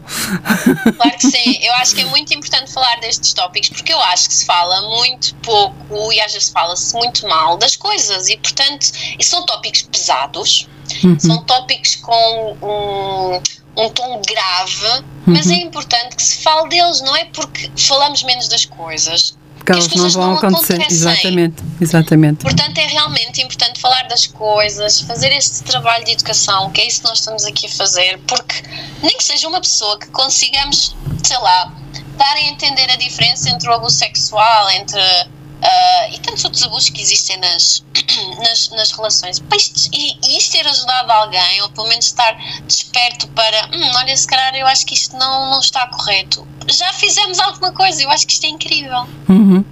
Claro 0.98 1.18
que 1.18 1.27
sim, 1.30 1.57
eu 1.65 1.73
acho 1.76 1.95
que 1.95 2.02
é 2.02 2.06
muito 2.06 2.34
importante 2.34 2.72
falar 2.73 2.99
destes 2.99 3.34
tópicos 3.34 3.69
porque 3.69 3.94
eu 3.94 3.99
acho 3.99 4.27
que 4.27 4.34
se 4.34 4.45
fala 4.45 4.82
muito 4.90 5.34
pouco 5.36 6.11
e 6.14 6.19
às 6.22 6.34
vezes 6.34 6.49
fala-se 6.49 6.94
muito 6.95 7.27
mal 7.27 7.57
das 7.57 7.76
coisas. 7.76 8.27
E, 8.30 8.38
portanto, 8.38 8.88
são 9.22 9.45
tópicos 9.45 9.82
pesados, 9.84 10.68
são 11.19 11.44
tópicos 11.44 11.95
com 11.95 12.57
um, 12.61 13.41
um 13.77 13.89
tom 13.89 14.22
grave, 14.27 15.03
mas 15.26 15.49
é 15.49 15.56
importante 15.56 16.15
que 16.15 16.23
se 16.23 16.41
fale 16.41 16.69
deles, 16.69 17.02
não 17.02 17.15
é 17.15 17.26
porque 17.26 17.72
falamos 17.77 18.23
menos 18.23 18.47
das 18.47 18.65
coisas. 18.65 19.35
porque 19.57 19.73
que 19.73 19.80
as 19.80 19.99
elas 19.99 20.15
não 20.15 20.22
vão 20.22 20.31
não 20.31 20.38
acontecer 20.38 20.85
exatamente 20.89 21.64
exatamente 21.81 22.41
Portanto, 22.43 22.77
é 22.77 22.88
realmente 22.88 23.41
importante 23.41 23.80
falar 23.80 24.07
das 24.07 24.27
coisas, 24.27 25.02
fazer 25.02 25.31
este 25.31 25.64
trabalho 25.64 26.06
de 26.06 26.11
educação, 26.11 26.69
que 26.72 26.81
é 26.81 26.88
isso 26.88 27.02
que 27.02 27.07
nós 27.07 27.19
estamos 27.19 27.43
aqui 27.45 27.68
a 27.68 27.69
fazer, 27.69 28.19
porque 28.27 28.64
nem 29.02 29.18
que 29.18 29.23
seja 29.23 29.47
uma 29.47 29.60
pessoa 29.60 29.99
que 29.99 30.07
consigamos, 30.07 30.95
sei 31.23 31.38
lá, 31.39 31.73
dar 32.18 32.35
a 32.35 32.41
entender 32.41 32.89
a 32.89 32.95
diferença 32.95 33.49
entre 33.49 33.69
o 33.69 33.73
abuso 33.73 33.97
sexual, 33.97 34.69
entre. 34.72 35.02
Ah, 35.61 36.10
e 36.11 36.19
tantos 36.19 36.44
outros 36.45 36.64
abusos 36.64 36.90
que 36.90 37.02
existem 37.02 37.38
nas, 37.38 37.84
nas, 38.40 38.69
nas 38.72 38.91
relações. 38.91 39.41
E, 39.94 40.38
isto 40.38 40.52
ter 40.52 40.68
ajudado 40.68 41.11
alguém, 41.11 41.61
ou 41.61 41.69
pelo 41.69 41.88
menos 41.88 42.06
estar 42.06 42.36
desperto 42.65 43.27
para, 43.30 43.69
hum, 43.73 43.91
olha, 43.95 44.15
se 44.15 44.27
calhar 44.27 44.56
eu 44.56 44.68
acho 44.68 44.86
que 44.86 44.94
isto 44.94 45.15
não, 45.18 45.52
não 45.52 45.60
está 45.60 45.88
correto. 45.88 46.48
Já 46.68 46.91
fizemos 46.94 47.40
alguma 47.40 47.72
coisa, 47.72 48.02
eu 48.02 48.10
acho 48.10 48.26
que 48.26 48.34
isto 48.34 48.45
é 48.45 48.49
incrível. 48.49 49.07
Uhum. 49.30 49.64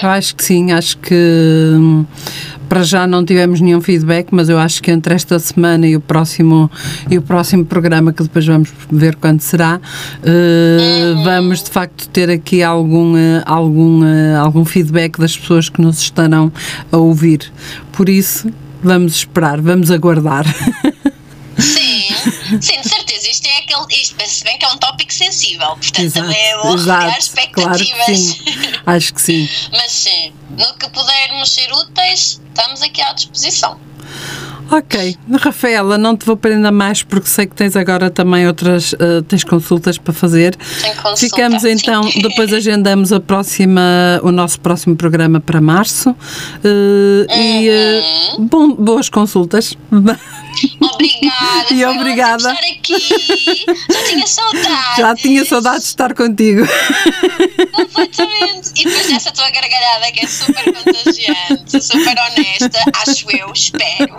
É? 0.00 0.06
Eu 0.06 0.10
acho 0.10 0.34
que 0.34 0.44
sim, 0.44 0.72
acho 0.72 0.96
que 0.98 1.14
hum, 1.14 2.06
para 2.68 2.82
já 2.82 3.06
não 3.06 3.24
tivemos 3.24 3.60
nenhum 3.60 3.80
feedback, 3.80 4.28
mas 4.30 4.48
eu 4.48 4.58
acho 4.58 4.82
que 4.82 4.90
entre 4.90 5.14
esta 5.14 5.38
semana 5.38 5.86
e 5.86 5.96
o 5.96 6.00
próximo, 6.00 6.70
e 7.10 7.18
o 7.18 7.22
próximo 7.22 7.64
programa, 7.64 8.12
que 8.12 8.22
depois 8.22 8.46
vamos 8.46 8.70
ver 8.90 9.16
quando 9.16 9.40
será, 9.40 9.80
eh, 10.22 11.14
vamos 11.24 11.62
de 11.62 11.70
facto 11.70 12.08
ter 12.08 12.30
aqui 12.30 12.62
algum, 12.62 13.16
eh, 13.16 13.42
algum, 13.46 14.04
eh, 14.04 14.36
algum 14.36 14.64
feedback 14.64 15.18
das 15.18 15.36
pessoas 15.36 15.68
que 15.68 15.80
nos 15.80 16.00
estarão 16.00 16.52
a 16.90 16.96
ouvir. 16.96 17.52
Por 17.92 18.08
isso, 18.08 18.50
vamos 18.82 19.16
esperar, 19.16 19.60
vamos 19.60 19.90
aguardar. 19.90 20.44
Sim, 21.58 22.60
sim, 22.60 22.95
Isto 23.90 24.16
se 24.28 24.44
bem 24.44 24.58
que 24.58 24.64
é 24.64 24.68
um 24.68 24.78
tópico 24.78 25.12
sensível, 25.12 25.68
portanto 25.68 26.00
Exato, 26.00 26.26
também 26.26 26.40
é 26.42 26.56
bom 26.56 26.62
criar 26.62 26.74
exato, 26.74 26.98
claro 27.04 27.18
expectativas. 27.18 28.06
que 28.06 28.16
sim. 28.16 28.40
Acho 28.86 29.14
que 29.14 29.22
sim. 29.22 29.48
Mas 29.72 29.92
sim, 29.92 30.32
no 30.50 30.74
que 30.78 30.88
pudermos 30.90 31.50
ser 31.50 31.70
úteis, 31.72 32.40
estamos 32.54 32.82
aqui 32.82 33.00
à 33.02 33.12
disposição. 33.12 33.78
Ok, 34.68 35.16
Rafaela, 35.40 35.96
não 35.96 36.16
te 36.16 36.26
vou 36.26 36.36
prender 36.36 36.72
mais 36.72 37.00
porque 37.04 37.28
sei 37.28 37.46
que 37.46 37.54
tens 37.54 37.76
agora 37.76 38.10
também 38.10 38.48
outras, 38.48 38.94
eh, 38.98 39.22
tens 39.28 39.44
consultas 39.44 39.96
para 39.96 40.12
fazer. 40.12 40.56
Consulta, 40.56 41.16
Ficamos 41.18 41.62
sim. 41.62 41.70
então, 41.70 42.00
depois 42.20 42.52
agendamos 42.52 43.12
a 43.12 43.20
próxima, 43.20 43.80
o 44.24 44.32
nosso 44.32 44.58
próximo 44.58 44.96
programa 44.96 45.38
para 45.40 45.60
março. 45.60 46.16
Eh, 46.64 47.26
E 47.36 47.68
eh, 47.68 48.34
Uhum. 48.38 48.46
bom, 48.48 48.74
boas 48.74 49.08
consultas. 49.08 49.76
Obrigada. 50.80 51.74
E 51.74 51.84
obrigada. 51.84 52.52
estar 52.52 52.66
aqui. 52.70 53.64
Já 53.90 54.04
tinha 54.08 54.26
saudades. 54.26 54.96
Já 54.96 55.14
tinha 55.14 55.44
saudades 55.44 55.82
de 55.82 55.88
estar 55.88 56.14
contigo. 56.14 56.66
Completamente. 57.72 58.70
E 58.76 58.84
depois 58.84 59.06
dessa 59.06 59.32
tua 59.32 59.50
gargalhada 59.50 60.12
que 60.12 60.24
é 60.24 60.26
super 60.26 60.64
contagiante, 60.72 61.82
super 61.82 62.16
honesta, 62.18 62.78
acho 63.06 63.26
eu, 63.36 63.52
espero. 63.52 64.16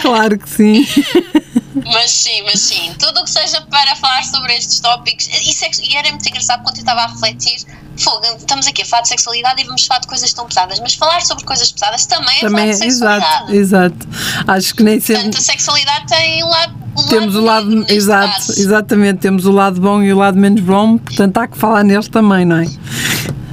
Claro 0.00 0.38
que 0.38 0.48
sim. 0.48 0.86
Mas 1.86 2.10
sim, 2.10 2.42
mas 2.42 2.60
sim. 2.60 2.92
Tudo 2.98 3.20
o 3.20 3.24
que 3.24 3.30
seja 3.30 3.60
para 3.62 3.94
falar 3.96 4.24
sobre 4.24 4.54
estes 4.56 4.80
tópicos. 4.80 5.28
E, 5.28 5.52
sexo- 5.52 5.82
e 5.82 5.96
era 5.96 6.10
muito 6.10 6.28
engraçado 6.28 6.62
quando 6.62 6.76
eu 6.76 6.80
estava 6.80 7.02
a 7.02 7.06
refletir. 7.08 7.62
Fogo, 7.98 8.22
estamos 8.38 8.66
aqui 8.68 8.82
a 8.82 8.86
falar 8.86 9.02
de 9.02 9.08
sexualidade 9.08 9.60
e 9.60 9.64
vamos 9.64 9.84
falar 9.84 10.00
de 10.00 10.06
coisas 10.06 10.32
tão 10.32 10.46
pesadas. 10.46 10.78
Mas 10.80 10.94
falar 10.94 11.20
sobre 11.22 11.44
coisas 11.44 11.72
pesadas 11.72 12.06
também 12.06 12.36
é 12.36 12.40
Também 12.40 12.50
falar 12.50 12.66
é, 12.66 12.70
de 12.70 12.76
sexualidade. 12.78 13.56
exato, 13.56 14.06
exato. 14.06 14.08
Acho 14.46 14.74
que 14.74 14.82
nem 14.84 15.00
sempre. 15.00 15.22
Portanto, 15.24 15.38
a 15.38 15.44
sexualidade 15.44 16.06
tem 16.06 16.42
lado. 16.44 16.74
Um 16.98 17.06
Temos 17.06 17.34
o 17.36 17.40
lado, 17.40 17.66
neste 17.68 17.94
exato, 17.94 18.32
caso. 18.34 18.60
exatamente, 18.60 19.18
temos 19.20 19.46
o 19.46 19.52
lado 19.52 19.80
bom 19.80 20.02
e 20.02 20.12
o 20.12 20.16
lado 20.18 20.36
menos 20.36 20.60
bom, 20.60 20.98
portanto 20.98 21.38
há 21.38 21.46
que 21.46 21.56
falar 21.56 21.84
neles 21.84 22.08
também, 22.08 22.44
não 22.44 22.56
é? 22.56 22.66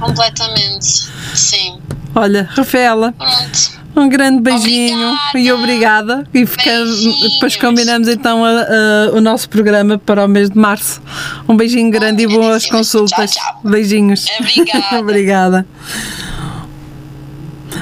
Completamente. 0.00 1.08
Sim. 1.34 1.78
Olha, 2.14 2.48
Rafaela, 2.52 3.12
Pronto. 3.12 3.85
Um 3.96 4.08
grande 4.08 4.40
beijinho 4.42 5.14
e 5.34 5.50
obrigada. 5.50 6.24
E 6.34 6.44
ficamos, 6.46 7.02
depois 7.34 7.56
combinamos 7.56 8.08
então 8.08 8.44
a- 8.44 8.50
a- 8.50 9.16
o 9.16 9.20
nosso 9.20 9.48
programa 9.48 9.98
para 9.98 10.24
o 10.24 10.28
mês 10.28 10.50
de 10.50 10.58
março. 10.58 11.00
Um 11.48 11.56
beijinho 11.56 11.90
grande 11.90 12.22
e 12.24 12.26
boas 12.26 12.66
consultas. 12.66 13.34
Beijinhos. 13.64 14.26
Obrigada. 14.40 14.98
obrigada. 15.00 15.66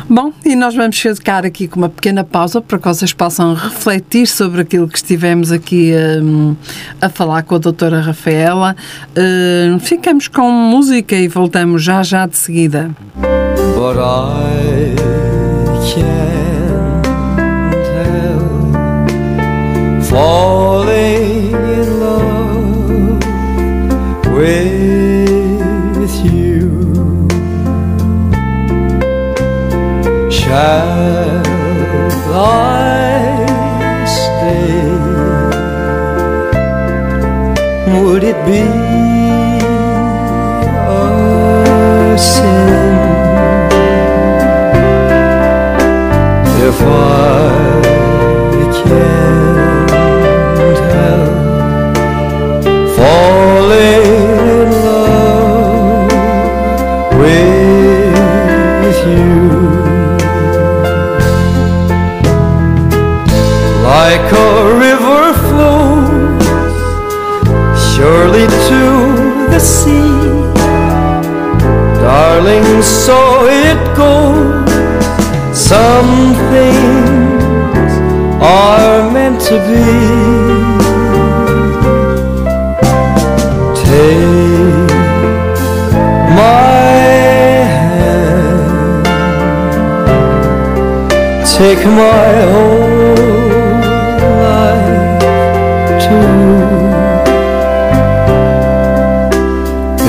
Bom, 0.08 0.32
e 0.44 0.54
nós 0.54 0.74
vamos 0.74 0.98
ficar 0.98 1.46
aqui 1.46 1.66
com 1.66 1.76
uma 1.80 1.88
pequena 1.88 2.24
pausa 2.24 2.60
para 2.60 2.78
que 2.78 2.84
vocês 2.86 3.12
possam 3.12 3.54
refletir 3.54 4.26
sobre 4.26 4.60
aquilo 4.60 4.86
que 4.88 4.96
estivemos 4.98 5.50
aqui 5.50 5.92
hum, 6.22 6.54
a 7.00 7.08
falar 7.08 7.42
com 7.42 7.54
a 7.54 7.58
doutora 7.58 8.00
Rafaela. 8.00 8.76
Ficamos 9.80 10.28
com 10.28 10.50
música 10.50 11.14
e 11.16 11.26
voltamos 11.28 11.82
já 11.82 12.02
já 12.02 12.26
de 12.26 12.36
seguida. 12.36 12.90
But 13.16 13.96
I 13.98 15.33
can't 15.92 17.06
help 17.98 18.74
falling 20.06 21.52
in 21.52 21.88
love 22.00 23.20
with 24.32 26.14
you. 26.24 26.64
Shall 30.30 31.42
I 32.32 33.04
stay? 34.06 34.88
Would 38.00 38.24
it 38.24 38.38
be 38.46 38.64
a 40.88 42.16
sin? 42.18 42.93
If 46.76 46.82
I 46.82 46.86
can't 48.82 49.90
help 50.96 51.34
falling 52.96 54.06
in 54.58 54.68
love 54.84 56.10
with 57.20 58.98
you, 59.06 59.38
like 63.84 64.28
a 64.32 64.50
river 64.84 65.26
flows 65.46 66.74
surely 67.94 68.46
to 68.68 68.82
the 69.52 69.60
sea, 69.60 70.18
darling, 72.02 72.68
so 72.82 73.18
it 73.46 73.78
goes. 73.96 74.64
Some 75.56 76.33
things 76.52 77.92
are 78.42 79.10
meant 79.12 79.40
to 79.48 79.56
be. 79.68 79.84
Take 83.84 84.90
my 86.36 86.64
hand, 87.74 88.66
take 91.56 91.82
my 92.02 92.32
whole 92.52 93.84
life 94.44 95.20
too. 96.04 96.32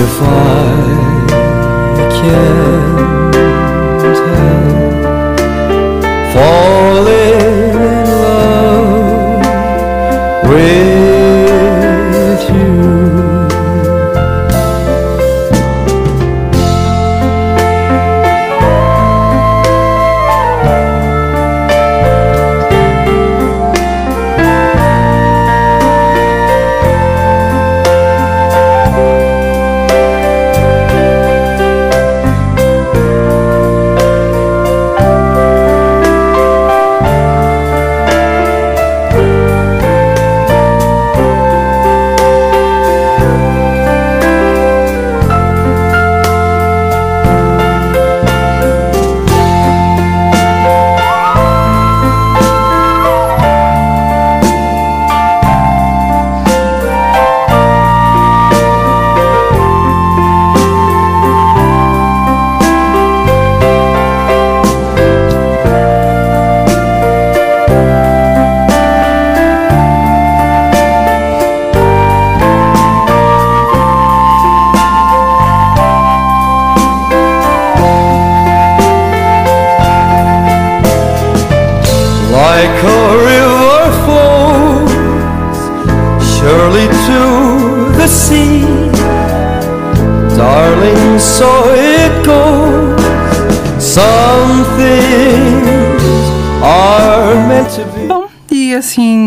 If 0.03 0.15
I 0.21 0.29
can't 2.17 2.84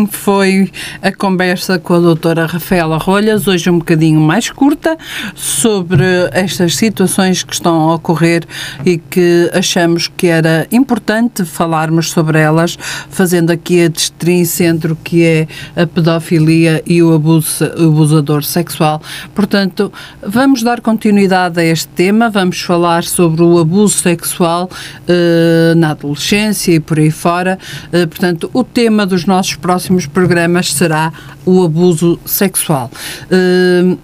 assim 0.03 0.05
foi 0.29 0.71
a 1.01 1.11
conversa 1.11 1.79
com 1.79 1.95
a 1.95 1.99
doutora 1.99 2.45
Rafaela 2.45 2.99
Rolhas, 2.99 3.47
hoje 3.47 3.67
um 3.67 3.79
bocadinho 3.79 4.21
mais 4.21 4.51
curta, 4.51 4.95
sobre 5.33 6.03
estas 6.31 6.75
situações 6.75 7.41
que 7.41 7.51
estão 7.51 7.89
a 7.89 7.95
ocorrer 7.95 8.43
e 8.85 8.99
que 8.99 9.49
achamos 9.51 10.07
que 10.07 10.27
era 10.27 10.67
importante 10.71 11.43
falarmos 11.43 12.11
sobre 12.11 12.37
elas, 12.37 12.77
fazendo 13.09 13.49
aqui 13.49 13.83
a 13.83 13.87
distinção 13.87 14.67
entre 14.67 14.91
o 14.91 14.95
que 14.95 15.23
é 15.23 15.47
a 15.75 15.87
pedofilia 15.87 16.83
e 16.85 17.01
o 17.01 17.15
abuso, 17.15 17.65
abusador 17.65 18.43
sexual. 18.43 19.01
Portanto, 19.33 19.91
vamos 20.21 20.61
dar 20.61 20.79
continuidade 20.79 21.59
a 21.59 21.63
este 21.63 21.87
tema, 21.87 22.29
vamos 22.29 22.61
falar 22.61 23.03
sobre 23.03 23.41
o 23.41 23.57
abuso 23.57 23.97
sexual 23.97 24.69
eh, 25.07 25.73
na 25.75 25.89
adolescência 25.89 26.71
e 26.73 26.79
por 26.79 26.99
aí 26.99 27.09
fora. 27.09 27.57
Eh, 27.91 28.05
portanto, 28.05 28.47
o 28.53 28.63
tema 28.63 29.07
dos 29.07 29.25
nossos 29.25 29.55
próximos 29.55 30.05
programas 30.19 30.73
será 30.73 31.13
o 31.45 31.63
abuso 31.63 32.19
sexual. 32.25 32.91
Eh, 33.31 33.95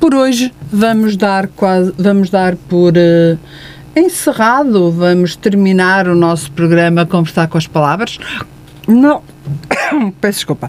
por 0.00 0.12
hoje 0.12 0.52
vamos 0.72 1.16
dar 1.16 1.46
quase, 1.46 1.94
vamos 1.96 2.28
dar 2.28 2.56
por 2.56 2.94
eh, 2.96 3.38
encerrado, 3.94 4.90
vamos 4.90 5.36
terminar 5.36 6.08
o 6.08 6.16
nosso 6.16 6.50
programa 6.50 7.06
conversar 7.06 7.46
com 7.46 7.56
as 7.56 7.68
palavras. 7.68 8.18
Não, 8.88 9.22
peço 10.20 10.38
desculpa. 10.38 10.68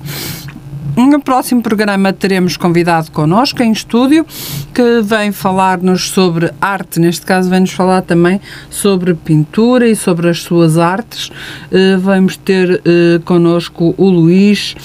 No 0.96 1.20
próximo 1.22 1.62
programa 1.62 2.12
teremos 2.12 2.58
convidado 2.58 3.12
connosco 3.12 3.64
em 3.64 3.72
estúdio 3.72 4.26
que 4.74 5.02
vem 5.02 5.32
falar-nos 5.32 6.10
sobre 6.10 6.52
arte, 6.60 7.00
neste 7.00 7.26
caso 7.26 7.50
vem-nos 7.50 7.72
falar 7.72 8.02
também 8.02 8.40
sobre 8.70 9.14
pintura 9.14 9.88
e 9.88 9.96
sobre 9.96 10.30
as 10.30 10.42
suas 10.42 10.78
artes. 10.78 11.32
Eh, 11.72 11.98
vamos 11.98 12.38
ter 12.38 12.82
eh, 12.86 13.20
connosco 13.24 13.94
o 13.98 14.10
Luís 14.10 14.76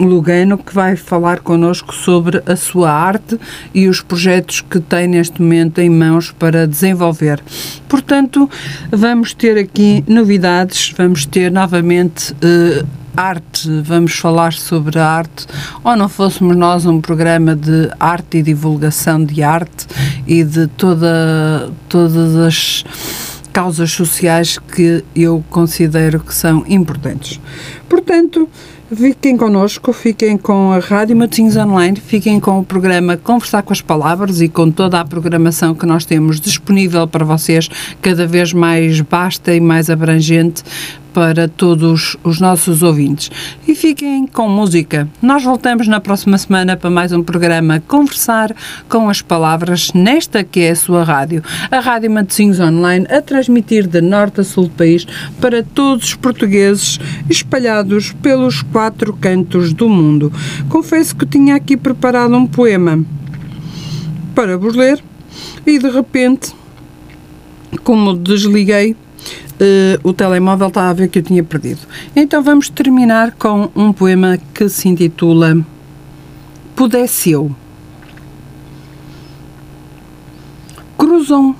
Lugano 0.00 0.58
que 0.58 0.74
vai 0.74 0.96
falar 0.96 1.40
connosco 1.40 1.94
sobre 1.94 2.42
a 2.46 2.56
sua 2.56 2.90
arte 2.90 3.38
e 3.72 3.88
os 3.88 4.00
projetos 4.00 4.60
que 4.60 4.80
tem 4.80 5.06
neste 5.06 5.40
momento 5.40 5.78
em 5.80 5.88
mãos 5.88 6.32
para 6.32 6.66
desenvolver. 6.66 7.40
Portanto, 7.88 8.50
vamos 8.90 9.32
ter 9.32 9.58
aqui 9.58 10.04
novidades, 10.08 10.92
vamos 10.96 11.24
ter 11.24 11.50
novamente 11.50 12.34
eh, 12.42 12.84
arte, 13.16 13.68
vamos 13.82 14.14
falar 14.14 14.52
sobre 14.52 14.98
arte, 14.98 15.46
ou 15.84 15.96
não 15.96 16.08
fôssemos 16.08 16.56
nós 16.56 16.86
um 16.86 17.00
programa 17.00 17.54
de 17.54 17.90
arte 17.98 18.38
e 18.38 18.42
divulgação 18.42 19.24
de 19.24 19.42
arte 19.42 19.86
e 20.26 20.44
de 20.44 20.66
toda, 20.68 21.70
todas 21.88 22.36
as 22.36 22.84
causas 23.52 23.90
sociais 23.90 24.58
que 24.58 25.04
eu 25.14 25.44
considero 25.50 26.20
que 26.20 26.34
são 26.34 26.64
importantes. 26.66 27.38
Portanto, 27.88 28.48
fiquem 28.94 29.36
connosco, 29.36 29.92
fiquem 29.92 30.38
com 30.38 30.72
a 30.72 30.78
Rádio 30.78 31.16
Matosinhos 31.16 31.56
Online, 31.56 31.98
fiquem 31.98 32.40
com 32.40 32.58
o 32.58 32.64
programa 32.64 33.16
Conversar 33.16 33.62
com 33.62 33.72
as 33.72 33.82
Palavras 33.82 34.40
e 34.40 34.48
com 34.48 34.70
toda 34.70 35.00
a 35.00 35.04
programação 35.04 35.74
que 35.74 35.84
nós 35.84 36.06
temos 36.06 36.40
disponível 36.40 37.06
para 37.06 37.24
vocês, 37.24 37.68
cada 38.00 38.26
vez 38.26 38.52
mais 38.54 39.00
vasta 39.00 39.54
e 39.54 39.60
mais 39.60 39.90
abrangente 39.90 40.62
para 41.12 41.48
todos 41.48 42.16
os 42.24 42.40
nossos 42.40 42.82
ouvintes. 42.82 43.30
E 43.66 43.74
fiquem 43.74 44.26
com 44.26 44.48
música. 44.48 45.08
Nós 45.20 45.42
voltamos 45.42 45.86
na 45.86 46.00
próxima 46.00 46.38
semana 46.38 46.76
para 46.76 46.90
mais 46.90 47.12
um 47.12 47.22
programa 47.22 47.82
Conversar 47.86 48.54
com 48.88 49.08
as 49.08 49.22
Palavras, 49.22 49.92
nesta 49.92 50.42
que 50.42 50.60
é 50.60 50.70
a 50.70 50.76
sua 50.76 51.04
rádio, 51.04 51.42
a 51.70 51.80
Rádio 51.80 52.10
Matosinhos 52.10 52.60
Online, 52.60 53.06
a 53.08 53.20
transmitir 53.20 53.86
de 53.86 54.00
norte 54.00 54.40
a 54.40 54.44
sul 54.44 54.64
do 54.64 54.70
país 54.70 55.06
para 55.40 55.62
todos 55.62 56.06
os 56.06 56.14
portugueses 56.14 56.98
espalhados 57.28 58.12
pelos 58.22 58.62
quatro 58.62 59.12
cantos 59.12 59.72
do 59.72 59.88
mundo. 59.88 60.32
Confesso 60.68 61.14
que 61.14 61.26
tinha 61.26 61.54
aqui 61.54 61.76
preparado 61.76 62.34
um 62.34 62.46
poema 62.46 63.04
para 64.34 64.56
vos 64.56 64.74
ler 64.74 65.02
e 65.66 65.78
de 65.78 65.90
repente, 65.90 66.52
como 67.84 68.14
desliguei, 68.14 68.96
eh, 69.62 70.00
o 70.02 70.12
telemóvel 70.12 70.66
estava 70.66 70.90
a 70.90 70.92
ver 70.92 71.08
que 71.08 71.20
eu 71.20 71.22
tinha 71.22 71.44
perdido. 71.44 71.80
Então 72.16 72.42
vamos 72.42 72.68
terminar 72.68 73.30
com 73.32 73.70
um 73.76 73.92
poema 73.92 74.36
que 74.52 74.68
se 74.68 74.88
intitula 74.88 75.64
Pudesse 76.74 77.30
eu. 77.30 77.54
Cruzam. 80.98 81.54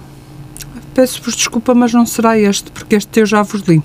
Peço-vos 0.95 1.37
desculpa, 1.37 1.75
mas 1.75 1.93
não 1.93 2.05
será 2.05 2.37
este, 2.39 2.71
porque 2.73 2.97
este 2.97 3.21
eu 3.21 3.27
já 3.27 3.43
vos 3.43 3.63
li. 3.63 3.81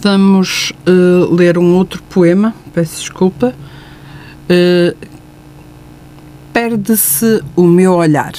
Vamos 0.00 0.72
eh, 0.86 1.34
ler 1.34 1.58
um 1.58 1.74
outro 1.74 2.02
poema, 2.04 2.54
peço 2.72 3.00
desculpa. 3.00 3.54
Eh, 4.48 4.96
Perde-se 6.52 7.42
o 7.54 7.64
meu 7.64 7.92
olhar. 7.92 8.32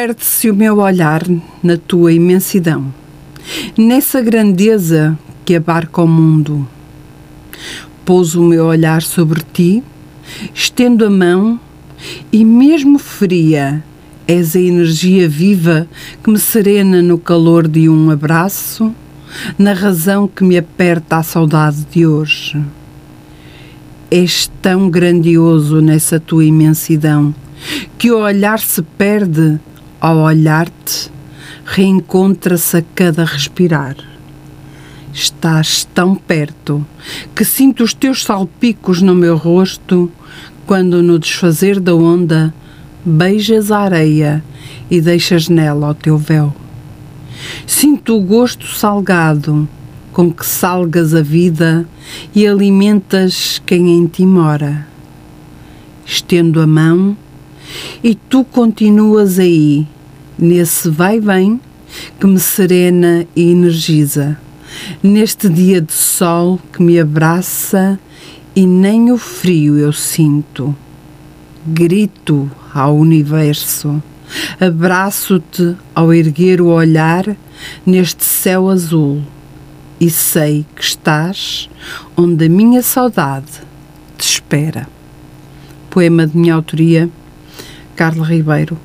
Perde-se 0.00 0.48
o 0.48 0.54
meu 0.54 0.78
olhar 0.78 1.24
na 1.60 1.76
tua 1.76 2.12
imensidão, 2.12 2.94
nessa 3.76 4.20
grandeza 4.20 5.18
que 5.44 5.56
abarca 5.56 6.00
o 6.00 6.06
mundo. 6.06 6.68
Pouso 8.04 8.40
o 8.40 8.44
meu 8.44 8.66
olhar 8.66 9.02
sobre 9.02 9.42
ti, 9.52 9.82
estendo 10.54 11.04
a 11.04 11.10
mão 11.10 11.58
e, 12.30 12.44
mesmo 12.44 12.96
fria, 12.96 13.82
és 14.28 14.54
a 14.54 14.60
energia 14.60 15.28
viva 15.28 15.88
que 16.22 16.30
me 16.30 16.38
serena 16.38 17.02
no 17.02 17.18
calor 17.18 17.66
de 17.66 17.88
um 17.88 18.08
abraço, 18.08 18.94
na 19.58 19.72
razão 19.72 20.28
que 20.28 20.44
me 20.44 20.56
aperta 20.56 21.16
a 21.16 21.24
saudade 21.24 21.84
de 21.90 22.06
hoje. 22.06 22.64
És 24.08 24.48
tão 24.62 24.88
grandioso 24.88 25.80
nessa 25.80 26.20
tua 26.20 26.44
imensidão 26.44 27.34
que 27.98 28.12
o 28.12 28.20
olhar 28.20 28.60
se 28.60 28.80
perde 28.80 29.58
ao 30.00 30.18
olhar-te, 30.18 31.10
reencontra-se 31.64 32.76
a 32.78 32.82
cada 32.94 33.24
respirar. 33.24 33.96
Estás 35.12 35.84
tão 35.94 36.14
perto 36.14 36.86
que 37.34 37.44
sinto 37.44 37.82
os 37.82 37.92
teus 37.92 38.22
salpicos 38.22 39.02
no 39.02 39.14
meu 39.14 39.36
rosto 39.36 40.10
quando, 40.66 41.02
no 41.02 41.18
desfazer 41.18 41.80
da 41.80 41.94
onda, 41.94 42.54
beijas 43.04 43.72
a 43.72 43.80
areia 43.80 44.44
e 44.90 45.00
deixas 45.00 45.48
nela 45.48 45.90
o 45.90 45.94
teu 45.94 46.16
véu. 46.16 46.54
Sinto 47.66 48.16
o 48.16 48.20
gosto 48.20 48.66
salgado 48.66 49.68
com 50.12 50.32
que 50.32 50.44
salgas 50.44 51.14
a 51.14 51.22
vida 51.22 51.86
e 52.34 52.46
alimentas 52.46 53.62
quem 53.64 53.96
em 53.96 54.06
ti 54.06 54.26
mora. 54.26 54.86
Estendo 56.04 56.60
a 56.60 56.66
mão 56.66 57.16
e 58.02 58.14
tu 58.14 58.44
continuas 58.44 59.38
aí, 59.38 59.86
nesse 60.38 60.88
vai-vem 60.88 61.60
que 62.18 62.26
me 62.26 62.38
serena 62.38 63.26
e 63.34 63.50
energiza, 63.50 64.38
neste 65.02 65.48
dia 65.48 65.80
de 65.80 65.92
sol 65.92 66.60
que 66.72 66.82
me 66.82 66.98
abraça 67.00 67.98
e 68.54 68.66
nem 68.66 69.10
o 69.10 69.18
frio 69.18 69.78
eu 69.78 69.92
sinto. 69.92 70.74
Grito 71.66 72.50
ao 72.72 72.96
universo, 72.96 74.02
abraço-te 74.60 75.76
ao 75.94 76.12
erguer 76.12 76.60
o 76.60 76.68
olhar 76.68 77.24
neste 77.84 78.24
céu 78.24 78.68
azul 78.68 79.22
e 80.00 80.08
sei 80.10 80.64
que 80.74 80.82
estás 80.82 81.68
onde 82.16 82.46
a 82.46 82.48
minha 82.48 82.82
saudade 82.82 83.50
te 84.16 84.24
espera. 84.24 84.88
Poema 85.90 86.26
de 86.26 86.36
minha 86.36 86.54
autoria, 86.54 87.10
Carla 87.98 88.24
Ribeiro. 88.24 88.78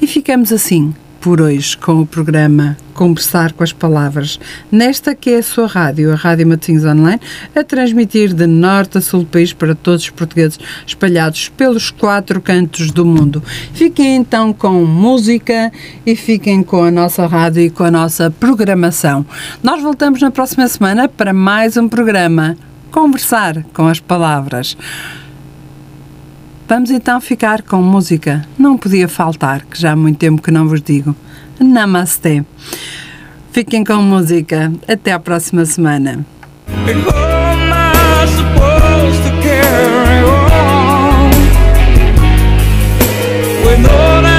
E 0.00 0.06
ficamos 0.06 0.52
assim 0.52 0.94
por 1.20 1.40
hoje 1.40 1.76
com 1.76 2.00
o 2.00 2.06
programa 2.06 2.76
Conversar 2.94 3.52
com 3.52 3.64
as 3.64 3.72
Palavras, 3.72 4.38
nesta 4.70 5.16
que 5.16 5.30
é 5.30 5.38
a 5.38 5.42
sua 5.42 5.66
rádio, 5.66 6.12
a 6.12 6.14
Rádio 6.14 6.46
Matosinhos 6.46 6.84
Online, 6.84 7.20
a 7.56 7.64
transmitir 7.64 8.32
de 8.32 8.46
norte 8.46 8.98
a 8.98 9.00
sul 9.00 9.20
do 9.20 9.26
país 9.26 9.52
para 9.52 9.74
todos 9.74 10.04
os 10.04 10.10
portugueses 10.10 10.60
espalhados 10.86 11.48
pelos 11.48 11.90
quatro 11.90 12.40
cantos 12.40 12.92
do 12.92 13.04
mundo. 13.04 13.42
Fiquem 13.72 14.14
então 14.14 14.52
com 14.52 14.84
música 14.84 15.72
e 16.06 16.14
fiquem 16.14 16.62
com 16.62 16.84
a 16.84 16.90
nossa 16.90 17.26
rádio 17.26 17.62
e 17.62 17.70
com 17.70 17.82
a 17.82 17.90
nossa 17.90 18.30
programação. 18.30 19.26
Nós 19.60 19.82
voltamos 19.82 20.20
na 20.20 20.30
próxima 20.30 20.68
semana 20.68 21.08
para 21.08 21.32
mais 21.32 21.76
um 21.76 21.88
programa 21.88 22.56
Conversar 22.92 23.64
com 23.72 23.88
as 23.88 23.98
Palavras. 23.98 24.76
Vamos 26.68 26.90
então 26.90 27.20
ficar 27.20 27.62
com 27.62 27.82
música. 27.82 28.46
Não 28.58 28.78
podia 28.78 29.08
faltar, 29.08 29.62
que 29.66 29.80
já 29.80 29.92
há 29.92 29.96
muito 29.96 30.18
tempo 30.18 30.40
que 30.40 30.50
não 30.50 30.68
vos 30.68 30.80
digo. 30.80 31.14
Namastê. 31.60 32.44
Fiquem 33.52 33.84
com 33.84 33.96
música. 33.96 34.72
Até 34.88 35.12
à 35.12 35.20
próxima 35.20 35.64
semana. 35.64 36.24
On 43.64 43.64
when 43.64 43.86
all 43.86 44.31